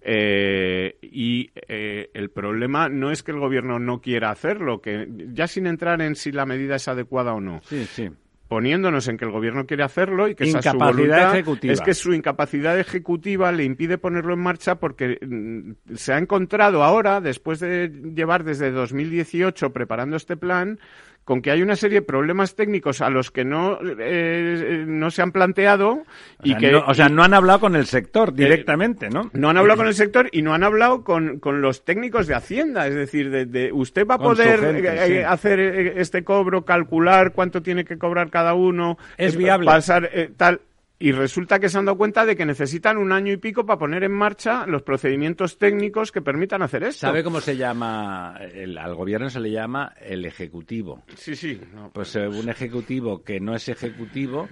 Eh, 0.00 0.96
y 1.02 1.50
eh, 1.68 2.10
el 2.14 2.30
problema 2.30 2.88
no 2.88 3.10
es 3.10 3.22
que 3.22 3.32
el 3.32 3.38
gobierno 3.38 3.78
no 3.78 4.00
quiera 4.00 4.30
hacerlo, 4.30 4.80
que 4.80 5.06
ya 5.32 5.46
sin 5.46 5.66
entrar 5.66 6.00
en 6.02 6.14
si 6.14 6.32
la 6.32 6.46
medida 6.46 6.76
es 6.76 6.88
adecuada 6.88 7.32
o 7.34 7.40
no, 7.40 7.60
Sí, 7.64 7.84
sí. 7.84 8.08
Poniéndonos 8.48 9.06
en 9.08 9.18
que 9.18 9.26
el 9.26 9.30
gobierno 9.30 9.66
quiere 9.66 9.84
hacerlo 9.84 10.26
y 10.26 10.34
que 10.34 10.44
esa 10.44 10.58
es 10.58 10.64
su 10.64 10.70
Incapacidad 10.70 10.96
voluntad, 10.96 11.34
ejecutiva. 11.34 11.72
es 11.74 11.80
que 11.82 11.94
su 11.94 12.14
incapacidad 12.14 12.78
ejecutiva 12.78 13.52
le 13.52 13.64
impide 13.64 13.98
ponerlo 13.98 14.32
en 14.32 14.40
marcha 14.40 14.76
porque 14.76 15.18
mm, 15.20 15.94
se 15.94 16.14
ha 16.14 16.18
encontrado 16.18 16.82
ahora, 16.82 17.20
después 17.20 17.60
de 17.60 17.88
llevar 18.14 18.44
desde 18.44 18.70
2018 18.70 19.72
preparando 19.72 20.16
este 20.16 20.36
plan, 20.36 20.80
con 21.28 21.42
que 21.42 21.50
hay 21.50 21.60
una 21.60 21.76
serie 21.76 22.00
de 22.00 22.06
problemas 22.06 22.54
técnicos 22.54 23.02
a 23.02 23.10
los 23.10 23.30
que 23.30 23.44
no, 23.44 23.78
eh, 23.98 24.82
no 24.86 25.10
se 25.10 25.20
han 25.20 25.30
planteado 25.30 25.90
O 25.90 26.04
y 26.42 26.52
sea, 26.52 26.58
que 26.58 26.72
no, 26.72 26.84
o 26.86 26.94
sea, 26.94 27.10
no 27.10 27.22
han 27.22 27.34
hablado 27.34 27.60
con 27.60 27.76
el 27.76 27.84
sector 27.84 28.32
directamente, 28.32 29.10
¿no? 29.10 29.28
no 29.34 29.50
han 29.50 29.58
hablado 29.58 29.76
con 29.76 29.88
el 29.88 29.94
sector 29.94 30.30
y 30.32 30.40
no 30.40 30.54
han 30.54 30.64
hablado 30.64 31.04
con, 31.04 31.38
con 31.38 31.60
los 31.60 31.84
técnicos 31.84 32.28
de 32.28 32.34
Hacienda. 32.34 32.86
Es 32.86 32.94
decir, 32.94 33.28
de, 33.28 33.44
de- 33.44 33.70
usted 33.74 34.06
va 34.06 34.14
a 34.14 34.18
poder 34.18 34.58
gente, 34.58 34.88
eh, 34.88 35.06
sí. 35.06 35.12
eh, 35.12 35.24
hacer 35.26 35.60
eh, 35.60 35.92
este 35.96 36.24
cobro, 36.24 36.64
calcular 36.64 37.32
cuánto 37.34 37.60
tiene 37.60 37.84
que 37.84 37.98
cobrar 37.98 38.30
cada 38.30 38.54
uno. 38.54 38.96
Es 39.18 39.34
eh, 39.34 39.36
viable. 39.36 39.66
Pasar 39.66 40.08
eh, 40.10 40.30
tal. 40.34 40.62
Y 41.00 41.12
resulta 41.12 41.60
que 41.60 41.68
se 41.68 41.78
han 41.78 41.84
dado 41.84 41.96
cuenta 41.96 42.26
de 42.26 42.34
que 42.34 42.44
necesitan 42.44 42.96
un 42.96 43.12
año 43.12 43.32
y 43.32 43.36
pico 43.36 43.64
para 43.64 43.78
poner 43.78 44.02
en 44.02 44.12
marcha 44.12 44.66
los 44.66 44.82
procedimientos 44.82 45.56
técnicos 45.56 46.10
que 46.10 46.22
permitan 46.22 46.60
hacer 46.62 46.82
esto. 46.82 47.06
¿Sabe 47.06 47.22
cómo 47.22 47.40
se 47.40 47.56
llama? 47.56 48.36
el- 48.52 48.76
al 48.76 48.94
gobierno 48.96 49.30
se 49.30 49.38
le 49.38 49.50
llama 49.52 49.92
el 50.00 50.24
ejecutivo. 50.24 51.04
Sí, 51.14 51.36
sí. 51.36 51.60
no, 51.72 51.90
Pues 51.92 52.16
eh, 52.16 52.26
un 52.26 52.48
ejecutivo 52.48 53.22
que 53.22 53.38
no 53.38 53.54
es 53.54 53.68
ejecutivo, 53.68 54.48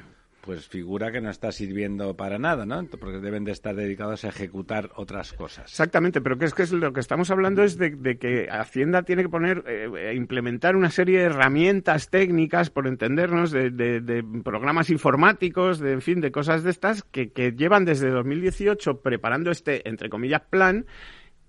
pues 0.46 0.66
figura 0.68 1.12
que 1.12 1.20
no 1.20 1.28
está 1.28 1.52
sirviendo 1.52 2.16
para 2.16 2.38
nada, 2.38 2.64
¿no? 2.64 2.86
Porque 2.86 3.18
deben 3.18 3.44
de 3.44 3.52
estar 3.52 3.74
dedicados 3.74 4.24
a 4.24 4.28
ejecutar 4.28 4.90
otras 4.96 5.32
cosas. 5.32 5.64
Exactamente, 5.70 6.20
pero 6.22 6.38
que 6.38 6.44
es 6.46 6.54
que 6.54 6.62
es 6.62 6.72
lo 6.72 6.92
que 6.92 7.00
estamos 7.00 7.30
hablando 7.30 7.62
es 7.64 7.76
de, 7.76 7.90
de 7.90 8.16
que 8.16 8.48
Hacienda 8.50 9.02
tiene 9.02 9.22
que 9.24 9.28
poner, 9.28 9.64
eh, 9.66 9.90
eh, 9.98 10.14
implementar 10.14 10.76
una 10.76 10.90
serie 10.90 11.18
de 11.18 11.24
herramientas 11.24 12.08
técnicas, 12.08 12.70
por 12.70 12.86
entendernos, 12.86 13.50
de, 13.50 13.70
de- 13.70 14.00
de 14.00 14.22
programas 14.44 14.88
informáticos, 14.88 15.80
de 15.80 15.92
en 15.92 16.00
fin, 16.00 16.20
de 16.20 16.30
cosas 16.30 16.62
de 16.62 16.70
estas 16.70 17.02
que, 17.02 17.32
que 17.32 17.52
llevan 17.52 17.84
desde 17.84 18.08
2018 18.10 19.00
preparando 19.02 19.50
este, 19.50 19.88
entre 19.88 20.08
comillas, 20.08 20.42
plan 20.48 20.86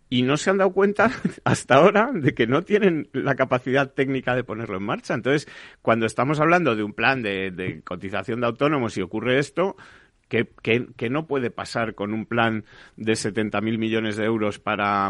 y 0.09 0.23
no 0.23 0.37
se 0.37 0.49
han 0.49 0.57
dado 0.57 0.71
cuenta 0.71 1.11
hasta 1.43 1.75
ahora 1.75 2.11
de 2.13 2.33
que 2.33 2.47
no 2.47 2.63
tienen 2.63 3.09
la 3.13 3.35
capacidad 3.35 3.91
técnica 3.91 4.35
de 4.35 4.43
ponerlo 4.43 4.77
en 4.77 4.83
marcha. 4.83 5.13
Entonces, 5.13 5.47
cuando 5.81 6.05
estamos 6.05 6.39
hablando 6.39 6.75
de 6.75 6.83
un 6.83 6.93
plan 6.93 7.21
de, 7.21 7.51
de 7.51 7.81
cotización 7.81 8.41
de 8.41 8.47
autónomos 8.47 8.97
y 8.97 9.01
ocurre 9.01 9.39
esto, 9.39 9.75
que, 10.27 10.47
que, 10.61 11.09
no 11.09 11.25
puede 11.25 11.51
pasar 11.51 11.95
con 11.95 12.13
un 12.13 12.25
plan 12.25 12.65
de 12.97 13.13
70.000 13.13 13.77
millones 13.77 14.17
de 14.17 14.25
euros 14.25 14.59
para 14.59 15.09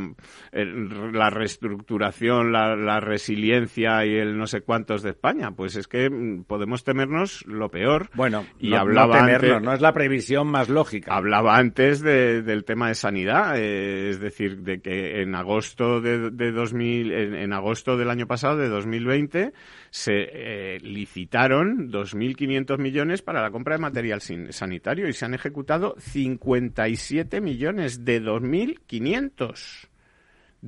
eh, 0.51 0.65
la 0.65 1.30
reestructuración, 1.30 2.51
la, 2.51 2.99
resiliencia 2.99 4.05
y 4.05 4.15
el 4.15 4.38
no 4.38 4.47
sé 4.47 4.61
cuántos 4.61 5.01
de 5.01 5.11
España. 5.11 5.51
Pues 5.51 5.76
es 5.76 5.88
que 5.88 6.09
mm, 6.09 6.43
podemos 6.43 6.84
temernos 6.84 7.45
lo 7.47 7.70
peor. 7.70 8.09
Bueno, 8.13 8.45
y 8.59 8.70
no, 8.70 8.78
hablaba 8.78 9.18
temernos, 9.18 9.61
no 9.61 9.74
es 9.74 9.82
la 9.82 9.93
previsión 9.93 10.47
más 10.47 10.70
lógica. 10.70 11.15
Hablaba 11.15 11.57
antes 11.57 12.01
del 12.01 12.63
tema 12.63 12.89
de 12.89 12.95
sanidad, 12.95 13.57
eh, 13.57 14.09
es 14.09 14.20
decir, 14.20 14.57
de 14.61 14.82
que 14.82 15.22
en 15.22 15.36
agosto 15.36 15.99
de, 16.01 16.30
de 16.30 16.51
2000, 16.51 17.11
en 17.11 17.53
agosto 17.53 17.97
del 17.97 18.09
año 18.09 18.28
pasado, 18.28 18.57
de 18.57 18.70
2020, 18.70 19.53
se 19.89 20.28
eh, 20.32 20.78
licitaron 20.82 21.91
2.500 21.91 22.78
millones 22.78 23.22
para 23.22 23.41
la 23.41 23.51
compra 23.51 23.76
de 23.76 23.82
material 23.82 24.22
sanitario 24.22 25.07
y 25.08 25.14
se 25.14 25.26
han 25.26 25.34
ejecutado 25.34 25.95
57 25.99 27.41
millones 27.41 28.05
de 28.05 28.22
2.500 28.22 29.87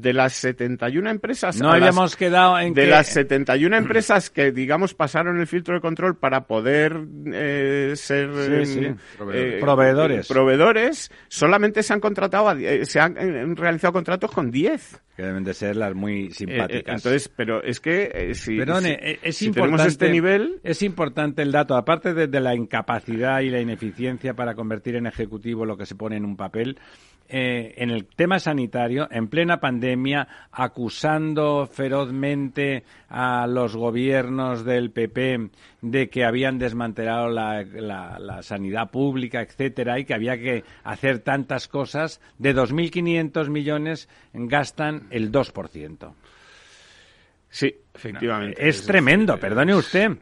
de 0.02 0.14
las 0.14 0.34
71 0.34 1.10
empresas 1.10 1.60
no 1.60 1.72
habíamos 1.72 2.16
quedado 2.16 2.60
en 2.60 2.74
de 2.74 2.88
las 2.88 3.08
71 3.08 3.76
empresas 3.76 4.30
que 4.30 4.52
digamos 4.52 4.94
pasaron 4.94 5.40
el 5.40 5.48
filtro 5.48 5.76
de 5.76 5.82
control 5.82 6.18
para 6.18 6.48
poder 6.48 7.00
eh, 7.34 7.94
ser 7.96 8.30
em, 8.30 8.98
eh, 9.34 9.58
proveedores. 9.60 10.28
proveedores 10.28 11.12
solamente 11.28 11.84
se 11.84 11.94
han 11.94 12.00
contratado 12.00 12.56
se 12.84 13.00
han 13.00 13.56
realizado 13.56 13.94
contratos 13.94 14.32
con 14.32 14.52
10 14.52 15.02
que 15.20 15.26
deben 15.26 15.44
de 15.44 15.54
ser 15.54 15.76
las 15.76 15.94
muy 15.94 16.28
eh, 16.28 16.32
simpáticas. 16.32 16.96
entonces, 16.96 17.30
pero 17.36 17.62
es 17.62 17.82
que 17.82 18.10
eh, 18.14 18.36
si, 18.36 18.56
Perdone, 18.56 19.20
es 19.22 19.42
importante, 19.42 19.88
este 19.90 20.10
nivel... 20.10 20.62
Es 20.64 20.82
importante 20.82 21.42
el 21.42 21.52
dato, 21.52 21.76
aparte 21.76 22.14
de, 22.14 22.40
la 22.40 22.56
incapacidad 22.56 23.42
y 23.42 23.50
la 23.50 23.60
ineficiencia 23.60 24.34
para 24.34 24.56
convertir 24.56 24.96
en 24.96 25.08
ejecutivo 25.08 25.66
lo 25.66 25.76
que 25.76 25.86
se 25.86 25.96
pone 25.96 26.16
en 26.16 26.24
un 26.24 26.38
papel, 26.38 26.80
eh, 27.30 27.76
en 27.78 27.92
el 27.92 28.06
tema 28.06 28.40
sanitario, 28.40 29.08
en 29.12 29.28
plena 29.28 29.60
pandemia, 29.60 30.28
acusando 30.52 31.70
ferozmente 31.72 32.84
a 33.08 33.46
los 33.48 33.76
gobiernos 33.76 34.66
del 34.66 34.90
PP 34.92 35.50
de 35.82 36.10
que 36.10 36.26
habían 36.26 36.58
desmantelado 36.58 37.30
la, 37.30 37.64
la 37.64 38.42
sanidad 38.42 38.90
pública, 38.90 39.42
etcétera, 39.42 40.00
y 40.00 40.06
que 40.06 40.16
había 40.16 40.38
que 40.38 40.64
hacer 40.84 41.20
tantas 41.20 41.68
cosas, 41.68 42.20
de 42.40 42.56
2.500 42.56 43.50
millones 43.50 44.10
gastan 44.34 45.08
el 45.12 45.32
2%. 45.32 46.14
Sí, 47.50 47.76
efectivamente. 47.94 48.68
es 48.68 48.86
tremendo, 48.86 49.40
perdone 49.40 49.76
usted 49.76 50.18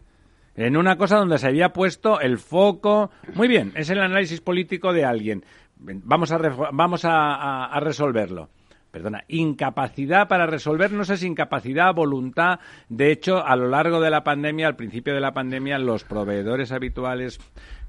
en 0.58 0.76
una 0.76 0.98
cosa 0.98 1.18
donde 1.18 1.38
se 1.38 1.48
había 1.48 1.72
puesto 1.72 2.20
el 2.20 2.40
foco. 2.40 3.12
Muy 3.36 3.48
bien, 3.48 3.72
es 3.76 3.90
el 3.90 4.00
análisis 4.00 4.42
político 4.42 4.92
de 4.92 5.06
alguien. 5.06 5.46
Vamos 5.80 6.32
a, 6.32 6.38
vamos 6.72 7.02
a, 7.04 7.80
resolverlo 7.80 8.50
perdona, 8.90 9.26
incapacidad 9.28 10.28
para 10.28 10.48
resolver, 10.48 10.92
no 10.92 11.04
sé 11.04 11.18
si 11.18 11.28
incapacidad, 11.28 11.94
voluntad. 11.94 12.60
De 12.90 13.12
hecho, 13.12 13.46
a 13.46 13.56
lo 13.56 13.68
largo 13.68 14.00
de 14.00 14.10
la 14.10 14.24
pandemia, 14.24 14.66
al 14.66 14.76
principio 14.76 15.14
de 15.14 15.20
la 15.20 15.34
pandemia, 15.34 15.78
los 15.78 16.04
proveedores 16.04 16.72
habituales 16.72 17.38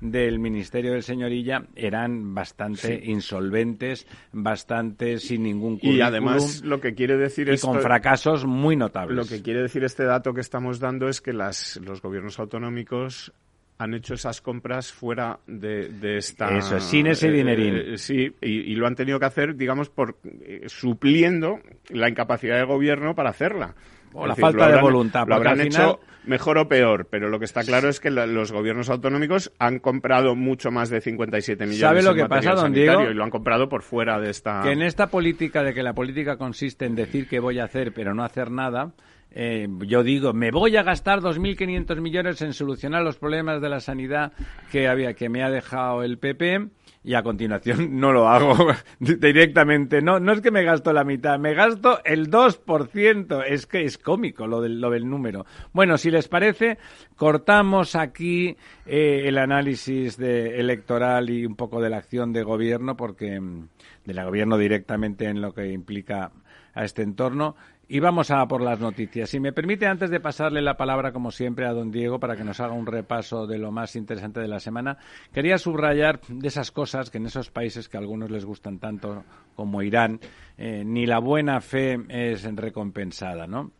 del 0.02 0.38
Ministerio 0.38 0.92
del 0.92 1.02
Señorilla 1.02 1.62
eran 1.76 2.34
bastante 2.34 3.00
insolventes, 3.04 4.06
bastante 4.32 5.18
sin 5.18 5.44
ningún 5.44 5.76
currículum. 5.76 5.96
Y 5.96 6.00
además, 6.02 6.62
lo 6.62 6.78
que 6.80 6.94
quiere 6.94 7.16
decir 7.16 7.48
y 7.48 7.58
con 7.58 7.80
fracasos 7.80 8.44
muy 8.44 8.76
notables. 8.76 9.16
Lo 9.16 9.24
que 9.24 9.40
quiere 9.40 9.62
decir 9.62 9.84
este 9.84 10.04
dato 10.04 10.34
que 10.34 10.42
estamos 10.42 10.78
dando 10.78 11.08
es 11.08 11.22
que 11.22 11.32
las, 11.32 11.80
los 11.82 12.02
gobiernos 12.02 12.38
autonómicos 12.38 13.32
han 13.78 13.94
hecho 13.94 14.14
esas 14.14 14.40
compras 14.40 14.92
fuera 14.92 15.38
de, 15.46 15.88
de 15.88 16.18
esta... 16.18 16.56
Eso, 16.56 16.80
sin 16.80 17.06
ese 17.06 17.28
eh, 17.28 17.32
dinerín. 17.32 17.76
Eh, 17.76 17.98
sí, 17.98 18.34
y, 18.40 18.74
lo 18.74 18.86
han 18.86 18.96
tenido 18.96 19.20
que 19.20 19.26
hacer, 19.26 19.54
digamos, 19.54 19.88
por 19.88 20.18
eh, 20.24 20.64
supliendo 20.66 21.60
la 21.88 22.08
incapacidad 22.08 22.56
del 22.56 22.66
gobierno 22.66 23.14
para 23.14 23.30
hacerla. 23.30 23.74
O 24.12 24.26
la 24.26 24.34
falta 24.34 24.68
de 24.68 24.80
voluntad. 24.80 25.26
Lo 25.28 25.36
habrán 25.36 25.60
hecho 25.60 26.00
mejor 26.24 26.58
o 26.58 26.66
peor, 26.66 27.06
pero 27.10 27.28
lo 27.28 27.38
que 27.38 27.44
está 27.44 27.62
claro 27.62 27.88
es 27.88 28.00
que 28.00 28.10
los 28.10 28.52
gobiernos 28.52 28.90
autonómicos 28.90 29.52
han 29.58 29.78
comprado 29.78 30.34
mucho 30.34 30.70
más 30.70 30.90
de 30.90 31.00
57 31.00 31.64
millones 31.64 31.80
¿Sabe 31.80 32.02
lo 32.02 32.14
que 32.14 32.28
pasa, 32.28 32.54
don 32.54 32.72
Diego? 32.72 33.04
Y 33.10 33.14
lo 33.14 33.22
han 33.22 33.30
comprado 33.30 33.68
por 33.68 33.82
fuera 33.82 34.18
de 34.18 34.30
esta... 34.30 34.62
Que 34.62 34.72
en 34.72 34.82
esta 34.82 35.08
política 35.08 35.62
de 35.62 35.72
que 35.72 35.82
la 35.82 35.94
política 35.94 36.36
consiste 36.36 36.86
en 36.86 36.96
decir 36.96 37.28
que 37.28 37.38
voy 37.38 37.58
a 37.60 37.64
hacer 37.64 37.92
pero 37.92 38.14
no 38.14 38.24
hacer 38.24 38.50
nada 38.50 38.92
eh, 39.30 39.68
yo 39.86 40.02
digo, 40.02 40.32
me 40.32 40.50
voy 40.50 40.76
a 40.76 40.82
gastar 40.82 41.20
2.500 41.20 42.00
millones 42.00 42.40
en 42.42 42.54
solucionar 42.54 43.02
los 43.02 43.18
problemas 43.18 43.60
de 43.60 43.68
la 43.68 43.80
sanidad 43.80 44.32
que, 44.72 44.88
había, 44.88 45.14
que 45.14 45.28
me 45.28 45.42
ha 45.42 45.50
dejado 45.50 46.02
el 46.02 46.18
PP 46.18 46.68
y 47.04 47.14
a 47.14 47.22
continuación 47.22 47.96
no 48.00 48.12
lo 48.12 48.28
hago 48.28 48.54
directamente. 48.98 50.02
No, 50.02 50.18
no 50.18 50.32
es 50.32 50.40
que 50.40 50.50
me 50.50 50.62
gasto 50.62 50.92
la 50.92 51.04
mitad, 51.04 51.38
me 51.38 51.54
gasto 51.54 52.00
el 52.04 52.30
2%. 52.30 53.44
Es 53.46 53.66
que 53.66 53.84
es 53.84 53.98
cómico 53.98 54.46
lo 54.46 54.60
del, 54.60 54.80
lo 54.80 54.90
del 54.90 55.08
número. 55.08 55.46
Bueno, 55.72 55.98
si 55.98 56.10
les 56.10 56.28
parece, 56.28 56.78
cortamos 57.16 57.96
aquí 57.96 58.56
eh, 58.86 59.22
el 59.26 59.38
análisis 59.38 60.16
de, 60.16 60.58
electoral 60.58 61.30
y 61.30 61.46
un 61.46 61.54
poco 61.54 61.80
de 61.80 61.90
la 61.90 61.98
acción 61.98 62.32
de 62.32 62.42
gobierno, 62.42 62.96
porque 62.96 63.40
mm, 63.40 63.68
de 64.04 64.14
la 64.14 64.24
gobierno 64.24 64.56
directamente 64.58 65.26
en 65.26 65.40
lo 65.40 65.52
que 65.52 65.70
implica 65.70 66.32
a 66.74 66.84
este 66.84 67.02
entorno 67.02 67.56
y 67.88 68.00
vamos 68.00 68.30
a 68.30 68.46
por 68.46 68.60
las 68.60 68.78
noticias. 68.80 69.30
Si 69.30 69.40
me 69.40 69.52
permite, 69.52 69.86
antes 69.86 70.10
de 70.10 70.20
pasarle 70.20 70.60
la 70.60 70.76
palabra, 70.76 71.10
como 71.10 71.30
siempre, 71.30 71.66
a 71.66 71.72
don 71.72 71.90
Diego 71.90 72.20
para 72.20 72.36
que 72.36 72.44
nos 72.44 72.60
haga 72.60 72.74
un 72.74 72.86
repaso 72.86 73.46
de 73.46 73.58
lo 73.58 73.72
más 73.72 73.96
interesante 73.96 74.40
de 74.40 74.48
la 74.48 74.60
semana, 74.60 74.98
quería 75.32 75.56
subrayar 75.56 76.20
de 76.28 76.48
esas 76.48 76.70
cosas 76.70 77.10
que 77.10 77.16
en 77.16 77.26
esos 77.26 77.50
países 77.50 77.88
que 77.88 77.96
a 77.96 78.00
algunos 78.00 78.30
les 78.30 78.44
gustan 78.44 78.78
tanto 78.78 79.24
como 79.54 79.82
Irán, 79.82 80.20
eh, 80.58 80.84
ni 80.84 81.06
la 81.06 81.18
buena 81.18 81.60
fe 81.62 81.98
es 82.10 82.44
recompensada, 82.54 83.46
¿no? 83.46 83.72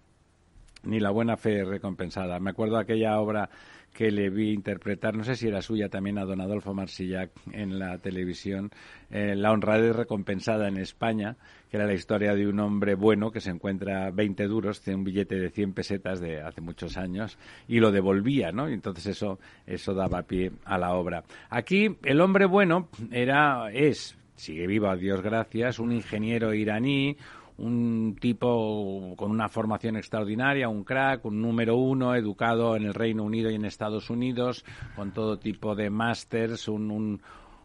Ni 0.84 1.00
la 1.00 1.10
buena 1.10 1.36
fe 1.36 1.60
es 1.60 1.68
recompensada. 1.68 2.40
Me 2.40 2.50
acuerdo 2.50 2.76
de 2.76 2.82
aquella 2.82 3.20
obra 3.20 3.50
que 3.92 4.10
le 4.10 4.30
vi 4.30 4.52
interpretar, 4.52 5.16
no 5.16 5.24
sé 5.24 5.34
si 5.34 5.48
era 5.48 5.60
suya 5.60 5.88
también 5.88 6.18
a 6.18 6.24
don 6.24 6.40
Adolfo 6.40 6.72
Marsillac 6.72 7.30
en 7.52 7.78
la 7.78 7.98
televisión, 7.98 8.70
eh, 9.10 9.34
La 9.34 9.50
honradez 9.50 9.94
recompensada 9.96 10.68
en 10.68 10.76
España, 10.76 11.36
que 11.70 11.76
era 11.76 11.86
la 11.86 11.94
historia 11.94 12.34
de 12.34 12.46
un 12.46 12.60
hombre 12.60 12.94
bueno 12.94 13.30
que 13.30 13.40
se 13.40 13.50
encuentra 13.50 14.10
20 14.10 14.46
duros, 14.46 14.80
tiene 14.80 14.98
un 14.98 15.04
billete 15.04 15.36
de 15.36 15.50
100 15.50 15.72
pesetas 15.72 16.20
de 16.20 16.40
hace 16.40 16.60
muchos 16.60 16.96
años 16.96 17.38
y 17.66 17.80
lo 17.80 17.92
devolvía, 17.92 18.52
¿no? 18.52 18.68
Y 18.68 18.74
entonces 18.74 19.06
eso, 19.06 19.38
eso 19.66 19.94
daba 19.94 20.22
pie 20.22 20.52
a 20.64 20.78
la 20.78 20.94
obra. 20.94 21.24
Aquí 21.50 21.96
el 22.04 22.20
hombre 22.20 22.46
bueno 22.46 22.88
era, 23.10 23.70
es, 23.72 24.16
sigue 24.34 24.66
vivo 24.66 24.88
a 24.88 24.96
Dios 24.96 25.20
gracias, 25.20 25.78
un 25.78 25.92
ingeniero 25.92 26.54
iraní, 26.54 27.16
un 27.58 28.16
tipo 28.20 29.14
con 29.16 29.30
una 29.30 29.48
formación 29.48 29.96
extraordinaria, 29.96 30.68
un 30.68 30.84
crack, 30.84 31.24
un 31.24 31.42
número 31.42 31.76
uno, 31.76 32.14
educado 32.14 32.76
en 32.76 32.84
el 32.84 32.94
Reino 32.94 33.24
Unido 33.24 33.50
y 33.50 33.56
en 33.56 33.64
Estados 33.64 34.10
Unidos, 34.10 34.64
con 34.94 35.12
todo 35.12 35.38
tipo 35.38 35.74
de 35.74 35.90
másters, 35.90 36.68
un, 36.68 36.90
un, 36.90 37.20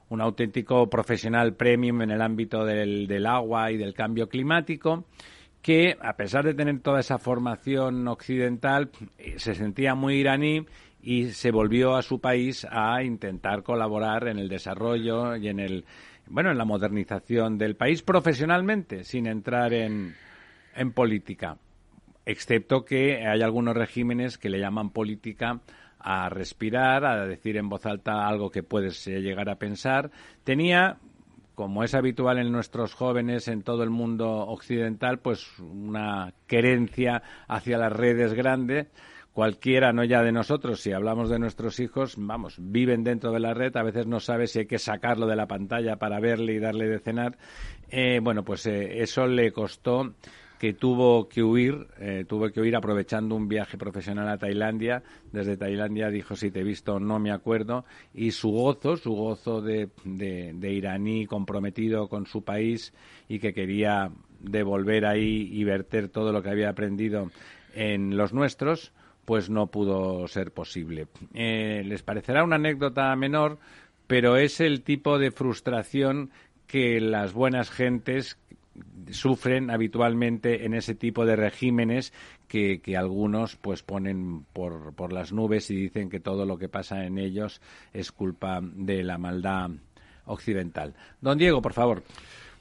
auténtico 0.09 0.89
profesional 0.89 1.55
premium 1.55 2.01
en 2.01 2.11
el 2.11 2.21
ámbito 2.21 2.65
del, 2.65 3.07
del 3.07 3.25
agua 3.25 3.71
y 3.71 3.77
del 3.77 3.93
cambio 3.93 4.29
climático 4.29 5.05
que, 5.61 5.97
a 6.01 6.15
pesar 6.15 6.45
de 6.45 6.53
tener 6.53 6.79
toda 6.81 6.99
esa 6.99 7.17
formación 7.17 8.07
occidental, 8.07 8.91
se 9.37 9.55
sentía 9.55 9.95
muy 9.95 10.15
iraní 10.15 10.65
y 11.01 11.29
se 11.29 11.51
volvió 11.51 11.95
a 11.95 12.01
su 12.01 12.19
país 12.19 12.67
a 12.69 13.01
intentar 13.03 13.63
colaborar 13.63 14.27
en 14.27 14.39
el 14.39 14.49
desarrollo 14.49 15.35
y 15.35 15.47
en 15.47 15.59
el 15.59 15.85
bueno, 16.27 16.51
en 16.51 16.57
la 16.57 16.65
modernización 16.65 17.57
del 17.57 17.75
país 17.75 18.01
profesionalmente, 18.01 19.03
sin 19.03 19.27
entrar 19.27 19.73
en, 19.73 20.15
en 20.75 20.91
política, 20.91 21.57
excepto 22.25 22.85
que 22.85 23.25
hay 23.27 23.41
algunos 23.41 23.75
regímenes 23.75 24.37
que 24.37 24.49
le 24.49 24.59
llaman 24.59 24.91
política 24.91 25.61
a 25.99 26.29
respirar, 26.29 27.05
a 27.05 27.25
decir 27.25 27.57
en 27.57 27.69
voz 27.69 27.85
alta 27.85 28.27
algo 28.27 28.51
que 28.51 28.63
puedes 28.63 29.05
llegar 29.05 29.49
a 29.49 29.55
pensar. 29.55 30.11
Tenía, 30.43 30.97
como 31.55 31.83
es 31.83 31.93
habitual 31.95 32.39
en 32.39 32.51
nuestros 32.51 32.93
jóvenes 32.93 33.47
en 33.47 33.63
todo 33.63 33.83
el 33.83 33.89
mundo 33.89 34.29
occidental, 34.29 35.19
pues 35.19 35.59
una 35.59 36.33
querencia 36.47 37.23
hacia 37.47 37.77
las 37.77 37.93
redes 37.93 38.33
grandes 38.33 38.87
cualquiera, 39.33 39.91
no 39.91 40.03
ya 40.03 40.21
de 40.21 40.31
nosotros, 40.31 40.79
si 40.79 40.91
hablamos 40.91 41.29
de 41.29 41.39
nuestros 41.39 41.79
hijos, 41.79 42.15
vamos, 42.17 42.55
viven 42.59 43.03
dentro 43.03 43.31
de 43.31 43.39
la 43.39 43.53
red, 43.53 43.75
a 43.75 43.83
veces 43.83 44.05
no 44.05 44.19
sabe 44.19 44.47
si 44.47 44.59
hay 44.59 44.65
que 44.67 44.77
sacarlo 44.77 45.25
de 45.25 45.35
la 45.35 45.47
pantalla 45.47 45.95
para 45.95 46.19
verle 46.19 46.53
y 46.53 46.59
darle 46.59 46.87
de 46.87 46.99
cenar. 46.99 47.37
Eh, 47.89 48.19
bueno, 48.21 48.43
pues 48.43 48.65
eh, 48.67 49.01
eso 49.01 49.25
le 49.25 49.51
costó 49.51 50.13
que 50.63 50.71
tuvo 50.71 51.27
que 51.27 51.43
huir, 51.43 51.87
eh, 51.99 52.23
tuvo 52.25 52.49
que 52.49 52.61
huir 52.61 52.77
aprovechando 52.77 53.35
un 53.35 53.49
viaje 53.49 53.77
profesional 53.77 54.29
a 54.29 54.37
Tailandia. 54.37 55.03
Desde 55.33 55.57
Tailandia 55.57 56.07
dijo, 56.07 56.37
si 56.37 56.51
te 56.51 56.61
he 56.61 56.63
visto, 56.63 57.01
no 57.01 57.19
me 57.19 57.33
acuerdo. 57.33 57.83
Y 58.13 58.31
su 58.31 58.49
gozo, 58.49 58.95
su 58.95 59.11
gozo 59.11 59.59
de, 59.59 59.89
de 60.05 60.71
iraní 60.71 61.25
comprometido 61.25 62.07
con 62.07 62.27
su 62.27 62.45
país 62.45 62.93
y 63.27 63.39
que 63.39 63.53
quería 63.53 64.09
de 64.39 64.63
volver 64.63 65.05
ahí 65.05 65.49
y 65.51 65.65
verter 65.65 66.07
todo 66.07 66.31
lo 66.31 66.41
que 66.41 66.51
había 66.51 66.69
aprendido 66.69 67.29
en 67.75 68.15
los 68.15 68.31
nuestros, 68.31 68.93
pues 69.25 69.49
no 69.49 69.67
pudo 69.67 70.29
ser 70.29 70.53
posible. 70.53 71.07
Eh, 71.33 71.83
les 71.85 72.03
parecerá 72.03 72.41
una 72.41 72.55
anécdota 72.55 73.13
menor, 73.17 73.59
pero 74.07 74.37
es 74.37 74.61
el 74.61 74.81
tipo 74.83 75.19
de 75.19 75.31
frustración 75.31 76.31
que 76.67 76.99
las 77.01 77.33
buenas 77.33 77.69
gentes 77.69 78.39
sufren 79.11 79.69
habitualmente 79.69 80.65
en 80.65 80.73
ese 80.73 80.95
tipo 80.95 81.25
de 81.25 81.35
regímenes 81.35 82.13
que, 82.47 82.81
algunos 82.97 83.55
pues 83.55 83.83
ponen 83.83 84.45
por, 84.53 84.93
por 84.95 85.13
las 85.13 85.31
nubes 85.31 85.69
y 85.71 85.75
dicen 85.75 86.09
que 86.09 86.19
todo 86.19 86.45
lo 86.45 86.57
que 86.57 86.69
pasa 86.69 87.05
en 87.05 87.17
ellos 87.17 87.61
es 87.93 88.11
culpa 88.11 88.59
de 88.61 89.03
la 89.03 89.17
maldad 89.17 89.71
occidental. 90.25 90.93
Don 91.21 91.37
Diego, 91.37 91.61
por 91.61 91.73
favor. 91.73 92.03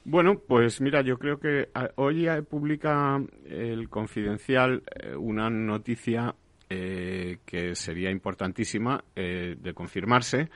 Bueno, 0.05 0.37
pues 0.37 0.81
mira, 0.81 1.01
yo 1.01 1.17
creo 1.17 1.39
que 1.39 1.69
hoy 1.95 2.27
publica 2.49 3.21
el 3.45 3.87
Confidencial 3.89 4.83
eh, 4.85 5.15
una 5.15 5.49
noticia 5.49 6.35
eh, 6.69 7.37
que 7.45 7.73
sería 7.75 8.11
importantísima 8.11 9.03
eh, 9.15 9.55
de 9.57 9.73
confirmarse 9.73 10.49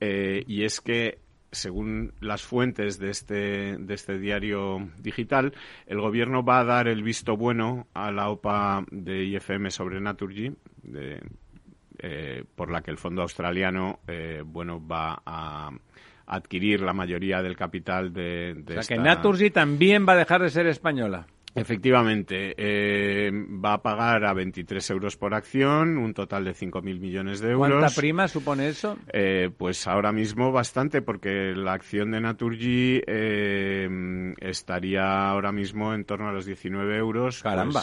y 0.00 0.64
es 0.64 0.80
que 0.80 1.20
según 1.52 2.14
las 2.20 2.42
fuentes 2.42 2.98
de 2.98 3.10
este, 3.10 3.76
de 3.78 3.94
este 3.94 4.18
diario 4.18 4.88
digital, 4.98 5.54
el 5.86 6.00
gobierno 6.00 6.42
va 6.42 6.60
a 6.60 6.64
dar 6.64 6.88
el 6.88 7.02
visto 7.02 7.36
bueno 7.36 7.86
a 7.94 8.10
la 8.10 8.30
OPA 8.30 8.84
de 8.90 9.24
IFM 9.24 9.70
sobre 9.70 10.00
Naturgy, 10.00 10.52
por 12.56 12.70
la 12.70 12.80
que 12.82 12.90
el 12.90 12.98
fondo 12.98 13.22
australiano 13.22 14.00
bueno 14.46 14.84
va 14.84 15.22
a 15.24 15.70
adquirir 16.26 16.80
la 16.80 16.92
mayoría 16.92 17.42
del 17.42 17.56
capital 17.56 18.12
de, 18.12 18.54
de 18.56 18.78
o 18.78 18.82
sea, 18.82 18.96
que 18.96 19.02
Naturgy 19.02 19.50
también 19.50 20.06
va 20.08 20.14
a 20.14 20.16
dejar 20.16 20.42
de 20.42 20.50
ser 20.50 20.66
española. 20.66 21.26
Efectivamente, 21.54 22.54
eh, 22.56 23.30
va 23.30 23.74
a 23.74 23.82
pagar 23.82 24.24
a 24.24 24.32
23 24.32 24.88
euros 24.90 25.18
por 25.18 25.34
acción, 25.34 25.98
un 25.98 26.14
total 26.14 26.44
de 26.44 26.54
5.000 26.54 26.98
millones 26.98 27.40
de 27.40 27.50
euros. 27.50 27.68
¿Cuánta 27.68 27.94
prima 27.94 28.26
supone 28.26 28.68
eso? 28.68 28.96
Eh, 29.12 29.50
pues 29.56 29.86
ahora 29.86 30.12
mismo 30.12 30.50
bastante, 30.50 31.02
porque 31.02 31.52
la 31.54 31.74
acción 31.74 32.10
de 32.12 32.20
Naturgy 32.20 33.02
eh, 33.06 34.34
estaría 34.40 35.28
ahora 35.28 35.52
mismo 35.52 35.92
en 35.92 36.04
torno 36.04 36.28
a 36.28 36.32
los 36.32 36.46
19 36.46 36.96
euros. 36.96 37.42
Pues, 37.42 37.42
Caramba. 37.42 37.82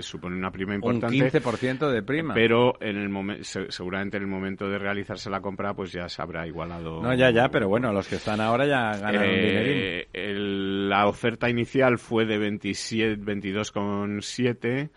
supone 0.00 0.36
una 0.36 0.52
prima 0.52 0.76
importante. 0.76 1.06
Un 1.16 1.30
15% 1.30 1.90
de 1.90 2.02
prima. 2.02 2.34
Pero 2.34 2.80
en 2.80 2.98
el 2.98 3.44
seguramente 3.44 4.16
en 4.16 4.22
el 4.22 4.28
momento 4.28 4.68
de 4.68 4.78
realizarse 4.78 5.28
la 5.28 5.40
compra, 5.40 5.74
pues 5.74 5.90
ya 5.90 6.08
se 6.08 6.22
habrá 6.22 6.46
igualado. 6.46 7.02
No, 7.02 7.12
ya, 7.14 7.30
ya, 7.30 7.48
pero 7.48 7.68
bueno, 7.68 7.92
los 7.92 8.06
que 8.06 8.16
están 8.16 8.40
ahora 8.40 8.64
ya 8.64 8.96
ganan 8.96 9.28
un 9.28 9.34
dinerín. 9.34 10.88
la 10.88 11.08
oferta 11.08 11.50
inicial 11.50 11.63
inicial 11.64 11.98
fue 11.98 12.26
de 12.26 12.38
22,7 12.38 14.90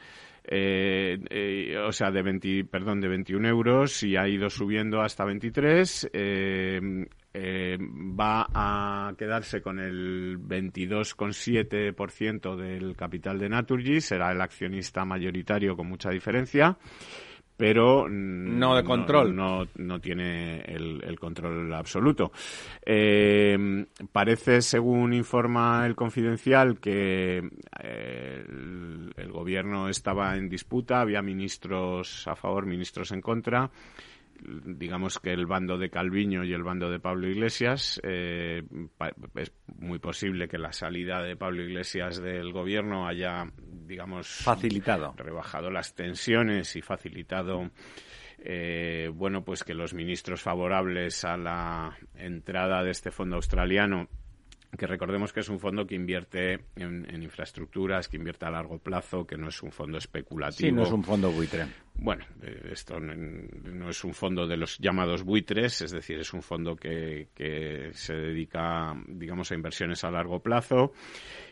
eh, 0.50 1.20
eh, 1.30 1.78
o 1.78 1.92
sea, 1.92 2.10
de 2.10 2.22
20, 2.22 2.64
perdón, 2.66 3.02
de 3.02 3.10
21 3.10 3.50
euros 3.50 4.02
y 4.04 4.16
ha 4.16 4.30
ido 4.30 4.50
subiendo 4.50 5.02
hasta 5.02 5.26
23. 5.26 6.10
Eh, 6.14 6.80
eh, 7.34 7.78
va 7.80 8.48
a 8.54 9.14
quedarse 9.18 9.62
con 9.62 9.80
el 9.80 10.40
22,7% 10.40 12.56
del 12.56 12.96
capital 12.96 13.40
de 13.40 13.50
Naturgy, 13.50 14.00
será 14.02 14.32
el 14.32 14.42
accionista 14.42 15.06
mayoritario 15.06 15.76
con 15.76 15.88
mucha 15.88 16.10
diferencia 16.10 16.78
pero 17.58 18.08
no 18.08 18.76
de 18.76 18.84
control. 18.84 19.36
no, 19.36 19.68
no, 19.76 20.00
tiene 20.00 20.62
el, 20.62 21.20
control 21.20 21.74
absoluto. 21.74 22.32
Eh, 22.86 23.86
parece 24.12 24.62
según 24.62 25.14
informa 25.14 25.86
el 25.88 25.96
confidencial 25.96 26.80
que 26.80 27.50
eh, 27.84 28.46
el, 29.18 29.32
gobierno 29.32 29.90
estaba 29.90 30.36
en 30.38 30.50
disputa 30.50 31.02
había 31.02 31.22
ministros 31.22 32.28
a 32.28 32.36
favor 32.36 32.66
ministros 32.66 33.12
en 33.12 33.22
contra 33.22 33.70
digamos 34.40 35.20
que 35.20 35.32
el 35.32 35.46
bando 35.46 35.78
de 35.78 35.90
Calviño 35.90 36.44
y 36.44 36.54
el 36.54 36.64
bando 36.64 36.90
de 36.90 37.00
Pablo 37.00 37.28
Iglesias, 37.28 38.00
eh, 38.04 38.64
es 39.36 39.52
muy 39.80 40.00
posible 40.00 40.48
que 40.48 40.58
la 40.58 40.72
salida 40.72 41.22
de 41.22 41.36
Pablo 41.36 41.64
Iglesias 41.64 42.22
del 42.22 42.52
gobierno 42.52 43.08
haya, 43.08 43.52
digamos, 43.58 44.28
facilitado, 44.28 45.14
rebajado 45.18 45.70
las 45.70 45.96
tensiones 45.96 46.76
y 46.76 46.82
facilitado. 46.82 47.72
Eh, 48.40 49.10
bueno, 49.14 49.44
pues 49.44 49.64
que 49.64 49.74
los 49.74 49.94
ministros 49.94 50.42
favorables 50.42 51.26
a 51.26 51.38
la 51.38 51.98
entrada 52.16 52.84
de 52.84 52.92
este 52.92 53.12
fondo 53.12 53.36
australiano 53.36 54.08
que 54.76 54.86
recordemos 54.86 55.32
que 55.32 55.40
es 55.40 55.50
un 55.50 55.60
fondo 55.60 55.86
que 55.88 55.96
invierte 55.96 56.66
en, 56.76 57.06
infraestructuras, 57.22 58.08
que 58.08 58.18
invierte 58.18 58.46
a 58.46 58.52
largo 58.52 58.80
plazo, 58.80 59.26
que 59.26 59.38
no 59.38 59.48
es 59.50 59.62
un 59.64 59.72
fondo 59.72 59.98
especulativo. 59.98 60.70
Sí, 60.70 60.72
no 60.72 60.84
es 60.84 60.92
un 60.92 61.04
fondo 61.04 61.32
buitre. 61.32 61.66
Bueno, 61.96 62.26
eh, 62.44 62.70
esto 62.72 63.00
no 63.00 63.90
es 63.90 64.04
un 64.04 64.14
fondo 64.14 64.46
de 64.46 64.58
los 64.58 64.78
llamados 64.78 65.24
buitres, 65.24 65.82
es 65.82 65.92
decir, 65.92 66.20
es 66.20 66.34
un 66.34 66.42
fondo 66.42 66.76
que, 66.76 67.30
se 67.94 68.14
dedica, 68.14 68.94
digamos, 69.08 69.52
a 69.52 69.56
inversiones 69.56 70.04
a 70.04 70.12
largo 70.12 70.42
plazo 70.42 70.92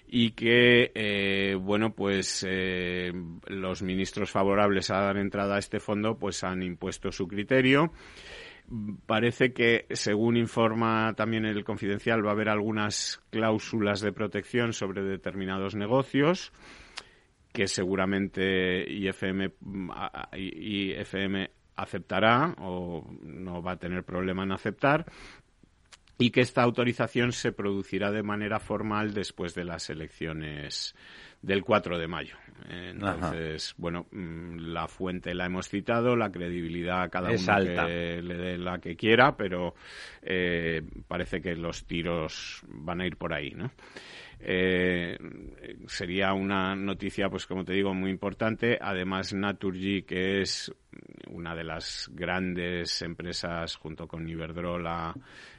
y 0.07 0.31
que, 0.31 0.91
eh, 0.93 1.55
bueno, 1.59 1.93
pues 1.93 2.45
eh, 2.47 3.11
los 3.47 3.81
ministros 3.81 4.29
favorables 4.29 4.91
a 4.91 4.99
dar 4.99 5.17
entrada 5.17 5.55
a 5.55 5.59
este 5.59 5.79
fondo, 5.79 6.19
pues 6.19 6.43
han 6.43 6.61
impuesto 6.61 7.11
su 7.11 7.27
criterio 7.27 7.91
Parece 9.05 9.53
que, 9.53 9.85
según 9.91 10.37
informa 10.37 11.13
también 11.15 11.45
el 11.45 11.63
confidencial, 11.63 12.25
va 12.25 12.29
a 12.29 12.33
haber 12.33 12.49
algunas 12.49 13.21
cláusulas 13.29 14.01
de 14.01 14.11
protección 14.11 14.73
sobre 14.73 15.03
determinados 15.03 15.75
negocios 15.75 16.51
que 17.53 17.67
seguramente 17.67 18.85
IFM, 18.91 19.53
IFM 20.35 21.49
aceptará 21.75 22.53
o 22.59 23.09
no 23.21 23.61
va 23.61 23.73
a 23.73 23.77
tener 23.77 24.03
problema 24.03 24.43
en 24.43 24.51
aceptar 24.51 25.05
y 26.17 26.31
que 26.31 26.41
esta 26.41 26.63
autorización 26.63 27.31
se 27.31 27.51
producirá 27.51 28.11
de 28.11 28.23
manera 28.23 28.59
formal 28.59 29.13
después 29.13 29.53
de 29.53 29.65
las 29.65 29.89
elecciones 29.89 30.95
del 31.45 31.63
4 31.63 31.99
de 31.99 32.07
mayo. 32.07 32.35
Entonces, 32.67 33.75
bueno, 33.77 34.07
mm, 34.11 34.57
la 34.73 34.87
fuente 34.87 35.35
la 35.35 35.45
hemos 35.45 35.69
citado, 35.69 36.15
la 36.15 36.31
credibilidad 36.31 37.09
cada 37.11 37.29
uno 37.29 37.85
que 37.85 38.21
le 38.23 38.35
dé 38.35 38.57
la 38.57 38.79
que 38.79 38.95
quiera, 38.95 39.37
pero 39.37 39.75
eh, 40.23 40.81
parece 41.07 41.41
que 41.41 41.55
los 41.55 41.85
tiros 41.85 42.63
van 42.67 43.01
a 43.01 43.05
ir 43.05 43.17
por 43.17 43.33
ahí, 43.33 43.51
¿no? 43.51 43.71
Eh, 44.39 45.17
sería 45.87 46.33
una 46.33 46.75
noticia, 46.75 47.29
pues 47.29 47.45
como 47.45 47.63
te 47.63 47.73
digo, 47.73 47.93
muy 47.93 48.09
importante. 48.09 48.77
Además, 48.81 49.33
Naturgy, 49.33 50.01
que 50.01 50.41
es 50.41 50.73
una 51.27 51.55
de 51.55 51.63
las 51.63 52.09
grandes 52.13 53.01
empresas 53.01 53.75
junto 53.75 54.07
con 54.07 54.27
Iberdrola 54.27 55.13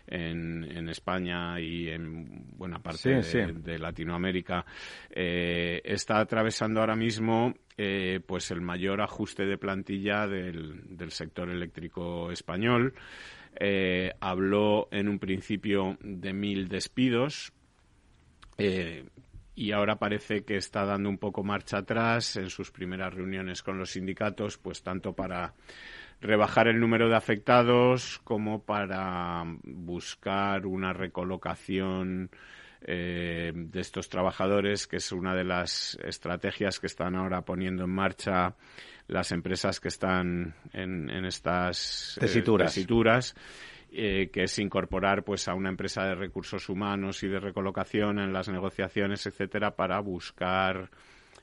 en, 0.06 0.88
España 0.88 1.60
y 1.60 1.88
en 1.88 2.46
buena 2.56 2.80
parte 2.80 3.20
de, 3.20 3.78
Latinoamérica, 3.78 4.64
eh, 5.10 5.80
está 5.84 6.20
atravesando 6.20 6.80
ahora 6.80 6.96
mismo 6.96 7.54
eh, 7.76 8.20
pues 8.26 8.50
el 8.50 8.60
mayor 8.60 9.00
ajuste 9.00 9.44
de 9.44 9.58
plantilla 9.58 10.26
del, 10.26 10.96
del 10.96 11.10
sector 11.10 11.50
eléctrico 11.50 12.30
español. 12.30 12.94
Eh, 13.58 14.12
habló 14.20 14.88
en 14.90 15.08
un 15.08 15.18
principio 15.18 15.96
de 16.00 16.32
mil 16.32 16.68
despidos. 16.68 17.52
y 19.54 19.72
ahora 19.72 19.96
parece 19.98 20.44
que 20.44 20.56
está 20.56 20.84
dando 20.84 21.08
un 21.08 21.18
poco 21.18 21.42
marcha 21.42 21.78
atrás 21.78 22.36
en 22.36 22.50
sus 22.50 22.70
primeras 22.70 23.12
reuniones 23.14 23.62
con 23.62 23.78
los 23.78 23.90
sindicatos, 23.90 24.58
pues 24.58 24.82
tanto 24.82 25.14
para 25.14 25.54
rebajar 26.20 26.68
el 26.68 26.80
número 26.80 27.08
de 27.08 27.16
afectados 27.16 28.20
como 28.24 28.62
para 28.62 29.44
buscar 29.64 30.66
una 30.66 30.92
recolocación 30.92 32.30
eh, 32.82 33.52
de 33.54 33.80
estos 33.80 34.08
trabajadores, 34.08 34.86
que 34.86 34.96
es 34.96 35.12
una 35.12 35.34
de 35.34 35.44
las 35.44 35.98
estrategias 36.04 36.78
que 36.78 36.86
están 36.86 37.16
ahora 37.16 37.42
poniendo 37.42 37.84
en 37.84 37.90
marcha 37.90 38.54
las 39.08 39.32
empresas 39.32 39.80
que 39.80 39.88
están 39.88 40.54
en, 40.72 41.24
estas 41.24 42.16
eh, 42.16 42.20
tesituras. 42.20 43.34
Eh, 43.98 44.30
que 44.32 44.42
es 44.42 44.58
incorporar 44.58 45.22
pues 45.22 45.48
a 45.48 45.54
una 45.54 45.70
empresa 45.70 46.04
de 46.04 46.16
recursos 46.16 46.68
humanos 46.68 47.22
y 47.22 47.28
de 47.28 47.38
recolocación 47.38 48.18
en 48.18 48.32
las 48.32 48.48
negociaciones, 48.48 49.24
etcétera, 49.26 49.76
para 49.76 50.00
buscar 50.00 50.90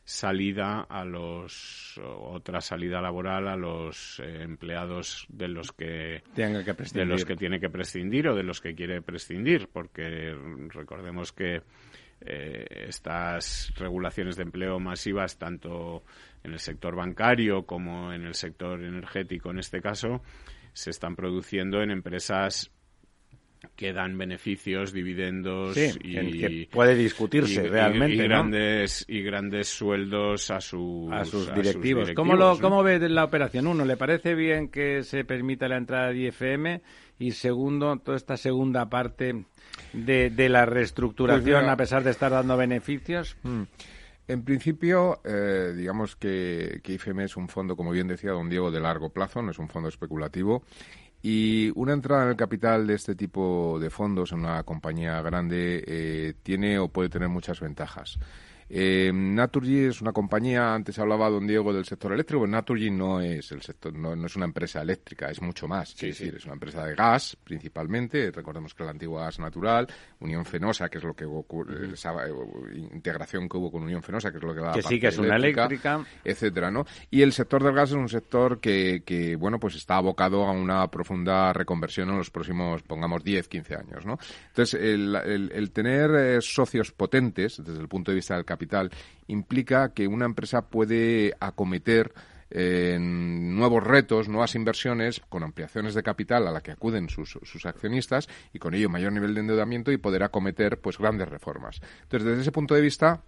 salida 0.06 0.82
a 0.82 1.06
los 1.06 1.98
otra 2.04 2.60
salida 2.60 3.02
laboral 3.02 3.48
a 3.48 3.56
los 3.56 4.20
eh, 4.20 4.44
empleados 4.44 5.26
de 5.30 5.48
los 5.48 5.72
que, 5.72 6.24
de 6.36 7.06
los 7.06 7.24
que 7.24 7.36
tiene 7.38 7.60
que 7.60 7.70
prescindir 7.70 8.28
o 8.28 8.36
de 8.36 8.44
los 8.44 8.60
que 8.60 8.76
quiere 8.76 9.02
prescindir 9.02 9.70
porque 9.72 10.36
recordemos 10.70 11.32
que 11.32 11.62
eh, 12.20 12.66
estas 12.88 13.74
regulaciones 13.78 14.36
de 14.36 14.44
empleo 14.44 14.78
masivas 14.80 15.38
tanto 15.38 16.04
en 16.44 16.52
el 16.52 16.60
sector 16.60 16.96
bancario 16.96 17.66
como 17.66 18.12
en 18.12 18.26
el 18.26 18.34
sector 18.34 18.84
energético 18.84 19.52
en 19.52 19.60
este 19.60 19.82
caso 19.82 20.22
se 20.74 20.90
están 20.90 21.16
produciendo 21.16 21.82
en 21.82 21.92
empresas 21.92 22.72
que 23.76 23.94
dan 23.94 24.18
beneficios, 24.18 24.94
dividendos 24.94 25.76
y 25.78 26.40
que 26.40 26.70
puede 26.72 26.96
discutirse 26.96 27.64
realmente. 27.64 28.16
Y, 28.16 28.28
grandes, 28.28 29.06
y 29.08 29.22
grandes 29.22 29.68
sueldos 29.68 30.52
a, 30.52 30.62
sus, 30.62 31.12
a 31.12 31.26
sus 31.26 31.54
directivos. 31.54 32.12
¿Cómo, 32.16 32.36
lo, 32.36 32.60
¿Cómo 32.60 32.84
ve 32.84 33.00
la 33.10 33.24
operación? 33.24 33.68
Uno, 33.68 33.86
¿le 33.86 33.98
parece 33.98 34.36
bien 34.36 34.70
que 34.70 35.04
se 35.04 35.26
permita 35.26 35.68
la 35.68 35.78
entrada 35.78 36.10
de 36.10 36.28
IFM? 36.28 36.82
Y 37.20 37.32
segundo, 37.32 37.98
toda 37.98 38.18
esta 38.18 38.38
segunda 38.38 38.90
parte 38.90 39.46
de, 39.94 40.30
de 40.30 40.50
la 40.50 40.66
reestructuración, 40.66 41.62
pues 41.62 41.72
a 41.72 41.78
pesar 41.78 42.04
de 42.04 42.12
estar 42.12 42.32
dando 42.32 42.58
beneficios. 42.58 43.38
Mm. 43.44 43.64
En 44.26 44.44
principio, 44.46 45.20
eh, 45.26 45.74
digamos 45.76 46.16
que, 46.16 46.80
que, 46.82 46.94
IFM 46.94 47.26
es 47.26 47.36
un 47.36 47.50
fondo, 47.50 47.76
como 47.76 47.92
bien 47.92 48.08
decía 48.08 48.32
don 48.32 48.50
Diego, 48.50 48.72
de 48.72 48.80
largo 48.80 49.10
plazo, 49.10 49.42
no 49.42 49.52
es 49.52 49.60
un 49.60 49.68
fondo 49.68 49.90
especulativo 49.90 50.64
y 51.26 51.72
una 51.76 51.94
entrada 51.94 52.24
en 52.24 52.30
el 52.32 52.36
capital 52.36 52.86
de 52.86 52.96
este 52.96 53.16
tipo 53.16 53.80
de 53.80 53.90
fondos 53.90 54.34
en 54.34 54.40
una 54.40 54.62
compañía 54.64 55.22
grande 55.22 55.82
eh, 55.88 56.34
tiene 56.44 56.78
o 56.78 56.90
puede 56.90 57.08
tener 57.08 57.30
muchas 57.30 57.62
ventajas. 57.62 58.20
Eh, 58.76 59.12
Naturgy 59.14 59.86
es 59.86 60.02
una 60.02 60.12
compañía, 60.12 60.74
antes 60.74 60.98
hablaba 60.98 61.30
don 61.30 61.46
Diego 61.46 61.72
del 61.72 61.86
sector 61.86 62.12
eléctrico, 62.12 62.48
Naturgy 62.48 62.90
no 62.90 63.22
es 63.22 63.52
el 63.52 63.62
sector, 63.62 63.94
no, 63.94 64.14
es 64.26 64.36
una 64.36 64.46
empresa 64.46 64.82
eléctrica, 64.82 65.30
es 65.30 65.44
mucho 65.44 65.68
más, 65.68 65.92
es 65.92 66.00
decir, 66.02 66.34
es 66.36 66.46
una 66.46 66.56
empresa 66.56 66.84
de 66.84 66.96
gas 66.96 67.38
principalmente, 67.44 68.32
recordemos 68.32 68.74
que 68.74 68.84
la 68.84 68.90
antigua 68.90 69.26
gas 69.26 69.38
natural, 69.38 69.86
Unión 70.22 70.44
Fenosa, 70.44 70.90
que 70.90 70.98
es 70.98 71.04
lo 71.04 71.14
que 71.14 71.24
ocurre, 71.24 71.94
esa 71.94 72.14
eh, 72.26 72.32
integración 72.92 73.48
que 73.48 73.58
hubo 73.58 73.72
con 73.72 73.84
Unión 73.84 74.02
Fenosa, 74.02 74.32
que 74.32 74.38
es 74.38 74.44
lo 74.44 74.56
que 74.56 74.62
da 74.62 74.72
que 74.72 74.82
sí 74.82 75.00
que 75.00 75.10
es 75.10 75.20
una 75.20 75.36
eléctrica, 75.36 76.04
etcétera, 76.24 76.72
¿no? 76.72 76.84
Y 77.12 77.22
el 77.22 77.32
sector 77.32 77.64
del 77.64 77.76
gas 77.76 77.92
es 77.92 77.96
un 77.96 78.10
sector 78.10 78.60
que, 78.60 79.04
que, 79.06 79.36
bueno, 79.36 79.60
pues 79.60 79.76
está 79.76 79.98
abocado 79.98 80.48
a 80.48 80.52
una 80.52 80.88
profunda 80.90 81.54
reconversión 81.54 82.10
en 82.10 82.18
los 82.18 82.32
próximos, 82.32 82.82
pongamos, 82.82 83.24
10, 83.24 83.48
15 83.48 83.76
años, 83.76 84.04
¿no? 84.04 84.18
Entonces, 84.48 84.82
el, 84.82 85.16
el, 85.16 85.72
tener 85.72 86.10
eh, 86.16 86.42
socios 86.42 86.92
potentes 86.92 87.62
desde 87.64 87.80
el 87.80 87.88
punto 87.88 88.10
de 88.10 88.16
vista 88.16 88.36
del 88.36 88.46
capital 88.46 88.63
implica 89.28 89.94
que 89.94 90.08
una 90.08 90.26
empresa 90.26 90.70
puede 90.70 91.34
acometer 91.40 92.14
eh, 92.56 92.98
nuevos 93.00 93.84
retos, 93.84 94.30
nuevas 94.30 94.54
inversiones 94.54 95.22
con 95.28 95.42
ampliaciones 95.42 95.96
de 95.96 96.04
capital 96.04 96.48
a 96.48 96.52
la 96.52 96.62
que 96.62 96.72
acuden 96.72 97.10
sus, 97.10 97.66
accionistas 97.66 98.30
y 98.54 98.60
con 98.60 98.76
ello 98.76 98.90
mayor 98.90 99.12
nivel 99.12 99.34
de 99.34 99.40
endeudamiento 99.40 99.92
y 99.92 99.98
poder 99.98 100.22
acometer 100.22 100.80
pues 100.80 101.00
grandes 101.00 101.30
reformas. 101.30 101.82
Entonces, 102.04 102.30
desde 102.30 102.42
ese 102.42 102.52
punto 102.52 102.76
de 102.76 102.82
vista, 102.82 103.24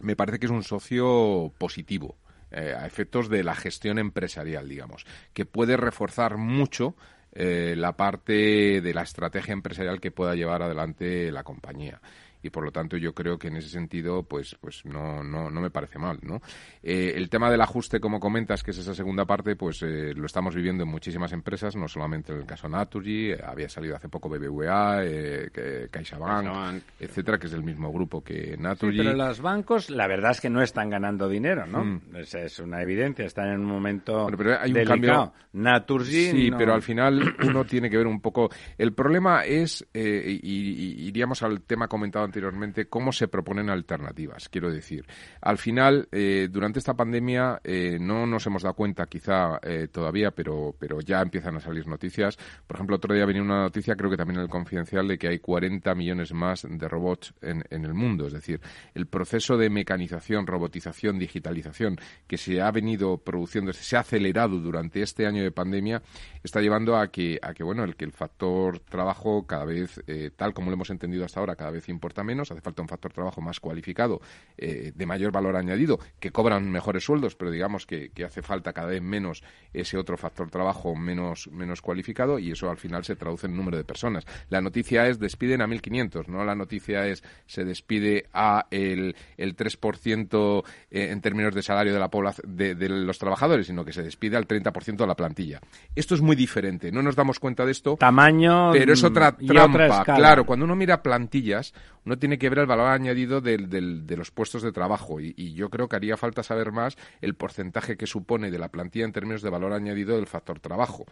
me 0.00 0.14
parece 0.14 0.38
que 0.38 0.46
es 0.46 0.52
un 0.52 0.62
socio 0.62 1.52
positivo. 1.58 2.16
Eh, 2.52 2.74
a 2.78 2.86
efectos 2.86 3.30
de 3.30 3.42
la 3.42 3.54
gestión 3.54 3.98
empresarial, 3.98 4.68
digamos, 4.68 5.06
que 5.32 5.46
puede 5.46 5.78
reforzar 5.78 6.36
mucho 6.36 6.94
eh, 7.32 7.74
la 7.78 7.96
parte 7.96 8.82
de 8.82 8.94
la 8.94 9.02
estrategia 9.02 9.54
empresarial 9.54 10.00
que 10.00 10.10
pueda 10.10 10.34
llevar 10.34 10.60
adelante 10.60 11.32
la 11.32 11.44
compañía 11.44 11.98
y 12.42 12.50
por 12.50 12.64
lo 12.64 12.70
tanto 12.70 12.96
yo 12.96 13.14
creo 13.14 13.38
que 13.38 13.48
en 13.48 13.56
ese 13.56 13.68
sentido 13.68 14.22
pues 14.22 14.56
pues 14.60 14.84
no 14.84 15.22
no, 15.22 15.50
no 15.50 15.60
me 15.60 15.70
parece 15.70 15.98
mal 15.98 16.18
no 16.22 16.40
eh, 16.82 17.12
el 17.16 17.28
tema 17.28 17.50
del 17.50 17.60
ajuste 17.60 18.00
como 18.00 18.20
comentas 18.20 18.62
que 18.62 18.72
es 18.72 18.78
esa 18.78 18.94
segunda 18.94 19.24
parte 19.24 19.56
pues 19.56 19.82
eh, 19.82 20.12
lo 20.14 20.26
estamos 20.26 20.54
viviendo 20.54 20.84
en 20.84 20.90
muchísimas 20.90 21.32
empresas 21.32 21.76
no 21.76 21.88
solamente 21.88 22.32
en 22.32 22.40
el 22.40 22.46
caso 22.46 22.68
Naturgy 22.68 23.32
había 23.32 23.68
salido 23.68 23.96
hace 23.96 24.08
poco 24.08 24.28
BBVA 24.28 25.04
eh, 25.04 25.88
CaixaBank, 25.90 26.82
etcétera 26.98 27.38
que 27.38 27.46
es 27.46 27.52
el 27.52 27.62
mismo 27.62 27.92
grupo 27.92 28.22
que 28.22 28.56
Naturgy. 28.58 28.98
pero 28.98 29.14
los 29.14 29.40
bancos 29.40 29.90
la 29.90 30.06
verdad 30.06 30.32
es 30.32 30.40
que 30.40 30.50
no 30.50 30.62
están 30.62 30.90
ganando 30.90 31.28
dinero 31.28 31.66
no 31.66 31.84
mm. 31.84 32.00
es, 32.16 32.58
una 32.58 32.82
evidencia 32.82 33.24
están 33.24 33.48
en 33.48 33.60
un 33.60 33.66
momento 33.66 34.26
pero 34.36 34.58
hay 34.58 34.72
un 34.72 34.84
cambio 34.84 35.32
Naturgy 35.52 36.30
sí 36.30 36.50
pero 36.56 36.74
al 36.74 36.82
final 36.82 37.36
uno 37.44 37.64
tiene 37.64 37.90
que 37.90 37.96
ver 37.96 38.06
un 38.06 38.20
poco. 38.20 38.50
El 38.78 38.92
problema 38.92 39.44
es 39.44 39.86
y, 39.94 41.06
iríamos 41.06 41.42
al 41.42 41.62
tema 41.62 41.88
comentado 41.88 42.24
anteriormente, 42.32 42.86
cómo 42.86 43.12
se 43.12 43.28
proponen 43.28 43.68
alternativas. 43.68 44.48
Quiero 44.48 44.72
decir, 44.72 45.04
al 45.42 45.58
final, 45.58 46.08
eh, 46.10 46.48
durante 46.50 46.78
esta 46.78 46.94
pandemia 46.94 47.60
eh, 47.62 47.98
no 48.00 48.26
nos 48.26 48.46
hemos 48.46 48.62
dado 48.62 48.74
cuenta, 48.74 49.04
quizá 49.04 49.60
eh, 49.62 49.88
todavía, 49.92 50.30
pero, 50.30 50.74
pero 50.78 51.00
ya 51.00 51.20
empiezan 51.20 51.56
a 51.56 51.60
salir 51.60 51.86
noticias. 51.86 52.38
Por 52.66 52.76
ejemplo, 52.76 52.96
otro 52.96 53.14
día 53.14 53.26
venía 53.26 53.42
una 53.42 53.60
noticia, 53.60 53.96
creo 53.96 54.10
que 54.10 54.16
también 54.16 54.38
en 54.38 54.44
el 54.44 54.48
confidencial, 54.48 55.06
de 55.06 55.18
que 55.18 55.28
hay 55.28 55.40
40 55.40 55.94
millones 55.94 56.32
más 56.32 56.66
de 56.66 56.88
robots 56.88 57.34
en, 57.42 57.64
en 57.68 57.84
el 57.84 57.92
mundo. 57.92 58.26
Es 58.26 58.32
decir, 58.32 58.62
el 58.94 59.06
proceso 59.06 59.58
de 59.58 59.68
mecanización, 59.68 60.46
robotización, 60.46 61.18
digitalización 61.18 61.98
que 62.26 62.38
se 62.38 62.62
ha 62.62 62.70
venido 62.70 63.18
produciendo, 63.18 63.74
se 63.74 63.96
ha 63.96 64.00
acelerado 64.00 64.58
durante 64.58 65.02
este 65.02 65.26
año 65.26 65.42
de 65.42 65.50
pandemia, 65.50 66.00
está 66.42 66.62
llevando 66.62 66.96
a 66.96 67.08
que, 67.08 67.38
a 67.42 67.52
que 67.52 67.62
bueno, 67.62 67.84
el 67.84 67.94
que 67.94 68.06
el 68.06 68.12
factor 68.12 68.78
trabajo 68.78 69.46
cada 69.46 69.66
vez, 69.66 70.00
tal 70.36 70.54
como 70.54 70.70
lo 70.70 70.74
hemos 70.74 70.88
entendido 70.88 71.26
hasta 71.26 71.40
ahora, 71.40 71.56
cada 71.56 71.72
vez 71.72 71.90
importa 71.90 72.21
menos, 72.22 72.50
hace 72.50 72.60
falta 72.60 72.82
un 72.82 72.88
factor 72.88 73.12
trabajo 73.12 73.40
más 73.40 73.60
cualificado, 73.60 74.20
eh, 74.56 74.92
de 74.94 75.06
mayor 75.06 75.32
valor 75.32 75.56
añadido, 75.56 75.98
que 76.20 76.30
cobran 76.30 76.70
mejores 76.70 77.04
sueldos, 77.04 77.34
pero 77.36 77.50
digamos 77.50 77.86
que, 77.86 78.10
hace 78.24 78.42
falta 78.42 78.72
cada 78.72 78.88
vez 78.88 79.02
menos 79.02 79.42
ese 79.72 79.98
otro 79.98 80.16
factor 80.16 80.48
trabajo 80.50 80.94
menos, 80.94 81.48
menos 81.48 81.82
cualificado 81.82 82.38
y 82.38 82.52
eso 82.52 82.70
al 82.70 82.76
final 82.76 83.04
se 83.04 83.16
traduce 83.16 83.46
en 83.46 83.56
número 83.56 83.76
de 83.76 83.84
personas. 83.84 84.24
La 84.48 84.60
noticia 84.60 85.08
es 85.08 85.18
despiden 85.18 85.60
a 85.60 85.66
1.500, 85.66 86.28
no 86.28 86.44
la 86.44 86.54
noticia 86.54 87.06
es 87.06 87.24
se 87.46 87.64
despide 87.64 88.26
a 88.32 88.66
el, 88.70 89.16
el 89.36 89.56
3% 89.56 90.64
eh, 90.90 91.08
en 91.10 91.20
términos 91.20 91.54
de 91.54 91.62
salario 91.62 91.92
de, 91.92 91.98
la 91.98 92.10
de, 92.44 92.74
de 92.74 92.88
los 92.88 93.18
trabajadores, 93.18 93.66
sino 93.66 93.84
que 93.84 93.92
se 93.92 94.02
despide 94.02 94.36
al 94.36 94.46
30% 94.46 94.96
de 94.96 95.06
la 95.06 95.16
plantilla. 95.16 95.60
Esto 95.94 96.14
es 96.14 96.20
muy 96.20 96.36
diferente, 96.36 96.92
no 96.92 97.02
nos 97.02 97.16
damos 97.16 97.38
cuenta 97.38 97.64
de 97.64 97.72
esto. 97.72 97.96
Tamaño. 97.96 98.72
Pero 98.72 98.92
es 98.92 99.02
otra 99.02 99.36
trampa. 99.36 100.04
claro, 100.04 100.44
cuando 100.44 100.64
uno 100.64 100.76
mira 100.76 101.02
plantillas, 101.02 101.74
no 102.04 102.18
tiene 102.18 102.38
que 102.38 102.48
ver 102.48 102.60
el 102.60 102.66
valor 102.66 102.88
añadido 102.88 103.40
de 103.40 104.16
los 104.16 104.30
puestos 104.30 104.62
de 104.62 104.72
trabajo 104.72 105.20
y, 105.20 105.52
yo 105.54 105.68
creo 105.70 105.88
que 105.88 105.96
haría 105.96 106.16
falta 106.16 106.42
saber 106.42 106.72
más 106.72 106.96
el 107.20 107.34
porcentaje 107.34 107.96
que 107.96 108.06
supone 108.06 108.50
de 108.50 108.58
la 108.58 108.68
plantilla 108.68 109.04
en 109.04 109.12
términos 109.12 109.42
de 109.42 109.50
valor 109.50 109.72
añadido 109.72 110.16
del 110.16 110.26
factor 110.26 110.60
trabajo 110.60 111.04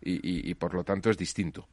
y, 0.00 0.54
por 0.54 0.74
lo 0.74 0.84
tanto 0.84 1.10
es 1.10 1.16
distinto. 1.16 1.68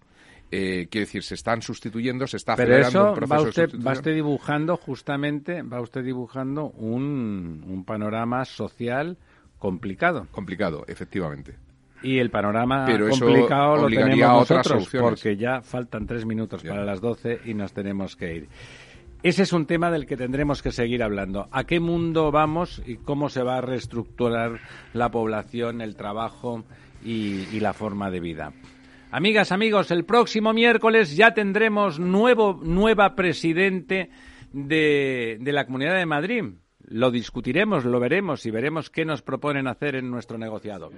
Eh, 0.53 0.88
quiero 0.91 1.05
decir, 1.05 1.24
se 1.24 1.36
están 1.36 1.62
sustituyendo, 1.62 2.28
se 2.28 2.36
está 2.36 2.57
Pero 2.57 2.76
eso 2.76 3.16
va 3.16 3.41
usted, 3.41 3.70
va 3.80 3.93
usted 3.93 4.14
dibujando 4.14 4.76
justamente, 4.76 5.62
va 5.62 5.80
usted 5.80 6.03
dibujando 6.03 6.66
un, 6.72 7.64
un 7.66 7.86
panorama 7.86 8.43
social 8.43 9.18
complicado. 9.59 10.28
Complicado, 10.32 10.84
efectivamente. 10.88 11.55
Y 12.04 12.18
el 12.18 12.32
panorama 12.32 12.86
complicado 13.10 13.78
lo 13.78 13.88
tenemos 13.88 14.49
nosotros, 14.49 14.89
porque 14.99 15.38
ya 15.38 15.62
faltan 15.62 16.08
tres 16.08 16.26
minutos 16.26 16.64
para 16.64 16.84
las 16.84 16.99
doce 16.99 17.39
y 17.45 17.54
nos 17.54 17.74
tenemos 17.74 18.16
que 18.16 18.36
ir. 18.36 18.49
Ese 19.24 19.43
es 19.43 19.54
un 19.54 19.68
tema 19.68 19.91
del 19.91 20.08
que 20.08 20.18
tendremos 20.18 20.64
que 20.64 20.72
seguir 20.72 21.04
hablando. 21.04 21.47
¿A 21.52 21.66
qué 21.66 21.80
mundo 21.80 22.32
vamos 22.32 22.82
y 22.88 22.95
cómo 22.95 23.30
se 23.30 23.43
va 23.43 23.58
a 23.58 23.62
reestructurar 23.62 24.60
la 24.93 25.12
población, 25.12 25.82
el 25.82 25.95
trabajo 25.95 26.64
y, 27.04 27.60
la 27.60 27.74
forma 27.74 28.10
de 28.10 28.20
vida? 28.20 28.52
Amigas, 29.12 29.52
amigos, 29.52 29.91
el 29.91 30.06
próximo 30.06 30.54
miércoles 30.54 31.16
ya 31.16 31.36
tendremos 31.36 31.99
nuevo, 31.99 32.60
nueva 32.64 33.14
presidente 33.14 34.10
de, 34.54 35.38
de 35.39 35.52
la 35.52 35.66
Comunidad 35.66 35.97
de 35.97 36.06
Madrid. 36.08 36.43
Lo 36.80 37.12
discutiremos, 37.12 37.86
lo 37.86 37.99
veremos 37.99 38.43
y 38.47 38.52
veremos 38.52 38.89
qué 38.89 39.06
nos 39.06 39.22
proponen 39.22 39.68
hacer 39.68 39.95
en 39.95 40.10
nuestro 40.10 40.39
negociado. 40.39 40.89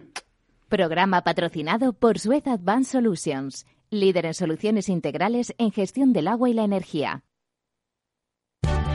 Programa 0.74 1.22
patrocinado 1.22 1.94
por 1.94 2.18
Suez 2.18 2.48
Advanced 2.48 2.94
Solutions, 2.94 3.68
líder 3.92 4.26
en 4.26 4.34
soluciones 4.34 4.90
integrales 4.90 5.54
en 5.60 5.70
gestión 5.70 6.14
del 6.14 6.28
agua 6.28 6.50
y 6.50 6.54
la 6.54 6.64
energía. 6.64 7.22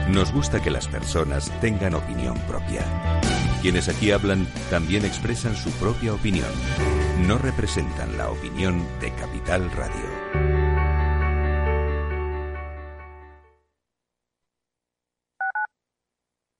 Nos 0.09 0.33
gusta 0.33 0.61
que 0.61 0.71
las 0.71 0.89
personas 0.89 1.49
tengan 1.61 1.93
opinión 1.93 2.37
propia. 2.49 2.81
Quienes 3.61 3.87
aquí 3.87 4.11
hablan 4.11 4.45
también 4.69 5.05
expresan 5.05 5.55
su 5.55 5.71
propia 5.79 6.13
opinión. 6.13 6.51
No 7.25 7.37
representan 7.37 8.17
la 8.17 8.29
opinión 8.29 8.85
de 8.99 9.13
Capital 9.13 9.71
Radio. 9.71 10.18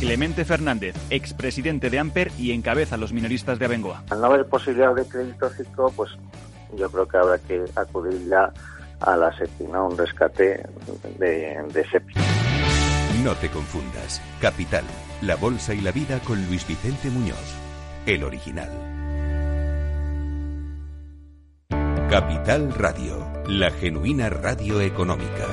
Clemente 0.00 0.44
Fernández, 0.44 0.94
expresidente 1.10 1.90
de 1.90 1.98
Amper 1.98 2.30
y 2.38 2.52
encabeza 2.52 2.96
a 2.96 2.98
los 2.98 3.12
minoristas 3.12 3.58
de 3.58 3.64
Abengoa. 3.64 4.04
Al 4.10 4.20
no 4.20 4.26
haber 4.26 4.46
posibilidad 4.46 4.94
de 4.94 5.06
crédito 5.06 5.48
ciclo, 5.50 5.90
pues 5.96 6.10
yo 6.76 6.90
creo 6.90 7.08
que 7.08 7.16
habrá 7.16 7.38
que 7.38 7.64
acudir 7.76 8.28
ya 8.28 8.52
a 9.00 9.16
la 9.16 9.36
SEPI, 9.36 9.64
¿no? 9.64 9.88
Un 9.88 9.98
rescate 9.98 10.66
de, 11.18 11.62
de 11.72 11.88
SEPI. 11.90 12.14
No 13.22 13.34
te 13.36 13.48
confundas. 13.48 14.20
Capital, 14.40 14.84
La 15.22 15.36
Bolsa 15.36 15.72
y 15.74 15.80
la 15.80 15.92
Vida 15.92 16.18
con 16.20 16.44
Luis 16.46 16.66
Vicente 16.66 17.08
Muñoz. 17.10 17.54
El 18.06 18.24
original. 18.24 18.70
Capital 22.10 22.72
Radio, 22.74 23.26
la 23.48 23.70
genuina 23.70 24.28
radio 24.28 24.80
económica. 24.80 25.46